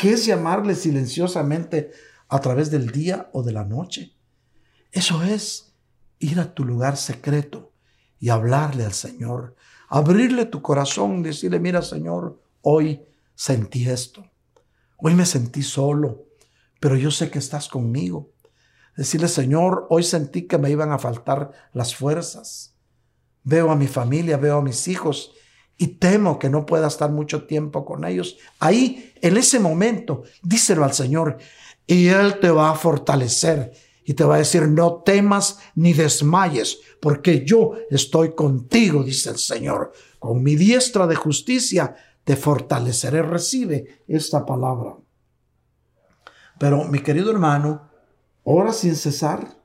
¿Qué 0.02 0.14
es 0.14 0.26
llamarle 0.26 0.74
silenciosamente 0.74 1.92
a 2.26 2.40
través 2.40 2.72
del 2.72 2.90
día 2.90 3.30
o 3.32 3.44
de 3.44 3.52
la 3.52 3.62
noche? 3.62 4.16
Eso 4.90 5.22
es 5.22 5.76
ir 6.18 6.40
a 6.40 6.52
tu 6.52 6.64
lugar 6.64 6.96
secreto 6.96 7.72
y 8.18 8.30
hablarle 8.30 8.84
al 8.84 8.94
Señor, 8.94 9.54
abrirle 9.88 10.46
tu 10.46 10.60
corazón, 10.60 11.22
decirle, 11.22 11.60
mira 11.60 11.82
Señor, 11.82 12.42
hoy 12.62 13.04
sentí 13.36 13.88
esto, 13.88 14.28
hoy 14.96 15.14
me 15.14 15.24
sentí 15.24 15.62
solo, 15.62 16.26
pero 16.80 16.96
yo 16.96 17.12
sé 17.12 17.30
que 17.30 17.38
estás 17.38 17.68
conmigo. 17.68 18.32
Decirle, 18.96 19.28
Señor, 19.28 19.86
hoy 19.88 20.02
sentí 20.02 20.48
que 20.48 20.58
me 20.58 20.68
iban 20.68 20.90
a 20.90 20.98
faltar 20.98 21.52
las 21.72 21.94
fuerzas. 21.94 22.74
Veo 23.44 23.70
a 23.70 23.76
mi 23.76 23.86
familia, 23.86 24.36
veo 24.36 24.56
a 24.56 24.62
mis 24.62 24.88
hijos 24.88 25.32
y 25.82 25.88
temo 25.98 26.38
que 26.38 26.48
no 26.48 26.64
pueda 26.64 26.86
estar 26.86 27.10
mucho 27.10 27.42
tiempo 27.42 27.84
con 27.84 28.04
ellos. 28.04 28.36
Ahí, 28.60 29.12
en 29.20 29.36
ese 29.36 29.58
momento, 29.58 30.22
díselo 30.40 30.84
al 30.84 30.92
Señor 30.92 31.38
y 31.88 32.06
Él 32.06 32.38
te 32.38 32.52
va 32.52 32.70
a 32.70 32.76
fortalecer 32.76 33.72
y 34.04 34.14
te 34.14 34.22
va 34.22 34.36
a 34.36 34.38
decir, 34.38 34.68
no 34.68 35.02
temas 35.04 35.58
ni 35.74 35.92
desmayes, 35.92 36.78
porque 37.00 37.44
yo 37.44 37.72
estoy 37.90 38.36
contigo, 38.36 39.02
dice 39.02 39.30
el 39.30 39.38
Señor. 39.38 39.92
Con 40.20 40.44
mi 40.44 40.54
diestra 40.54 41.08
de 41.08 41.16
justicia 41.16 41.96
te 42.22 42.36
fortaleceré. 42.36 43.22
Recibe 43.22 44.04
esta 44.06 44.46
palabra. 44.46 44.94
Pero 46.60 46.84
mi 46.84 47.00
querido 47.00 47.32
hermano, 47.32 47.90
ora 48.44 48.72
sin 48.72 48.94
cesar. 48.94 49.58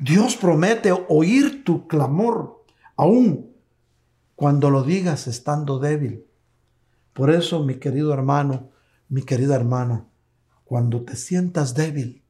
Dios 0.00 0.34
promete 0.34 0.90
oír 1.08 1.62
tu 1.62 1.86
clamor, 1.86 2.64
aún 2.96 3.53
cuando 4.44 4.68
lo 4.68 4.82
digas 4.82 5.26
estando 5.26 5.78
débil. 5.78 6.26
Por 7.14 7.30
eso, 7.30 7.64
mi 7.64 7.76
querido 7.76 8.12
hermano, 8.12 8.72
mi 9.08 9.22
querida 9.22 9.56
hermana, 9.56 10.06
cuando 10.64 11.02
te 11.02 11.16
sientas 11.16 11.72
débil, 11.72 12.22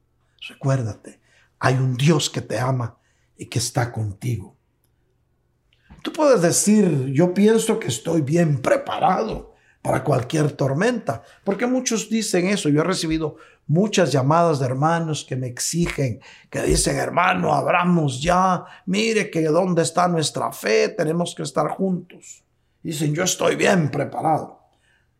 recuérdate, 0.47 1.19
hay 1.59 1.75
un 1.75 1.97
Dios 1.97 2.29
que 2.29 2.39
te 2.39 2.57
ama 2.57 2.95
y 3.35 3.47
que 3.47 3.59
está 3.59 3.91
contigo. 3.91 4.55
Tú 6.03 6.13
puedes 6.13 6.41
decir, 6.41 7.07
yo 7.07 7.33
pienso 7.33 7.79
que 7.79 7.89
estoy 7.89 8.21
bien 8.21 8.61
preparado 8.61 9.54
para 9.85 10.03
cualquier 10.03 10.51
tormenta, 10.53 11.21
porque 11.43 11.67
muchos 11.67 12.09
dicen 12.09 12.47
eso. 12.47 12.69
Yo 12.69 12.81
he 12.81 12.83
recibido 12.83 13.35
muchas 13.67 14.11
llamadas 14.11 14.57
de 14.57 14.65
hermanos 14.65 15.23
que 15.23 15.35
me 15.35 15.45
exigen, 15.45 16.21
que 16.49 16.63
dicen, 16.63 16.97
hermano, 16.97 17.53
abramos 17.53 18.19
ya, 18.19 18.65
mire 18.87 19.29
que 19.29 19.43
dónde 19.43 19.83
está 19.83 20.07
nuestra 20.07 20.51
fe, 20.51 20.89
tenemos 20.89 21.35
que 21.35 21.43
estar 21.43 21.67
juntos. 21.67 22.43
Dicen, 22.81 23.13
yo 23.13 23.21
estoy 23.25 23.55
bien 23.57 23.91
preparado. 23.91 24.59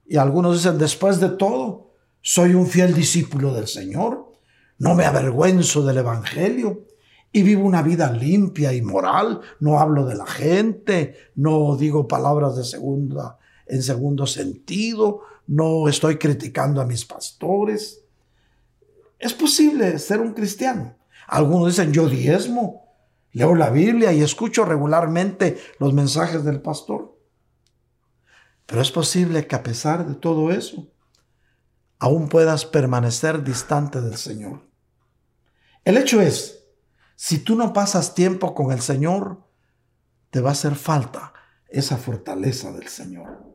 Y 0.03 0.17
algunos 0.17 0.55
dicen, 0.57 0.79
después 0.79 1.19
de 1.19 1.29
todo, 1.29 1.91
soy 2.19 2.55
un 2.55 2.65
fiel 2.65 2.95
discípulo 2.95 3.53
del 3.53 3.67
Señor, 3.67 4.33
no 4.79 4.95
me 4.95 5.05
avergüenzo 5.05 5.85
del 5.85 5.99
Evangelio 5.99 6.87
y 7.31 7.43
vivo 7.43 7.67
una 7.67 7.83
vida 7.83 8.11
limpia 8.11 8.73
y 8.73 8.81
moral, 8.81 9.41
no 9.59 9.79
hablo 9.79 10.07
de 10.07 10.15
la 10.15 10.25
gente, 10.25 11.15
no 11.35 11.77
digo 11.77 12.07
palabras 12.07 12.55
de 12.55 12.63
segunda 12.63 13.37
en 13.65 13.83
segundo 13.83 14.27
sentido, 14.27 15.21
no 15.47 15.87
estoy 15.87 16.17
criticando 16.17 16.81
a 16.81 16.85
mis 16.85 17.05
pastores. 17.05 18.01
Es 19.19 19.33
posible 19.33 19.97
ser 19.99 20.19
un 20.19 20.33
cristiano. 20.33 20.95
Algunos 21.27 21.67
dicen, 21.67 21.91
yo 21.91 22.07
diezmo, 22.07 22.85
leo 23.31 23.55
la 23.55 23.69
Biblia 23.69 24.13
y 24.13 24.21
escucho 24.21 24.65
regularmente 24.65 25.57
los 25.79 25.93
mensajes 25.93 26.43
del 26.43 26.61
pastor. 26.61 27.17
Pero 28.65 28.81
es 28.81 28.91
posible 28.91 29.47
que 29.47 29.55
a 29.55 29.63
pesar 29.63 30.07
de 30.07 30.15
todo 30.15 30.51
eso, 30.51 30.87
aún 31.99 32.29
puedas 32.29 32.65
permanecer 32.65 33.43
distante 33.43 34.01
del 34.01 34.17
Señor. 34.17 34.67
El 35.83 35.97
hecho 35.97 36.21
es, 36.21 36.63
si 37.15 37.39
tú 37.39 37.55
no 37.55 37.73
pasas 37.73 38.15
tiempo 38.15 38.53
con 38.53 38.71
el 38.71 38.81
Señor, 38.81 39.43
te 40.31 40.41
va 40.41 40.49
a 40.49 40.53
hacer 40.53 40.75
falta 40.75 41.33
esa 41.67 41.97
fortaleza 41.97 42.71
del 42.71 42.87
Señor. 42.87 43.54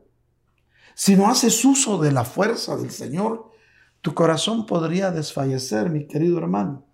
Si 1.03 1.15
no 1.15 1.31
haces 1.31 1.65
uso 1.65 1.97
de 1.97 2.11
la 2.11 2.23
fuerza 2.23 2.77
del 2.77 2.91
Señor, 2.91 3.49
tu 4.01 4.13
corazón 4.13 4.67
podría 4.67 5.09
desfallecer, 5.09 5.89
mi 5.89 6.05
querido 6.05 6.37
hermano. 6.37 6.85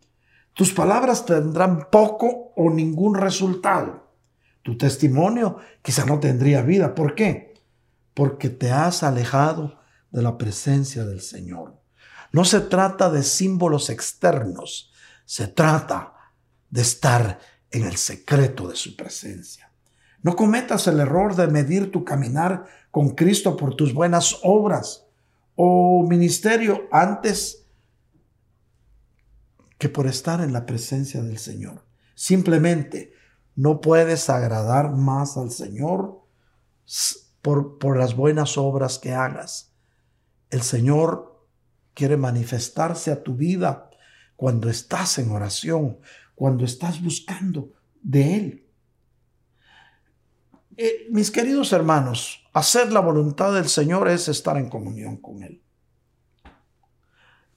Tus 0.53 0.72
palabras 0.72 1.26
tendrán 1.26 1.89
poco 1.91 2.53
o 2.55 2.70
ningún 2.70 3.16
resultado. 3.16 4.14
Tu 4.62 4.78
testimonio 4.78 5.58
quizá 5.82 6.05
no 6.05 6.22
tendría 6.22 6.62
vida. 6.62 6.95
¿Por 6.95 7.16
qué? 7.16 7.53
Porque 8.14 8.49
te 8.49 8.72
has 8.72 9.03
alejado 9.03 9.78
de 10.10 10.22
la 10.22 10.38
presencia 10.38 11.03
del 11.03 11.20
Señor. 11.20 11.78
No 12.32 12.45
se 12.45 12.62
trata 12.62 13.10
de 13.10 13.24
símbolos 13.24 13.89
externos, 13.89 14.89
se 15.26 15.49
trata 15.49 16.14
de 16.70 16.82
estar 16.82 17.41
en 17.72 17.84
el 17.84 17.97
secreto 17.97 18.70
de 18.70 18.78
su 18.78 18.95
presencia. 18.95 19.66
No 20.28 20.36
cometas 20.36 20.88
el 20.88 20.99
error 20.99 21.38
de 21.38 21.47
medir 21.47 21.89
tu 21.89 22.03
caminar 22.03 22.65
con 22.91 23.11
Cristo 23.11 23.55
por 23.55 23.78
tus 23.78 23.93
buenas 23.93 24.41
obras 24.43 25.05
o 25.55 26.05
ministerio 26.05 26.89
antes 26.91 27.65
que 29.78 29.88
por 29.88 30.05
estar 30.05 30.41
en 30.41 30.51
la 30.51 30.65
presencia 30.65 31.23
del 31.23 31.38
Señor. 31.38 31.86
Simplemente 32.13 33.13
no 33.55 33.80
puedes 33.80 34.30
agradar 34.30 34.91
más 34.91 35.38
al 35.38 35.49
Señor 35.49 36.25
por, 37.41 37.78
por 37.78 37.95
las 37.95 38.13
buenas 38.13 38.57
obras 38.57 38.99
que 38.99 39.13
hagas. 39.13 39.71
El 40.49 40.61
Señor 40.61 41.47
quiere 41.93 42.17
manifestarse 42.17 43.13
a 43.13 43.23
tu 43.23 43.34
vida 43.36 43.89
cuando 44.36 44.69
estás 44.69 45.19
en 45.19 45.32
oración, 45.32 45.99
cuando 46.36 46.65
estás 46.65 47.01
buscando 47.01 47.71
de 48.01 48.36
Él. 48.36 48.66
Eh, 50.80 51.07
mis 51.09 51.32
queridos 51.32 51.73
hermanos, 51.73 52.47
hacer 52.53 52.93
la 52.93 52.99
voluntad 52.99 53.51
del 53.51 53.67
Señor 53.67 54.07
es 54.09 54.28
estar 54.28 54.57
en 54.57 54.69
comunión 54.69 55.17
con 55.17 55.41
Él. 55.41 55.63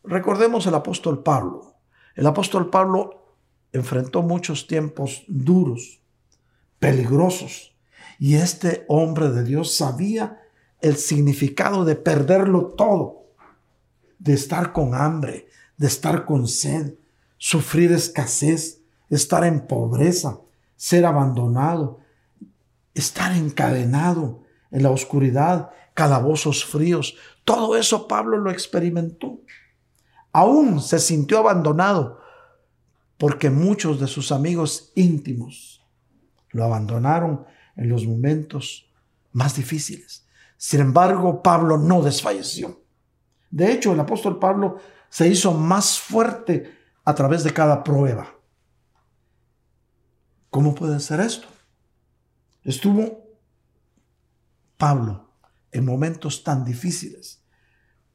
Recordemos 0.03 0.67
el 0.67 0.75
apóstol 0.75 1.23
Pablo. 1.23 1.75
El 2.15 2.27
apóstol 2.27 2.71
Pablo 2.71 3.37
enfrentó 3.73 4.23
muchos 4.23 4.67
tiempos 4.67 5.25
duros, 5.29 6.01
peligrosos, 6.79 7.77
y 8.19 8.37
este 8.37 8.87
hombre 8.89 9.29
de 9.29 9.45
Dios 9.45 9.75
sabía 9.75 10.41
el 10.81 10.97
significado 10.97 11.85
de 11.85 11.97
perderlo 11.97 12.69
todo, 12.69 13.27
de 14.19 14.33
estar 14.33 14.73
con 14.73 14.95
hambre, 14.95 15.47
de 15.77 15.89
estar 15.89 16.25
con 16.25 16.49
sed, 16.49 16.95
sufrir 17.37 17.93
escasez, 17.93 18.81
estar 19.11 19.45
en 19.45 19.67
pobreza, 19.67 20.41
ser 20.77 21.05
abandonado, 21.05 22.00
estar 22.95 23.33
encadenado 23.37 24.43
en 24.71 24.83
la 24.83 24.91
oscuridad, 24.91 25.71
calabozos 25.95 26.65
fríos. 26.65 27.17
Todo 27.45 27.77
eso 27.77 28.09
Pablo 28.09 28.39
lo 28.39 28.51
experimentó. 28.51 29.41
Aún 30.33 30.81
se 30.81 30.99
sintió 30.99 31.39
abandonado 31.39 32.21
porque 33.19 33.51
muchos 33.51 34.01
de 34.01 34.07
sus 34.07 34.33
amigos 34.33 34.93
íntimos 34.95 35.85
lo 36.51 36.65
abandonaron 36.65 37.45
en 37.77 37.89
los 37.89 38.07
momentos 38.07 38.91
más 39.33 39.57
difíciles. 39.57 40.27
Sin 40.57 40.81
embargo, 40.81 41.43
Pablo 41.43 41.79
no 41.79 42.03
desfalleció. 42.03 42.83
De 43.51 43.73
hecho, 43.73 43.93
el 43.93 44.01
apóstol 44.01 44.39
Pablo 44.39 44.79
se 45.09 45.29
hizo 45.29 45.53
más 45.53 45.99
fuerte 45.99 46.79
a 47.05 47.15
través 47.15 47.45
de 47.45 47.53
cada 47.53 47.83
prueba. 47.83 48.35
¿Cómo 50.51 50.75
puede 50.75 51.01
ser 51.01 51.21
esto? 51.21 51.49
Estuvo 52.65 53.25
Pablo 54.77 55.31
en 55.73 55.85
momentos 55.85 56.43
tan 56.45 56.65
difíciles, 56.65 57.43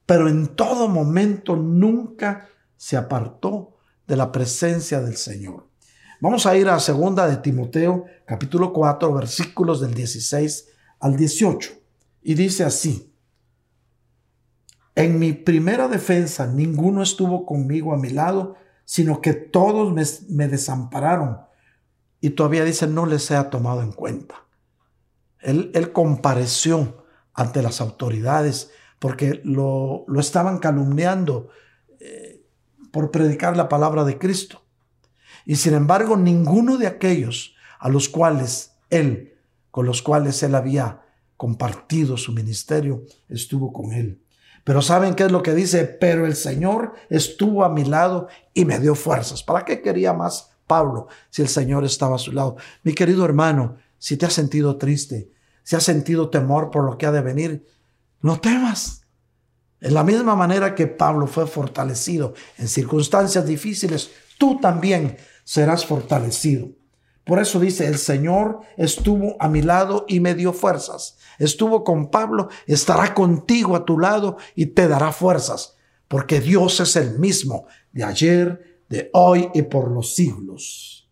pero 0.06 0.30
en 0.30 0.56
todo 0.56 0.88
momento 0.88 1.56
nunca 1.56 2.48
se 2.78 2.98
apartó 2.98 3.78
de 4.08 4.16
la 4.16 4.32
presencia 4.32 5.02
del 5.02 5.16
Señor. 5.16 5.68
Vamos 6.22 6.46
a 6.46 6.56
ir 6.56 6.70
a 6.70 6.80
segunda 6.80 7.28
de 7.28 7.38
Timoteo, 7.38 8.06
capítulo 8.26 8.72
4, 8.72 9.14
versículos 9.14 9.82
del 9.82 9.93
16 9.93 10.68
al 11.00 11.18
18. 11.18 11.72
Y 12.24 12.36
dice 12.36 12.64
así, 12.64 13.14
en 14.96 15.20
mi 15.20 15.34
primera 15.34 15.88
defensa 15.88 16.48
ninguno 16.48 17.04
estuvo 17.04 17.46
conmigo 17.46 17.93
a 17.93 17.98
mi 17.98 18.10
lado, 18.10 18.56
sino 18.86 19.22
que 19.22 19.34
todos 19.34 19.93
me, 19.93 20.04
me 20.34 20.48
desampararon 20.48 21.39
y 22.26 22.32
todavía 22.32 22.66
dice 22.66 22.88
no 22.88 23.06
les 23.06 23.24
sea 23.24 23.52
tomado 23.52 23.84
en 23.84 23.92
cuenta. 23.92 24.46
Él, 25.42 25.92
compareció 25.94 27.06
ante 27.36 27.62
las 27.62 27.82
autoridades 27.82 28.72
porque 28.98 29.42
lo, 29.44 30.06
lo 30.08 30.20
estaban 30.20 30.58
calumniando 30.58 31.50
eh, 32.00 32.44
por 32.92 33.12
predicar 33.12 33.56
la 33.56 33.70
palabra 33.70 34.04
de 34.06 34.18
Cristo. 34.18 34.64
Y 35.46 35.58
sin 35.58 35.76
embargo, 35.76 36.18
ninguno 36.18 36.80
de 36.80 36.88
aquellos 36.88 37.54
a 37.78 37.90
los 37.90 38.10
cuales 38.10 38.72
él, 38.90 39.36
con 39.70 39.86
los 39.86 40.02
cuales 40.02 40.42
él 40.42 40.56
había 40.56 41.04
compartido 41.38 42.18
su 42.18 42.32
ministerio, 42.32 43.04
estuvo 43.30 43.72
con 43.72 43.94
él. 43.94 44.20
Pero 44.64 44.82
¿saben 44.82 45.14
qué 45.14 45.26
es 45.26 45.32
lo 45.32 45.44
que 45.44 45.54
dice? 45.54 45.86
Pero 45.86 46.26
el 46.26 46.36
Señor 46.36 46.96
estuvo 47.08 47.64
a 47.64 47.70
mi 47.70 47.86
lado 47.86 48.30
y 48.56 48.66
me 48.66 48.80
dio 48.80 48.96
fuerzas. 48.96 49.44
¿Para 49.44 49.64
qué 49.64 49.84
quería 49.84 50.14
más 50.14 50.55
Pablo 50.68 51.07
si 51.30 51.41
el 51.41 51.47
Señor 51.47 51.86
estaba 51.86 52.16
a 52.16 52.20
su 52.20 52.32
lado. 52.32 52.57
Mi 52.84 52.93
querido 52.93 53.26
hermano, 53.26 53.78
si 53.97 54.18
te 54.18 54.26
has 54.26 54.34
sentido 54.34 54.78
triste, 54.78 55.32
si 55.63 55.76
has 55.76 55.84
sentido 55.84 56.30
temor 56.30 56.70
por 56.72 56.84
lo 56.84 56.97
que 56.97 57.05
ha 57.05 57.11
de 57.11 57.22
venir, 57.22 57.66
no 58.22 58.39
temas. 58.39 59.01
En 59.82 59.93
la 59.93 60.03
misma 60.03 60.36
manera 60.36 60.74
que 60.74 60.88
Pablo 60.88 61.28
fue 61.28 61.47
fortalecido 61.47 62.34
en 62.57 62.68
circunstancias 62.68 63.45
difíciles, 63.45 64.11
tú 64.38 64.59
también 64.59 65.18
serás 65.43 65.86
fortalecido. 65.86 66.70
Por 67.26 67.39
eso 67.39 67.59
dice, 67.59 67.88
el 67.88 67.97
Señor 67.97 68.61
estuvo 68.78 69.36
a 69.39 69.49
mi 69.49 69.63
lado 69.63 70.05
y 70.07 70.20
me 70.20 70.36
dio 70.36 70.53
fuerzas. 70.53 71.18
Estuvo 71.39 71.84
con 71.84 72.11
Pablo, 72.11 72.49
estará 72.68 73.13
contigo 73.13 73.76
a 73.76 73.84
tu 73.84 73.97
lado 73.97 74.38
y 74.53 74.68
te 74.68 74.88
dará 74.88 75.11
fuerzas, 75.11 75.76
porque 76.07 76.39
Dios 76.39 76.80
es 76.80 76.95
el 76.95 77.18
mismo 77.18 77.66
de 77.91 78.03
ayer, 78.03 78.75
de 78.90 79.10
hoy 79.14 79.50
y 79.54 79.64
por 79.64 79.92
los 79.92 80.16
siglos. 80.16 81.10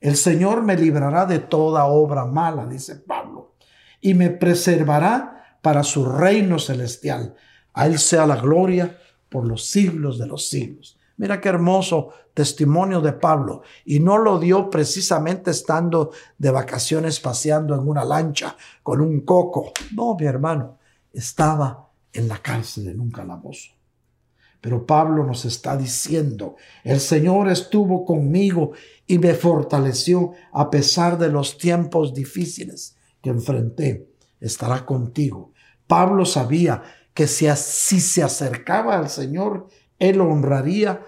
El 0.00 0.16
Señor 0.16 0.62
me 0.62 0.76
librará 0.76 1.26
de 1.26 1.38
toda 1.38 1.86
obra 1.86 2.26
mala, 2.26 2.66
dice 2.66 2.96
Pablo, 2.96 3.54
y 4.00 4.14
me 4.14 4.30
preservará 4.30 5.58
para 5.62 5.82
su 5.82 6.04
reino 6.04 6.58
celestial. 6.58 7.34
A 7.72 7.86
Él 7.86 7.98
sea 7.98 8.26
la 8.26 8.36
gloria 8.36 8.98
por 9.28 9.46
los 9.46 9.64
siglos 9.64 10.18
de 10.18 10.26
los 10.26 10.48
siglos. 10.48 10.98
Mira 11.16 11.40
qué 11.40 11.48
hermoso 11.48 12.10
testimonio 12.34 13.00
de 13.00 13.12
Pablo. 13.12 13.62
Y 13.84 14.00
no 14.00 14.18
lo 14.18 14.38
dio 14.38 14.68
precisamente 14.68 15.52
estando 15.52 16.10
de 16.36 16.50
vacaciones 16.50 17.20
paseando 17.20 17.74
en 17.74 17.88
una 17.88 18.04
lancha 18.04 18.56
con 18.82 19.00
un 19.00 19.20
coco. 19.20 19.72
No, 19.94 20.16
mi 20.18 20.26
hermano, 20.26 20.78
estaba 21.12 21.88
en 22.12 22.28
la 22.28 22.38
cárcel 22.38 22.88
en 22.88 23.00
un 23.00 23.10
calabozo. 23.10 23.73
Pero 24.64 24.86
Pablo 24.86 25.26
nos 25.26 25.44
está 25.44 25.76
diciendo, 25.76 26.56
el 26.84 26.98
Señor 26.98 27.50
estuvo 27.50 28.06
conmigo 28.06 28.72
y 29.06 29.18
me 29.18 29.34
fortaleció 29.34 30.32
a 30.54 30.70
pesar 30.70 31.18
de 31.18 31.28
los 31.28 31.58
tiempos 31.58 32.14
difíciles 32.14 32.96
que 33.20 33.28
enfrenté. 33.28 34.08
Estará 34.40 34.86
contigo. 34.86 35.52
Pablo 35.86 36.24
sabía 36.24 36.82
que 37.12 37.26
si, 37.26 37.46
se 38.00 38.22
acercaba 38.22 38.96
al 38.96 39.10
Señor, 39.10 39.68
Él 39.98 40.22
honraría 40.22 41.04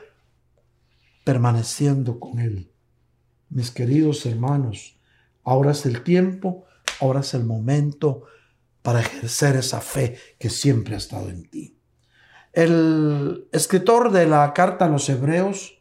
permaneciendo 1.24 2.20
con 2.20 2.40
Él. 2.40 2.70
Mis 3.48 3.70
queridos 3.70 4.26
hermanos, 4.26 5.00
ahora 5.44 5.70
es 5.70 5.86
el 5.86 6.02
tiempo, 6.02 6.66
ahora 7.00 7.20
es 7.20 7.32
el 7.32 7.44
momento 7.44 8.24
para 8.82 9.00
ejercer 9.00 9.56
esa 9.56 9.80
fe 9.80 10.18
que 10.38 10.50
siempre 10.50 10.94
ha 10.94 10.98
estado 10.98 11.30
en 11.30 11.48
ti. 11.48 11.75
El 12.56 13.48
escritor 13.52 14.12
de 14.12 14.26
la 14.26 14.54
carta 14.54 14.86
a 14.86 14.88
los 14.88 15.10
hebreos 15.10 15.78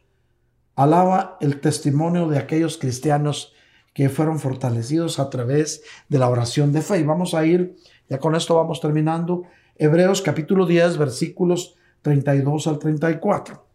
alaba 0.74 1.38
el 1.40 1.58
testimonio 1.62 2.28
de 2.28 2.36
aquellos 2.36 2.76
cristianos 2.76 3.54
que 3.94 4.10
fueron 4.10 4.38
fortalecidos 4.38 5.18
a 5.18 5.30
través 5.30 5.82
de 6.10 6.18
la 6.18 6.28
oración 6.28 6.74
de 6.74 6.82
fe. 6.82 6.98
Y 7.00 7.04
vamos 7.04 7.32
a 7.32 7.46
ir, 7.46 7.76
ya 8.10 8.18
con 8.18 8.34
esto 8.34 8.56
vamos 8.56 8.82
terminando, 8.82 9.44
Hebreos 9.76 10.20
capítulo 10.20 10.66
10, 10.66 10.98
versículos 10.98 11.76
32 12.02 12.66
al 12.66 12.78
34. 12.78 13.66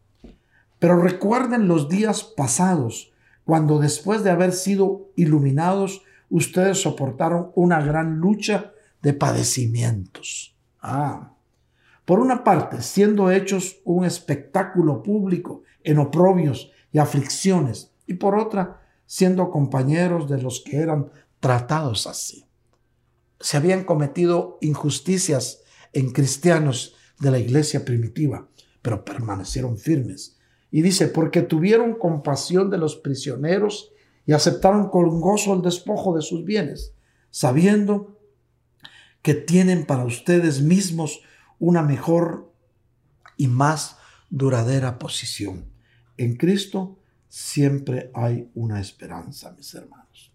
Pero 0.78 1.02
recuerden 1.02 1.68
los 1.68 1.90
días 1.90 2.24
pasados, 2.24 3.12
cuando 3.46 3.80
después 3.80 4.24
de 4.24 4.30
haber 4.30 4.52
sido 4.52 5.10
iluminados, 5.16 6.04
ustedes 6.30 6.84
soportaron 6.84 7.52
una 7.56 7.82
gran 7.82 8.20
lucha 8.20 8.74
de 9.02 9.14
padecimientos. 9.14 10.56
Ah, 10.84 11.31
por 12.06 12.20
una 12.20 12.44
parte, 12.44 12.82
siendo 12.82 13.32
hechos 13.32 13.80
un 13.84 14.06
espectáculo 14.06 15.04
público 15.04 15.64
en 15.84 16.00
oprobios 16.00 16.72
y 16.92 17.00
aflicciones, 17.00 17.92
y 18.08 18.16
por 18.16 18.36
otra, 18.36 18.82
siendo 19.06 19.52
compañeros 19.52 20.30
de 20.30 20.42
los 20.42 20.62
que 20.62 20.78
eran 20.78 21.12
tratados 21.40 22.08
así. 22.08 22.46
Se 23.40 23.58
habían 23.58 23.84
cometido 23.84 24.58
injusticias 24.62 25.64
en 25.94 26.12
cristianos 26.12 26.96
de 27.20 27.32
la 27.32 27.40
iglesia 27.40 27.86
primitiva, 27.86 28.48
pero 28.82 29.06
permanecieron 29.06 29.78
firmes. 29.78 30.38
Y 30.72 30.82
dice, 30.82 31.08
porque 31.08 31.42
tuvieron 31.42 31.96
compasión 31.96 32.70
de 32.70 32.78
los 32.78 32.96
prisioneros 32.96 33.92
y 34.26 34.34
aceptaron 34.34 34.90
con 34.90 35.20
gozo 35.20 35.54
el 35.54 35.62
despojo 35.62 36.16
de 36.16 36.22
sus 36.22 36.46
bienes, 36.46 36.94
sabiendo 37.30 38.18
que 39.22 39.34
tienen 39.34 39.86
para 39.86 40.06
ustedes 40.06 40.62
mismos 40.62 41.22
una 41.62 41.84
mejor 41.84 42.52
y 43.38 43.48
más 43.48 43.98
duradera 44.32 44.98
posición. 44.98 45.72
En 46.18 46.36
Cristo 46.36 46.98
siempre 47.30 48.12
hay 48.16 48.52
una 48.56 48.82
esperanza, 48.82 49.52
mis 49.52 49.74
hermanos. 49.76 50.34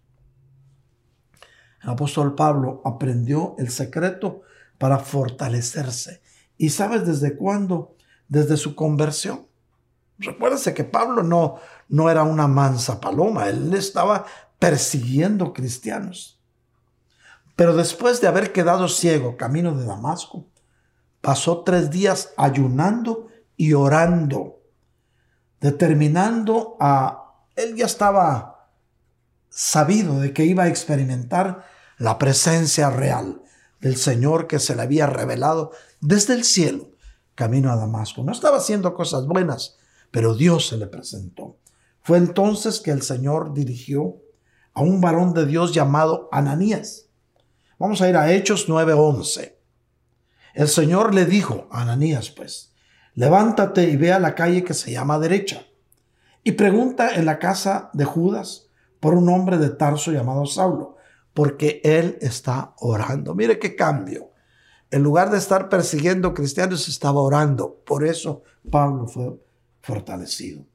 El 1.83 1.89
apóstol 1.89 2.33
Pablo 2.33 2.81
aprendió 2.85 3.55
el 3.59 3.69
secreto 3.69 4.43
para 4.77 4.99
fortalecerse. 4.99 6.21
¿Y 6.57 6.69
sabes 6.69 7.05
desde 7.05 7.35
cuándo? 7.35 7.97
Desde 8.29 8.55
su 8.55 8.73
conversión. 8.73 9.47
Recuérdense 10.19 10.73
que 10.73 10.85
Pablo 10.85 11.23
no, 11.23 11.57
no 11.89 12.09
era 12.09 12.23
una 12.23 12.47
mansa 12.47 13.01
paloma, 13.01 13.49
él 13.49 13.73
estaba 13.73 14.25
persiguiendo 14.59 15.51
cristianos. 15.51 16.41
Pero 17.57 17.75
después 17.75 18.21
de 18.21 18.27
haber 18.27 18.53
quedado 18.53 18.87
ciego 18.87 19.35
camino 19.35 19.77
de 19.77 19.85
Damasco, 19.85 20.47
pasó 21.21 21.63
tres 21.63 21.89
días 21.89 22.33
ayunando 22.37 23.27
y 23.55 23.73
orando, 23.73 24.61
determinando 25.59 26.77
a... 26.79 27.23
Él 27.55 27.75
ya 27.75 27.85
estaba 27.85 28.69
sabido 29.49 30.19
de 30.19 30.33
que 30.33 30.45
iba 30.45 30.63
a 30.63 30.67
experimentar 30.67 31.65
la 31.97 32.19
presencia 32.19 32.89
real 32.91 33.41
del 33.81 33.95
Señor 33.97 34.47
que 34.47 34.59
se 34.59 34.75
le 34.75 34.83
había 34.83 35.07
revelado 35.07 35.71
desde 35.99 36.33
el 36.35 36.43
cielo, 36.43 36.91
camino 37.35 37.71
a 37.71 37.75
Damasco. 37.75 38.23
No 38.23 38.31
estaba 38.31 38.57
haciendo 38.57 38.93
cosas 38.93 39.25
buenas, 39.25 39.77
pero 40.11 40.35
Dios 40.35 40.67
se 40.67 40.77
le 40.77 40.87
presentó. 40.87 41.57
Fue 42.01 42.17
entonces 42.17 42.79
que 42.79 42.91
el 42.91 43.01
Señor 43.01 43.53
dirigió 43.53 44.21
a 44.73 44.81
un 44.81 45.01
varón 45.01 45.33
de 45.33 45.45
Dios 45.45 45.73
llamado 45.73 46.29
Ananías. 46.31 47.07
Vamos 47.79 48.01
a 48.01 48.09
ir 48.09 48.15
a 48.15 48.31
Hechos 48.31 48.69
9:11. 48.69 49.56
El 50.57 50.69
Señor 50.69 51.13
le 51.13 51.25
dijo 51.25 51.67
a 51.69 51.83
Ananías, 51.83 52.31
pues, 52.31 52.73
levántate 53.13 53.91
y 53.91 53.95
ve 53.95 54.11
a 54.11 54.17
la 54.17 54.33
calle 54.33 54.63
que 54.63 54.73
se 54.73 54.91
llama 54.91 55.19
derecha 55.19 55.67
y 56.43 56.53
pregunta 56.53 57.13
en 57.13 57.25
la 57.25 57.37
casa 57.37 57.91
de 57.93 58.05
Judas 58.05 58.67
por 58.99 59.13
un 59.13 59.29
hombre 59.29 59.59
de 59.59 59.69
Tarso 59.69 60.11
llamado 60.11 60.47
Saulo, 60.47 60.97
porque 61.35 61.79
él 61.83 62.17
está 62.21 62.73
orando. 62.79 63.35
Mire 63.35 63.59
qué 63.59 63.75
cambio. 63.75 64.31
En 64.89 65.03
lugar 65.03 65.29
de 65.29 65.37
estar 65.37 65.69
persiguiendo 65.69 66.33
cristianos, 66.33 66.87
estaba 66.87 67.21
orando. 67.21 67.83
Por 67.85 68.03
eso 68.03 68.41
Pablo 68.71 69.05
fue 69.05 69.39
fortalecido. 69.81 70.65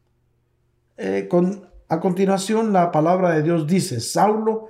Eh, 0.96 1.26
con, 1.28 1.68
a 1.88 1.98
continuación, 1.98 2.72
la 2.72 2.92
palabra 2.92 3.30
de 3.30 3.42
Dios 3.42 3.66
dice, 3.66 3.98
Saulo 3.98 4.68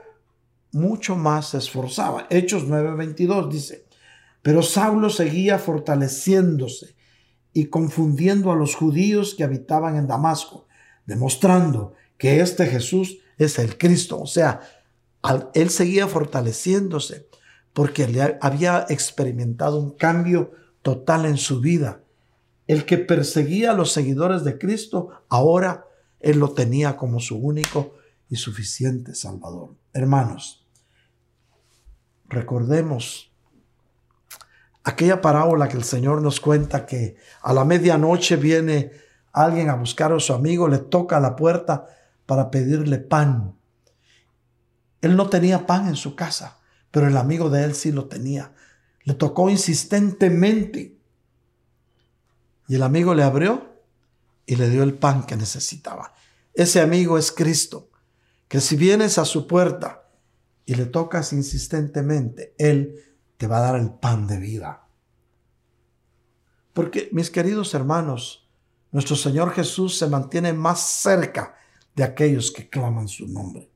mucho 0.73 1.17
más 1.17 1.51
se 1.51 1.59
esforzaba. 1.59 2.27
Hechos 2.31 2.67
9:22 2.67 3.51
dice, 3.51 3.82
pero 4.43 4.63
Saulo 4.63 5.09
seguía 5.09 5.59
fortaleciéndose 5.59 6.97
y 7.53 7.67
confundiendo 7.67 8.51
a 8.51 8.57
los 8.57 8.75
judíos 8.75 9.35
que 9.35 9.45
habitaban 9.45 9.97
en 9.97 10.09
Damasco, 10.09 10.67
demostrando 11.07 11.95
que 12.19 12.41
este 12.41 12.67
Jesús 12.67 13.19
es 13.39 13.59
el 13.59 13.79
Cristo. 13.79 14.21
O 14.21 14.27
sea, 14.27 14.61
él 15.55 15.71
seguía 15.71 16.09
fortaleciéndose 16.09 17.29
porque 17.73 18.37
había 18.41 18.87
experimentado 18.89 19.79
un 19.79 19.93
cambio 19.93 20.53
total 20.83 21.27
en 21.27 21.37
su 21.37 21.61
vida. 21.61 22.03
El 22.67 22.85
que 22.85 22.99
perseguía 22.99 23.73
a 23.73 23.75
los 23.75 23.93
seguidores 23.93 24.45
de 24.45 24.59
Cristo, 24.59 25.11
ahora 25.29 25.87
él 26.21 26.39
lo 26.39 26.53
tenía 26.53 26.97
como 26.97 27.21
su 27.21 27.37
único 27.37 27.95
y 28.29 28.37
suficiente 28.37 29.15
Salvador. 29.15 29.75
Hermanos, 29.93 30.67
recordemos 32.29 33.32
aquella 34.85 35.21
parábola 35.21 35.69
que 35.69 35.77
el 35.77 35.85
Señor 35.85 36.23
nos 36.23 36.41
cuenta 36.41 36.87
que 36.87 37.17
a 37.43 37.53
la 37.53 37.65
medianoche 37.65 38.37
viene 38.37 38.93
alguien 39.33 39.71
a 39.71 39.75
buscar 39.75 40.13
a 40.13 40.21
su 40.21 40.33
amigo, 40.33 40.69
le 40.69 40.79
toca 40.79 41.21
la 41.21 41.37
puerta 41.37 41.87
para 42.27 42.51
pedirle 42.51 42.99
pan. 42.99 43.57
Él 45.01 45.17
no 45.17 45.29
tenía 45.29 45.67
pan 45.67 45.89
en 45.89 45.97
su 45.97 46.15
casa, 46.15 46.59
pero 46.91 47.09
el 47.09 47.17
amigo 47.17 47.51
de 47.51 47.65
él 47.65 47.75
sí 47.75 47.93
lo 47.93 48.07
tenía. 48.07 48.53
Le 49.05 49.15
tocó 49.15 49.51
insistentemente. 49.51 50.97
Y 52.69 52.75
el 52.77 52.83
amigo 52.83 53.15
le 53.15 53.25
abrió 53.25 53.73
y 54.47 54.57
le 54.57 54.69
dio 54.71 54.83
el 54.83 54.95
pan 54.95 55.25
que 55.25 55.37
necesitaba. 55.37 56.15
Ese 56.55 56.81
amigo 56.81 57.19
es 57.19 57.33
Cristo, 57.33 57.91
que 58.49 58.61
si 58.61 58.77
vienes 58.77 59.19
a 59.19 59.25
su 59.25 59.47
puerta 59.47 60.05
y 60.67 60.75
le 60.75 60.87
tocas 60.87 61.33
insistentemente, 61.33 62.55
Él 62.59 63.12
te 63.43 63.49
va 63.49 63.59
a 63.59 63.73
dar 63.73 63.75
el 63.75 63.91
pan 63.91 64.29
de 64.29 64.39
vida. 64.39 64.87
Porque, 66.73 67.09
mis 67.11 67.29
queridos 67.29 67.75
hermanos, 67.75 68.49
nuestro 68.93 69.17
Señor 69.17 69.51
Jesús 69.51 69.99
se 69.99 70.07
mantiene 70.07 70.53
más 70.53 70.79
cerca 70.79 71.57
de 71.97 72.05
aquellos 72.05 72.53
que 72.53 72.69
claman 72.69 73.09
su 73.09 73.27
nombre. 73.27 73.69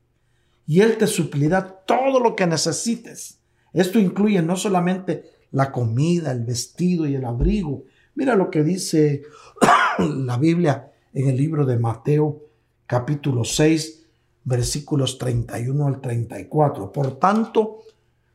Y 0.67 0.79
Él 0.79 0.97
te 0.97 1.05
suplirá 1.05 1.67
todo 1.67 2.21
lo 2.21 2.33
que 2.33 2.47
necesites. 2.47 3.39
Esto 3.73 3.99
incluye 3.99 4.41
no 4.41 4.55
solamente 4.55 5.25
la 5.51 5.69
comida, 5.69 6.31
el 6.31 6.45
vestido 6.45 7.05
y 7.05 7.15
el 7.15 7.25
abrigo. 7.25 7.83
Mira 8.15 8.37
lo 8.37 8.49
que 8.49 8.63
dice 8.63 9.23
la 9.99 10.37
Biblia 10.37 10.93
en 11.13 11.27
el 11.27 11.35
libro 11.35 11.65
de 11.65 11.77
Mateo 11.77 12.41
capítulo 12.85 13.43
6 13.43 14.05
versículos 14.45 15.17
31 15.17 15.87
al 15.87 15.99
34. 15.99 16.89
Por 16.89 17.19
tanto, 17.19 17.79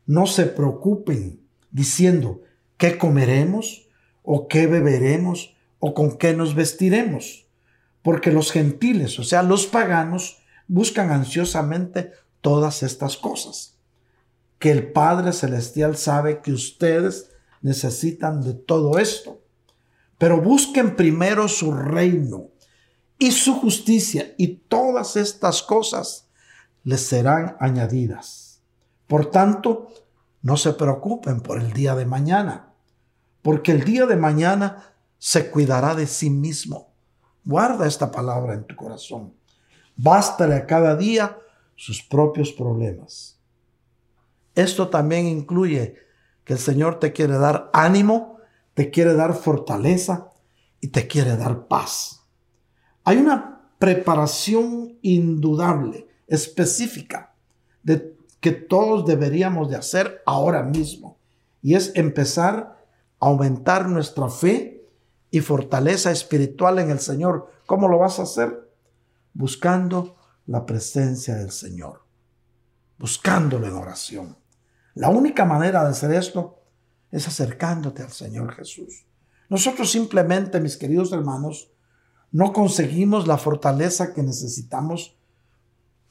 no 0.06 0.26
se 0.26 0.46
preocupen 0.46 1.40
diciendo, 1.70 2.42
¿qué 2.76 2.98
comeremos? 2.98 3.88
¿O 4.22 4.48
qué 4.48 4.66
beberemos? 4.66 5.54
¿O 5.78 5.94
con 5.94 6.16
qué 6.18 6.34
nos 6.34 6.54
vestiremos? 6.54 7.46
Porque 8.02 8.32
los 8.32 8.52
gentiles, 8.52 9.18
o 9.18 9.24
sea, 9.24 9.42
los 9.42 9.66
paganos, 9.66 10.42
buscan 10.66 11.10
ansiosamente 11.10 12.12
todas 12.40 12.82
estas 12.82 13.16
cosas. 13.16 13.78
Que 14.58 14.70
el 14.70 14.92
Padre 14.92 15.32
Celestial 15.32 15.96
sabe 15.96 16.40
que 16.40 16.52
ustedes 16.52 17.30
necesitan 17.62 18.42
de 18.42 18.54
todo 18.54 18.98
esto. 18.98 19.40
Pero 20.18 20.40
busquen 20.40 20.94
primero 20.94 21.48
su 21.48 21.72
reino 21.72 22.50
y 23.18 23.30
su 23.32 23.54
justicia 23.54 24.34
y 24.36 24.56
todas 24.68 25.16
estas 25.16 25.62
cosas 25.62 26.28
les 26.84 27.00
serán 27.00 27.56
añadidas. 27.60 28.41
Por 29.12 29.26
tanto, 29.26 29.88
no 30.40 30.56
se 30.56 30.72
preocupen 30.72 31.42
por 31.42 31.60
el 31.60 31.74
día 31.74 31.94
de 31.94 32.06
mañana, 32.06 32.72
porque 33.42 33.70
el 33.70 33.84
día 33.84 34.06
de 34.06 34.16
mañana 34.16 34.94
se 35.18 35.50
cuidará 35.50 35.94
de 35.94 36.06
sí 36.06 36.30
mismo. 36.30 36.94
Guarda 37.44 37.86
esta 37.86 38.10
palabra 38.10 38.54
en 38.54 38.64
tu 38.64 38.74
corazón. 38.74 39.34
Bástale 39.96 40.54
a 40.54 40.64
cada 40.64 40.96
día 40.96 41.36
sus 41.76 42.02
propios 42.02 42.52
problemas. 42.52 43.38
Esto 44.54 44.88
también 44.88 45.26
incluye 45.26 45.94
que 46.42 46.54
el 46.54 46.58
Señor 46.58 46.98
te 46.98 47.12
quiere 47.12 47.36
dar 47.36 47.68
ánimo, 47.74 48.38
te 48.72 48.90
quiere 48.90 49.12
dar 49.12 49.34
fortaleza 49.34 50.30
y 50.80 50.88
te 50.88 51.06
quiere 51.06 51.36
dar 51.36 51.66
paz. 51.66 52.24
Hay 53.04 53.18
una 53.18 53.60
preparación 53.78 54.96
indudable, 55.02 56.08
específica, 56.26 57.34
de 57.82 58.11
que 58.42 58.50
todos 58.50 59.06
deberíamos 59.06 59.70
de 59.70 59.76
hacer 59.76 60.20
ahora 60.26 60.64
mismo. 60.64 61.16
Y 61.62 61.76
es 61.76 61.92
empezar 61.94 62.76
a 63.20 63.26
aumentar 63.26 63.88
nuestra 63.88 64.28
fe 64.28 64.84
y 65.30 65.40
fortaleza 65.40 66.10
espiritual 66.10 66.80
en 66.80 66.90
el 66.90 66.98
Señor. 66.98 67.52
¿Cómo 67.66 67.86
lo 67.86 67.98
vas 67.98 68.18
a 68.18 68.24
hacer? 68.24 68.68
Buscando 69.32 70.16
la 70.46 70.66
presencia 70.66 71.36
del 71.36 71.52
Señor. 71.52 72.02
Buscándolo 72.98 73.68
en 73.68 73.74
oración. 73.74 74.36
La 74.94 75.08
única 75.08 75.44
manera 75.44 75.84
de 75.84 75.90
hacer 75.90 76.12
esto 76.12 76.58
es 77.12 77.28
acercándote 77.28 78.02
al 78.02 78.10
Señor 78.10 78.52
Jesús. 78.54 79.06
Nosotros 79.48 79.88
simplemente, 79.92 80.58
mis 80.58 80.76
queridos 80.76 81.12
hermanos, 81.12 81.70
no 82.32 82.52
conseguimos 82.52 83.28
la 83.28 83.38
fortaleza 83.38 84.12
que 84.12 84.24
necesitamos 84.24 85.16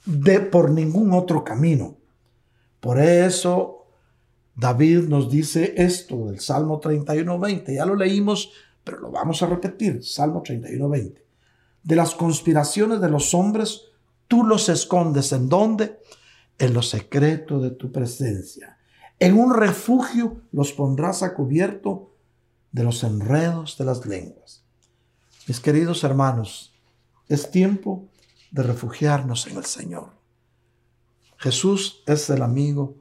de 0.06 0.40
por 0.40 0.72
ningún 0.72 1.12
otro 1.12 1.44
camino. 1.44 1.98
Por 2.82 3.00
eso 3.00 3.86
David 4.56 5.08
nos 5.08 5.30
dice 5.30 5.76
esto 5.78 6.26
del 6.26 6.42
Salmo 6.42 6.82
31.20. 6.82 7.74
Ya 7.74 7.86
lo 7.86 7.96
leímos, 7.96 8.52
pero 8.84 9.00
lo 9.00 9.12
vamos 9.12 9.42
a 9.42 9.46
repetir. 9.46 10.04
Salmo 10.04 10.44
31.20. 10.44 11.22
de 11.84 11.96
las 11.96 12.14
conspiraciones 12.14 13.02
de 13.02 13.10
los 13.10 13.34
hombres, 13.34 13.84
tú 14.28 14.44
los 14.44 14.68
escondes. 14.68 15.32
¿En 15.32 15.48
dónde? 15.48 16.00
En 16.60 16.74
lo 16.74 16.82
secreto 16.82 17.60
de 17.60 17.72
tu 17.72 17.92
presencia. 17.92 18.78
En 19.20 19.40
un 19.40 19.54
refugio 19.54 20.42
los 20.52 20.74
pondrás 20.74 21.24
a 21.24 21.34
cubierto 21.34 22.16
de 22.72 22.84
los 22.84 23.04
enredos 23.04 23.78
de 23.78 23.86
las 23.86 24.06
lenguas. 24.06 24.64
Mis 25.48 25.60
queridos 25.60 26.04
hermanos, 26.04 26.74
es 27.28 27.52
tiempo 27.52 28.08
de 28.52 28.64
refugiarnos 28.64 29.48
en 29.48 29.58
el 29.58 29.66
Señor. 29.66 30.21
Jesús 31.42 32.04
es 32.06 32.30
el 32.30 32.44
amigo 32.44 32.98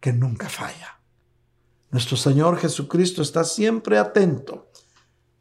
que 0.00 0.14
nunca 0.14 0.48
falla. 0.48 0.98
Nuestro 1.90 2.16
Señor 2.16 2.56
Jesucristo 2.56 3.20
está 3.20 3.44
siempre 3.44 3.98
atento 3.98 4.70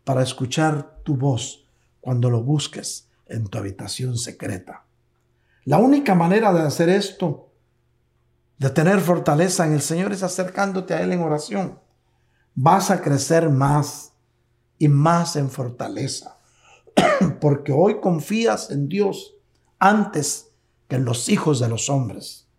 para 0.04 0.22
escuchar 0.22 0.98
tu 1.04 1.16
voz 1.16 1.66
cuando 2.02 2.30
lo 2.30 2.44
busques 2.44 3.08
en 3.28 3.48
tu 3.48 3.58
habitación 3.58 4.18
secreta. 4.18 4.84
La 5.64 5.78
única 5.78 6.14
manera 6.14 6.52
de 6.52 6.60
hacer 6.60 6.90
esto, 6.90 7.54
de 8.58 8.70
tener 8.70 9.00
fortaleza 9.00 9.66
en 9.66 9.72
el 9.72 9.82
Señor, 9.82 10.12
es 10.12 10.22
acercándote 10.22 10.94
a 10.94 11.02
Él 11.04 11.14
en 11.14 11.22
oración. 11.22 11.80
Vas 12.54 12.92
a 12.92 13.02
crecer 13.02 13.50
más 13.50 14.12
y 14.78 14.90
más 14.90 15.38
en 15.38 15.50
fortaleza, 15.50 16.38
porque 17.40 17.72
hoy 17.72 18.02
confías 18.02 18.72
en 18.72 18.90
Dios 18.90 19.36
antes 19.80 20.51
que 20.92 21.00
los 21.00 21.30
hijos 21.30 21.62
de 21.62 21.70
los 21.70 21.90
hombres. 21.90 22.50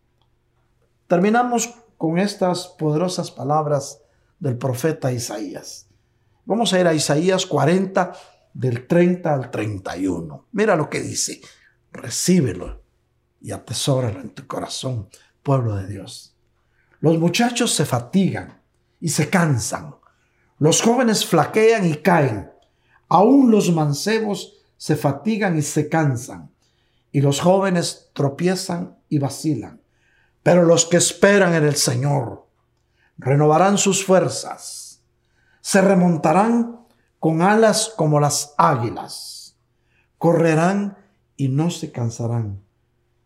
Terminamos 1.07 1.75
con 1.99 2.19
estas 2.19 2.67
poderosas 2.67 3.31
palabras 3.31 4.01
del 4.39 4.57
profeta 4.57 5.13
Isaías. 5.13 5.87
Vamos 6.47 6.73
a 6.73 6.81
ir 6.81 6.87
a 6.87 6.95
Isaías 6.95 7.45
40, 7.45 8.15
del 8.55 8.87
30 8.87 9.35
al 9.35 9.51
31. 9.51 10.47
Mira 10.53 10.77
lo 10.77 10.89
que 10.89 11.03
dice. 11.03 11.43
Recíbelo 11.93 12.81
y 13.43 13.53
atesóralo 13.53 14.23
en 14.23 14.31
tu 14.31 14.47
corazón, 14.47 15.11
pueblo 15.43 15.77
de 15.77 15.87
Dios. 15.89 16.35
Los 17.01 17.19
muchachos 17.19 17.75
se 17.75 17.85
fatigan 17.85 18.63
y 18.99 19.11
se 19.11 19.29
cansan. 19.29 19.97
Los 20.59 20.81
jóvenes 20.81 21.27
flaquean 21.27 21.87
y 21.87 21.97
caen. 21.97 22.51
Aún 23.11 23.51
los 23.51 23.71
mancebos 23.73 24.55
se 24.79 24.97
fatigan 24.97 25.59
y 25.59 25.61
se 25.61 25.91
cansan. 25.91 26.52
Y 27.13 27.21
los 27.21 27.41
jóvenes 27.41 28.11
tropiezan 28.15 28.99
y 29.09 29.19
vacilan. 29.19 29.83
Pero 30.43 30.65
los 30.65 30.87
que 30.87 30.97
esperan 30.97 31.55
en 31.55 31.65
el 31.65 31.77
Señor 31.77 32.49
renovarán 33.17 33.79
sus 33.79 34.05
fuerzas, 34.05 35.03
se 35.61 35.81
remontarán 35.81 36.81
con 37.21 37.43
alas 37.43 37.93
como 37.97 38.19
las 38.19 38.55
águilas, 38.59 39.57
correrán 40.19 40.99
y 41.37 41.49
no 41.49 41.71
se 41.71 41.93
cansarán, 41.93 42.65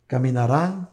caminarán 0.06 0.90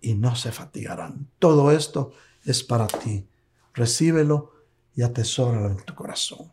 y 0.00 0.14
no 0.14 0.34
se 0.34 0.50
fatigarán. 0.50 1.28
Todo 1.38 1.70
esto 1.70 2.12
es 2.44 2.64
para 2.64 2.86
ti. 2.86 3.28
Recíbelo 3.74 4.52
y 4.94 5.02
atesóralo 5.02 5.68
en 5.68 5.84
tu 5.84 5.94
corazón. 5.94 6.52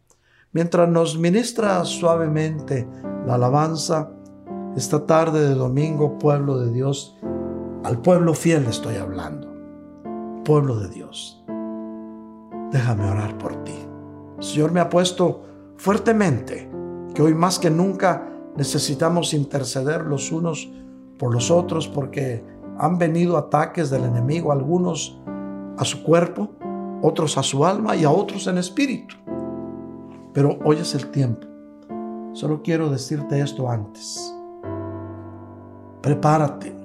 Mientras 0.52 0.88
nos 0.90 1.18
ministra 1.18 1.84
suavemente 1.86 2.88
la 3.26 3.36
alabanza, 3.36 4.12
esta 4.76 5.06
tarde 5.06 5.48
de 5.48 5.56
domingo, 5.56 6.18
pueblo 6.18 6.58
de 6.58 6.72
Dios, 6.72 7.18
al 7.84 8.02
pueblo 8.02 8.34
fiel 8.34 8.66
estoy 8.66 8.96
hablando. 8.96 9.54
Pueblo 10.44 10.80
de 10.80 10.90
Dios. 10.90 11.44
Déjame 12.72 13.10
orar 13.10 13.38
por 13.38 13.64
ti. 13.64 13.76
Señor 14.40 14.72
me 14.72 14.80
ha 14.80 14.90
puesto 14.90 15.44
fuertemente 15.78 16.70
que 17.14 17.22
hoy 17.22 17.36
más 17.36 17.60
que 17.60 17.70
nunca 17.70 18.30
necesitamos 18.56 19.34
interceder 19.34 20.06
los 20.06 20.32
unos 20.32 20.72
por 21.20 21.34
los 21.34 21.52
otros 21.52 21.88
porque 21.88 22.44
han 22.78 22.98
venido 22.98 23.38
ataques 23.38 23.90
del 23.90 24.04
enemigo, 24.04 24.52
algunos 24.52 25.22
a 25.78 25.86
su 25.86 26.04
cuerpo, 26.04 26.50
otros 27.02 27.38
a 27.38 27.44
su 27.44 27.66
alma 27.66 27.96
y 27.96 28.06
a 28.06 28.10
otros 28.10 28.48
en 28.48 28.58
espíritu. 28.58 29.16
Pero 30.34 30.58
hoy 30.66 30.78
es 30.78 30.96
el 30.96 31.12
tiempo. 31.12 31.48
Solo 32.34 32.64
quiero 32.64 32.90
decirte 32.90 33.40
esto 33.40 33.70
antes. 33.70 34.34
Prepárate 36.04 36.76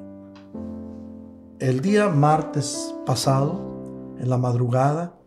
el 1.58 1.80
día 1.80 2.08
martes 2.08 2.94
pasado, 3.04 4.14
en 4.16 4.30
la 4.30 4.38
madrugada, 4.38 5.18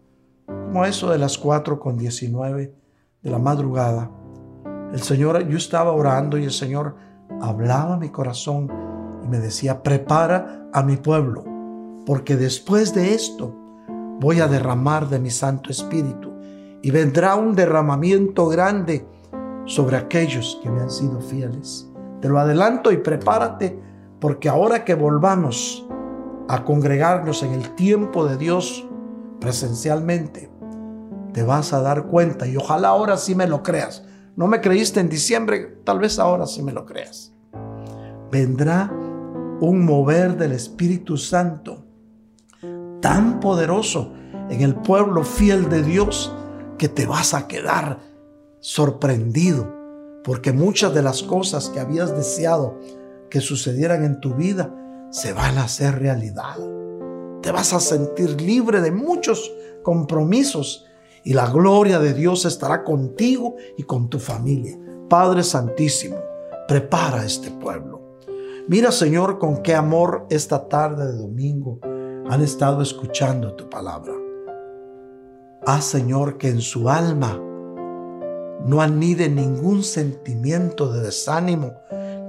como 0.45 0.85
eso 0.85 1.09
de 1.09 1.17
las 1.17 1.37
4 1.37 1.77
con 1.77 1.97
19 1.97 2.73
de 3.21 3.29
la 3.29 3.37
madrugada, 3.37 4.09
el 4.93 5.01
Señor, 5.01 5.45
yo 5.45 5.57
estaba 5.57 5.91
orando 5.91 6.37
y 6.37 6.45
el 6.45 6.51
Señor 6.51 6.95
hablaba 7.41 7.95
a 7.95 7.97
mi 7.97 8.07
corazón 8.07 8.71
y 9.25 9.27
me 9.27 9.39
decía, 9.39 9.83
prepara 9.83 10.69
a 10.71 10.83
mi 10.83 10.95
pueblo, 10.95 11.43
porque 12.05 12.37
después 12.37 12.93
de 12.93 13.13
esto 13.13 13.53
voy 14.21 14.39
a 14.39 14.47
derramar 14.47 15.09
de 15.09 15.19
mi 15.19 15.31
Santo 15.31 15.69
Espíritu 15.69 16.31
y 16.81 16.91
vendrá 16.91 17.35
un 17.35 17.55
derramamiento 17.55 18.47
grande 18.47 19.05
sobre 19.65 19.97
aquellos 19.97 20.61
que 20.63 20.69
me 20.69 20.79
han 20.79 20.89
sido 20.89 21.19
fieles. 21.19 21.90
Te 22.21 22.29
lo 22.29 22.39
adelanto 22.39 22.91
y 22.91 22.97
prepárate, 22.97 23.79
porque 24.19 24.47
ahora 24.47 24.85
que 24.85 24.93
volvamos 24.93 25.85
a 26.47 26.63
congregarnos 26.63 27.43
en 27.43 27.53
el 27.53 27.75
tiempo 27.75 28.25
de 28.25 28.37
Dios 28.37 28.87
presencialmente, 29.39 30.51
te 31.33 31.43
vas 31.43 31.73
a 31.73 31.81
dar 31.81 32.05
cuenta 32.05 32.45
y 32.47 32.57
ojalá 32.57 32.89
ahora 32.89 33.17
sí 33.17 33.33
me 33.33 33.47
lo 33.47 33.63
creas. 33.63 34.03
No 34.35 34.47
me 34.47 34.61
creíste 34.61 34.99
en 34.99 35.09
diciembre, 35.09 35.79
tal 35.83 35.99
vez 35.99 36.19
ahora 36.19 36.45
sí 36.45 36.61
me 36.61 36.71
lo 36.71 36.85
creas. 36.85 37.33
Vendrá 38.31 38.91
un 39.59 39.83
mover 39.83 40.37
del 40.37 40.51
Espíritu 40.51 41.17
Santo 41.17 41.85
tan 43.01 43.39
poderoso 43.39 44.13
en 44.49 44.61
el 44.61 44.75
pueblo 44.75 45.23
fiel 45.23 45.69
de 45.69 45.81
Dios 45.81 46.35
que 46.77 46.87
te 46.87 47.05
vas 47.05 47.33
a 47.33 47.47
quedar 47.47 47.99
sorprendido 48.59 49.80
porque 50.23 50.51
muchas 50.51 50.93
de 50.93 51.01
las 51.01 51.23
cosas 51.23 51.69
que 51.69 51.79
habías 51.79 52.15
deseado 52.15 52.77
que 53.29 53.41
sucedieran 53.41 54.03
en 54.03 54.19
tu 54.19 54.35
vida 54.35 54.73
se 55.09 55.33
van 55.33 55.57
a 55.57 55.63
hacer 55.63 55.99
realidad. 55.99 56.57
Te 57.41 57.51
vas 57.51 57.73
a 57.73 57.79
sentir 57.79 58.39
libre 58.41 58.81
de 58.81 58.91
muchos 58.91 59.51
compromisos 59.83 60.85
y 61.23 61.33
la 61.33 61.49
gloria 61.49 61.99
de 61.99 62.13
Dios 62.13 62.45
estará 62.45 62.83
contigo 62.83 63.55
y 63.77 63.83
con 63.83 64.09
tu 64.09 64.19
familia. 64.19 64.77
Padre 65.09 65.43
Santísimo, 65.43 66.17
prepara 66.67 67.25
este 67.25 67.51
pueblo. 67.51 68.17
Mira, 68.67 68.91
Señor, 68.91 69.39
con 69.39 69.63
qué 69.63 69.75
amor 69.75 70.27
esta 70.29 70.67
tarde 70.67 71.11
de 71.11 71.17
domingo 71.17 71.79
han 72.29 72.41
estado 72.41 72.81
escuchando 72.81 73.55
tu 73.55 73.69
palabra. 73.69 74.13
Haz, 75.65 75.85
Señor, 75.85 76.37
que 76.37 76.49
en 76.49 76.61
su 76.61 76.89
alma 76.89 77.39
no 78.65 78.81
anide 78.81 79.29
ningún 79.29 79.83
sentimiento 79.83 80.91
de 80.91 81.01
desánimo, 81.01 81.73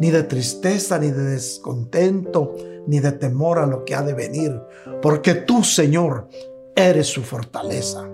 ni 0.01 0.11
de 0.11 0.23
tristeza, 0.23 0.99
ni 0.99 1.11
de 1.11 1.23
descontento, 1.23 2.55
ni 2.87 3.01
de 3.01 3.13
temor 3.13 3.59
a 3.59 3.67
lo 3.67 3.85
que 3.85 3.95
ha 3.95 4.03
de 4.03 4.15
venir, 4.15 4.61
porque 5.01 5.35
tú, 5.35 5.63
Señor, 5.63 6.29
eres 6.75 7.07
su 7.07 7.23
fortaleza. 7.23 8.09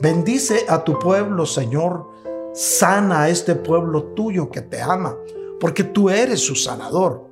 Bendice 0.00 0.64
a 0.68 0.82
tu 0.82 0.98
pueblo, 0.98 1.46
Señor. 1.46 2.10
Sana 2.54 3.22
a 3.22 3.28
este 3.28 3.54
pueblo 3.54 4.02
tuyo 4.14 4.50
que 4.50 4.60
te 4.60 4.80
ama, 4.80 5.16
porque 5.60 5.84
tú 5.84 6.10
eres 6.10 6.40
su 6.40 6.54
sanador. 6.54 7.28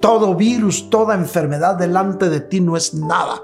Todo 0.00 0.34
virus, 0.34 0.90
toda 0.90 1.14
enfermedad 1.14 1.76
delante 1.76 2.28
de 2.28 2.40
ti 2.40 2.60
no 2.60 2.76
es 2.76 2.94
nada, 2.94 3.42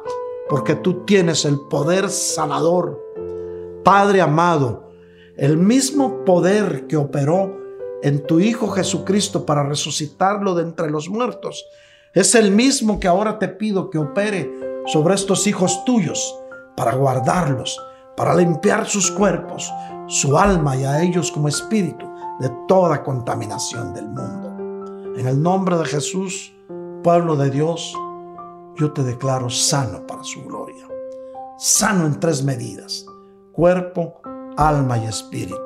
porque 0.49 0.75
tú 0.75 1.05
tienes 1.05 1.45
el 1.45 1.61
poder 1.71 2.11
sanador. 2.11 3.01
Padre 3.85 4.21
amado, 4.21 4.84
el 5.37 5.57
mismo 5.57 6.25
poder 6.25 6.87
que 6.87 6.97
operó 6.97 7.57
en 8.03 8.27
tu 8.27 8.39
Hijo 8.39 8.69
Jesucristo 8.69 9.47
para 9.47 9.65
resucitarlo 9.65 10.55
de 10.55 10.63
entre 10.63 10.91
los 10.91 11.09
muertos, 11.09 11.65
es 12.13 12.35
el 12.35 12.53
mismo 12.53 13.01
que 13.01 13.09
ahora 13.09 13.39
te 13.39 13.49
pido 13.49 13.91
que 13.91 13.99
opere 13.99 14.53
sobre 14.87 15.15
estos 15.15 15.47
hijos 15.47 15.85
tuyos 15.85 16.39
para 16.77 16.95
guardarlos, 16.95 17.81
para 18.17 18.35
limpiar 18.35 18.87
sus 18.87 19.11
cuerpos, 19.11 19.73
su 20.07 20.39
alma 20.39 20.77
y 20.77 20.85
a 20.85 21.03
ellos 21.03 21.33
como 21.33 21.49
espíritu 21.49 22.07
de 22.39 22.51
toda 22.69 23.03
contaminación 23.03 23.95
del 23.95 24.07
mundo. 24.07 25.15
En 25.17 25.27
el 25.27 25.43
nombre 25.43 25.77
de 25.79 25.85
Jesús, 25.85 26.55
pueblo 27.03 27.37
de 27.37 27.51
Dios, 27.51 27.97
yo 28.77 28.93
te 28.93 29.03
declaro 29.03 29.51
sano 29.51 30.07
para 30.07 30.23
su 30.23 30.45
gloria. 30.45 30.87
Sano 31.59 32.07
en 32.07 32.21
tres 32.21 32.43
medidas, 32.45 33.07
cuerpo, 33.53 34.21
alma 34.57 34.99
y 34.99 35.07
espíritu. 35.07 35.59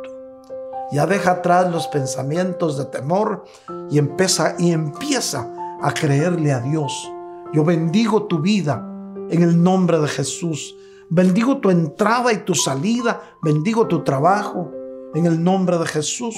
Ya 0.90 1.06
deja 1.06 1.32
atrás 1.32 1.70
los 1.70 1.86
pensamientos 1.88 2.78
de 2.78 2.86
temor 2.86 3.44
y 3.90 3.98
empieza, 3.98 4.54
y 4.58 4.72
empieza 4.72 5.52
a 5.82 5.92
creerle 5.92 6.52
a 6.52 6.60
Dios. 6.60 7.12
Yo 7.52 7.64
bendigo 7.64 8.24
tu 8.24 8.40
vida 8.40 8.84
en 9.30 9.42
el 9.42 9.62
nombre 9.62 9.98
de 9.98 10.08
Jesús. 10.08 10.74
Bendigo 11.10 11.58
tu 11.58 11.70
entrada 11.70 12.32
y 12.32 12.38
tu 12.38 12.54
salida. 12.54 13.20
Bendigo 13.42 13.86
tu 13.86 14.02
trabajo 14.02 14.70
en 15.14 15.26
el 15.26 15.42
nombre 15.42 15.78
de 15.78 15.86
Jesús. 15.86 16.36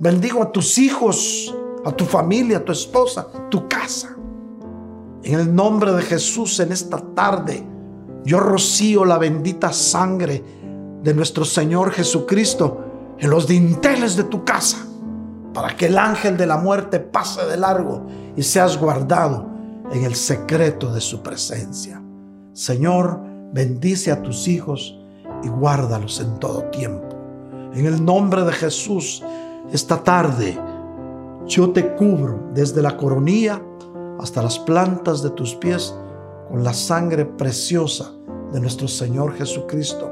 Bendigo 0.00 0.42
a 0.42 0.52
tus 0.52 0.78
hijos, 0.78 1.54
a 1.84 1.92
tu 1.92 2.04
familia, 2.04 2.58
a 2.58 2.64
tu 2.64 2.72
esposa, 2.72 3.26
tu 3.50 3.68
casa. 3.68 4.16
En 5.22 5.38
el 5.38 5.54
nombre 5.54 5.92
de 5.92 6.02
Jesús 6.02 6.58
en 6.60 6.72
esta 6.72 6.98
tarde, 7.14 7.66
yo 8.24 8.40
rocío 8.40 9.04
la 9.04 9.18
bendita 9.18 9.72
sangre 9.72 10.42
de 11.02 11.14
nuestro 11.14 11.44
Señor 11.44 11.90
Jesucristo 11.92 12.84
en 13.18 13.30
los 13.30 13.46
dinteles 13.46 14.16
de 14.16 14.24
tu 14.24 14.44
casa, 14.44 14.78
para 15.52 15.76
que 15.76 15.86
el 15.86 15.98
ángel 15.98 16.36
de 16.36 16.46
la 16.46 16.56
muerte 16.56 17.00
pase 17.00 17.44
de 17.46 17.56
largo 17.56 18.06
y 18.36 18.42
seas 18.42 18.78
guardado 18.78 19.46
en 19.92 20.04
el 20.04 20.14
secreto 20.14 20.92
de 20.92 21.00
su 21.00 21.22
presencia. 21.22 22.02
Señor, 22.52 23.20
bendice 23.52 24.10
a 24.10 24.22
tus 24.22 24.48
hijos 24.48 24.98
y 25.42 25.48
guárdalos 25.48 26.20
en 26.20 26.38
todo 26.38 26.64
tiempo. 26.70 27.08
En 27.74 27.86
el 27.86 28.04
nombre 28.04 28.42
de 28.44 28.52
Jesús, 28.52 29.22
esta 29.72 30.02
tarde 30.02 30.58
yo 31.46 31.70
te 31.70 31.94
cubro 31.94 32.50
desde 32.54 32.82
la 32.82 32.96
coronilla 32.96 33.60
hasta 34.20 34.42
las 34.42 34.58
plantas 34.58 35.22
de 35.22 35.30
tus 35.30 35.54
pies 35.54 35.94
con 36.48 36.62
la 36.62 36.72
sangre 36.72 37.24
preciosa 37.24 38.12
de 38.52 38.60
nuestro 38.60 38.86
Señor 38.86 39.34
Jesucristo, 39.34 40.10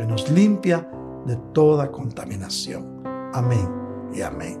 que 0.00 0.06
nos 0.06 0.30
limpia 0.30 0.88
de 1.26 1.36
toda 1.52 1.92
contaminación. 1.92 3.02
Amén 3.34 3.68
y 4.14 4.22
amén. 4.22 4.58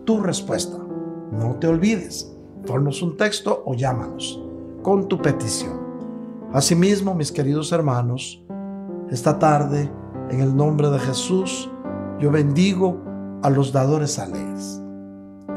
tu 0.06 0.22
respuesta. 0.22 0.78
No 1.32 1.54
te 1.60 1.68
olvides, 1.68 2.36
ponnos 2.66 3.04
un 3.04 3.16
texto 3.16 3.62
o 3.64 3.76
llámanos 3.76 4.42
con 4.82 5.08
tu 5.08 5.22
petición. 5.22 5.89
Asimismo, 6.52 7.14
mis 7.14 7.32
queridos 7.32 7.72
hermanos, 7.72 8.44
esta 9.12 9.38
tarde, 9.38 9.88
en 10.32 10.42
el 10.42 10.56
nombre 10.56 10.90
de 10.90 10.98
Jesús, 10.98 11.70
yo 12.20 12.32
bendigo 12.32 12.98
a 13.44 13.52
los 13.52 13.72
dadores 13.72 14.18
alegres. 14.18 14.82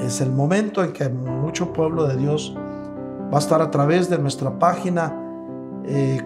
Es 0.01 0.21
el 0.21 0.31
momento 0.31 0.85
en 0.85 0.93
que 0.93 1.09
mucho 1.09 1.73
pueblo 1.73 2.07
de 2.07 2.19
Dios 2.19 2.55
va 3.33 3.37
a 3.37 3.39
estar 3.39 3.63
a 3.63 3.71
través 3.71 4.11
de 4.11 4.19
nuestra 4.19 4.59
página 4.59 5.17
eh, 5.87 6.21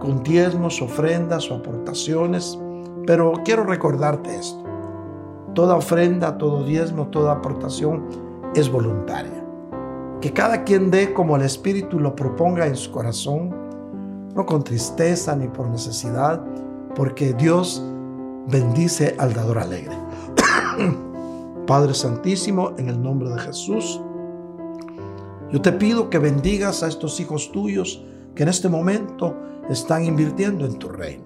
con 0.00 0.24
diezmos, 0.24 0.82
ofrendas 0.82 1.48
o 1.52 1.54
aportaciones. 1.54 2.58
Pero 3.06 3.34
quiero 3.44 3.62
recordarte 3.62 4.34
esto. 4.34 4.64
Toda 5.54 5.76
ofrenda, 5.76 6.38
todo 6.38 6.64
diezmo, 6.64 7.06
toda 7.06 7.34
aportación 7.34 8.04
es 8.56 8.68
voluntaria. 8.68 9.44
Que 10.20 10.32
cada 10.32 10.64
quien 10.64 10.90
dé 10.90 11.14
como 11.14 11.36
el 11.36 11.42
Espíritu 11.42 12.00
lo 12.00 12.16
proponga 12.16 12.66
en 12.66 12.74
su 12.74 12.90
corazón, 12.90 13.67
no 14.34 14.46
con 14.46 14.64
tristeza 14.64 15.34
ni 15.36 15.48
por 15.48 15.68
necesidad, 15.68 16.42
porque 16.94 17.32
Dios 17.32 17.82
bendice 18.48 19.14
al 19.18 19.34
dador 19.34 19.58
alegre. 19.58 19.96
Padre 21.66 21.94
Santísimo, 21.94 22.72
en 22.78 22.88
el 22.88 23.02
nombre 23.02 23.30
de 23.30 23.38
Jesús, 23.40 24.00
yo 25.50 25.62
te 25.62 25.72
pido 25.72 26.10
que 26.10 26.18
bendigas 26.18 26.82
a 26.82 26.88
estos 26.88 27.20
hijos 27.20 27.52
tuyos 27.52 28.04
que 28.34 28.42
en 28.42 28.48
este 28.48 28.68
momento 28.68 29.34
están 29.68 30.04
invirtiendo 30.04 30.64
en 30.66 30.78
tu 30.78 30.88
reino. 30.88 31.24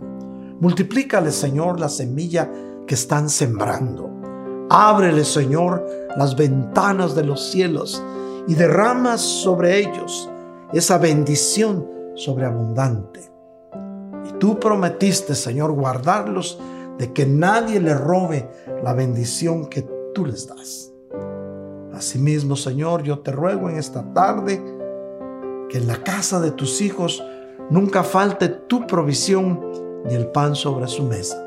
Multiplícale, 0.60 1.32
Señor, 1.32 1.80
la 1.80 1.88
semilla 1.88 2.50
que 2.86 2.94
están 2.94 3.28
sembrando. 3.28 4.10
Ábrele, 4.70 5.24
Señor, 5.24 5.84
las 6.16 6.36
ventanas 6.36 7.14
de 7.14 7.24
los 7.24 7.50
cielos 7.50 8.02
y 8.46 8.54
derrama 8.54 9.18
sobre 9.18 9.78
ellos 9.78 10.30
esa 10.72 10.98
bendición 10.98 11.86
sobreabundante. 12.14 13.20
Y 14.28 14.32
tú 14.38 14.58
prometiste, 14.58 15.34
Señor, 15.34 15.72
guardarlos 15.72 16.60
de 16.98 17.12
que 17.12 17.26
nadie 17.26 17.80
le 17.80 17.94
robe 17.94 18.48
la 18.82 18.92
bendición 18.92 19.66
que 19.66 19.86
tú 20.14 20.26
les 20.26 20.46
das. 20.46 20.92
Asimismo, 21.92 22.56
Señor, 22.56 23.02
yo 23.02 23.20
te 23.20 23.32
ruego 23.32 23.68
en 23.68 23.76
esta 23.76 24.02
tarde 24.12 24.62
que 25.68 25.78
en 25.78 25.86
la 25.86 26.02
casa 26.02 26.40
de 26.40 26.50
tus 26.50 26.80
hijos 26.80 27.22
nunca 27.70 28.02
falte 28.02 28.48
tu 28.48 28.86
provisión 28.86 29.60
ni 30.04 30.14
el 30.14 30.26
pan 30.26 30.54
sobre 30.54 30.88
su 30.88 31.04
mesa. 31.04 31.42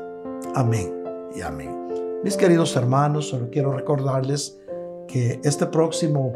Amén 0.54 0.92
y 1.34 1.42
amén. 1.42 1.76
Mis 2.24 2.36
queridos 2.36 2.74
hermanos, 2.76 3.28
solo 3.28 3.48
quiero 3.50 3.72
recordarles 3.72 4.58
que 5.06 5.40
este 5.44 5.66
próximo 5.66 6.32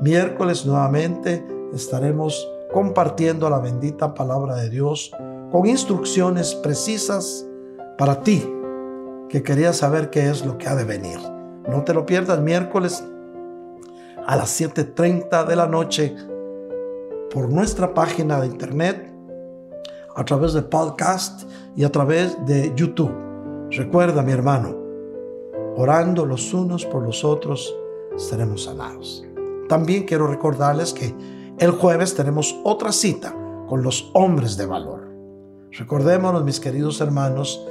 miércoles 0.00 0.66
nuevamente 0.66 1.44
estaremos 1.72 2.48
compartiendo 2.74 3.48
la 3.48 3.60
bendita 3.60 4.14
palabra 4.14 4.56
de 4.56 4.68
Dios 4.68 5.12
con 5.52 5.64
instrucciones 5.64 6.56
precisas 6.56 7.46
para 7.96 8.20
ti 8.20 8.52
que 9.28 9.44
querías 9.44 9.76
saber 9.76 10.10
qué 10.10 10.28
es 10.28 10.44
lo 10.44 10.58
que 10.58 10.66
ha 10.66 10.74
de 10.74 10.82
venir. 10.82 11.20
No 11.68 11.84
te 11.84 11.94
lo 11.94 12.04
pierdas 12.04 12.40
miércoles 12.40 13.04
a 14.26 14.34
las 14.34 14.60
7.30 14.60 15.46
de 15.46 15.54
la 15.54 15.68
noche 15.68 16.16
por 17.32 17.48
nuestra 17.48 17.94
página 17.94 18.40
de 18.40 18.48
internet, 18.48 19.08
a 20.16 20.24
través 20.24 20.52
de 20.52 20.62
podcast 20.62 21.48
y 21.76 21.84
a 21.84 21.92
través 21.92 22.36
de 22.44 22.72
YouTube. 22.74 23.14
Recuerda, 23.70 24.20
mi 24.24 24.32
hermano, 24.32 24.74
orando 25.76 26.26
los 26.26 26.52
unos 26.52 26.84
por 26.84 27.04
los 27.04 27.22
otros, 27.22 27.72
seremos 28.16 28.64
sanados. 28.64 29.24
También 29.68 30.06
quiero 30.06 30.26
recordarles 30.26 30.92
que 30.92 31.14
el 31.58 31.70
jueves 31.72 32.14
tenemos 32.14 32.58
otra 32.64 32.92
cita 32.92 33.34
con 33.68 33.82
los 33.82 34.10
hombres 34.14 34.56
de 34.56 34.66
valor. 34.66 35.08
Recordémonos, 35.72 36.44
mis 36.44 36.60
queridos 36.60 37.00
hermanos, 37.00 37.64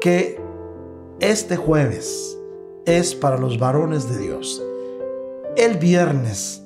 que 0.00 0.40
este 1.20 1.56
jueves 1.56 2.38
es 2.86 3.14
para 3.14 3.36
los 3.36 3.58
varones 3.58 4.08
de 4.08 4.18
Dios 4.18 4.62
el 5.56 5.78
viernes 5.78 6.64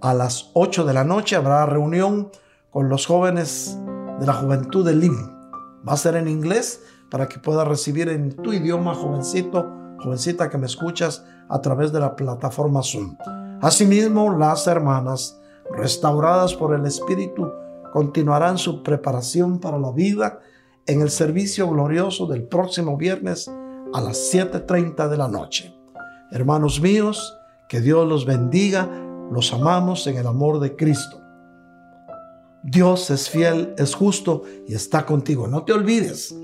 a 0.00 0.14
las 0.14 0.50
8 0.54 0.84
de 0.84 0.94
la 0.94 1.04
noche 1.04 1.36
habrá 1.36 1.66
reunión 1.66 2.30
con 2.70 2.88
los 2.88 3.06
jóvenes 3.06 3.76
de 4.18 4.26
la 4.26 4.34
juventud 4.34 4.86
de 4.86 4.94
LIM. 4.94 5.16
Va 5.86 5.94
a 5.94 5.96
ser 5.96 6.14
en 6.14 6.28
inglés 6.28 6.80
para 7.10 7.28
que 7.28 7.40
puedas 7.40 7.66
recibir 7.66 8.08
en 8.08 8.36
tu 8.36 8.52
idioma, 8.52 8.94
jovencito, 8.94 9.68
jovencita 9.98 10.48
que 10.48 10.58
me 10.58 10.66
escuchas 10.66 11.24
a 11.48 11.60
través 11.60 11.92
de 11.92 12.00
la 12.00 12.14
plataforma 12.14 12.82
Zoom. 12.82 13.16
Asimismo, 13.60 14.30
las 14.38 14.66
hermanas, 14.68 15.39
restauradas 15.72 16.54
por 16.54 16.74
el 16.74 16.86
Espíritu, 16.86 17.50
continuarán 17.92 18.58
su 18.58 18.82
preparación 18.82 19.58
para 19.58 19.78
la 19.78 19.92
vida 19.92 20.40
en 20.86 21.02
el 21.02 21.10
servicio 21.10 21.68
glorioso 21.68 22.26
del 22.26 22.44
próximo 22.44 22.96
viernes 22.96 23.50
a 23.92 24.00
las 24.00 24.32
7.30 24.32 25.08
de 25.08 25.16
la 25.16 25.28
noche. 25.28 25.74
Hermanos 26.30 26.80
míos, 26.80 27.36
que 27.68 27.80
Dios 27.80 28.06
los 28.06 28.26
bendiga. 28.26 28.88
Los 29.30 29.52
amamos 29.52 30.06
en 30.08 30.16
el 30.16 30.26
amor 30.26 30.58
de 30.58 30.74
Cristo. 30.74 31.20
Dios 32.62 33.10
es 33.10 33.30
fiel, 33.30 33.74
es 33.78 33.94
justo 33.94 34.42
y 34.66 34.74
está 34.74 35.06
contigo. 35.06 35.46
No 35.46 35.62
te 35.62 35.72
olvides. 35.72 36.34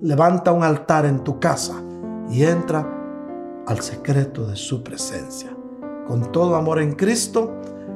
Levanta 0.00 0.50
un 0.50 0.64
altar 0.64 1.06
en 1.06 1.22
tu 1.22 1.38
casa 1.38 1.80
y 2.28 2.42
entra 2.42 3.64
al 3.66 3.80
secreto 3.80 4.46
de 4.46 4.56
su 4.56 4.82
presencia. 4.82 5.56
Con 6.08 6.32
todo 6.32 6.56
amor 6.56 6.80
en 6.80 6.94
Cristo, 6.94 7.52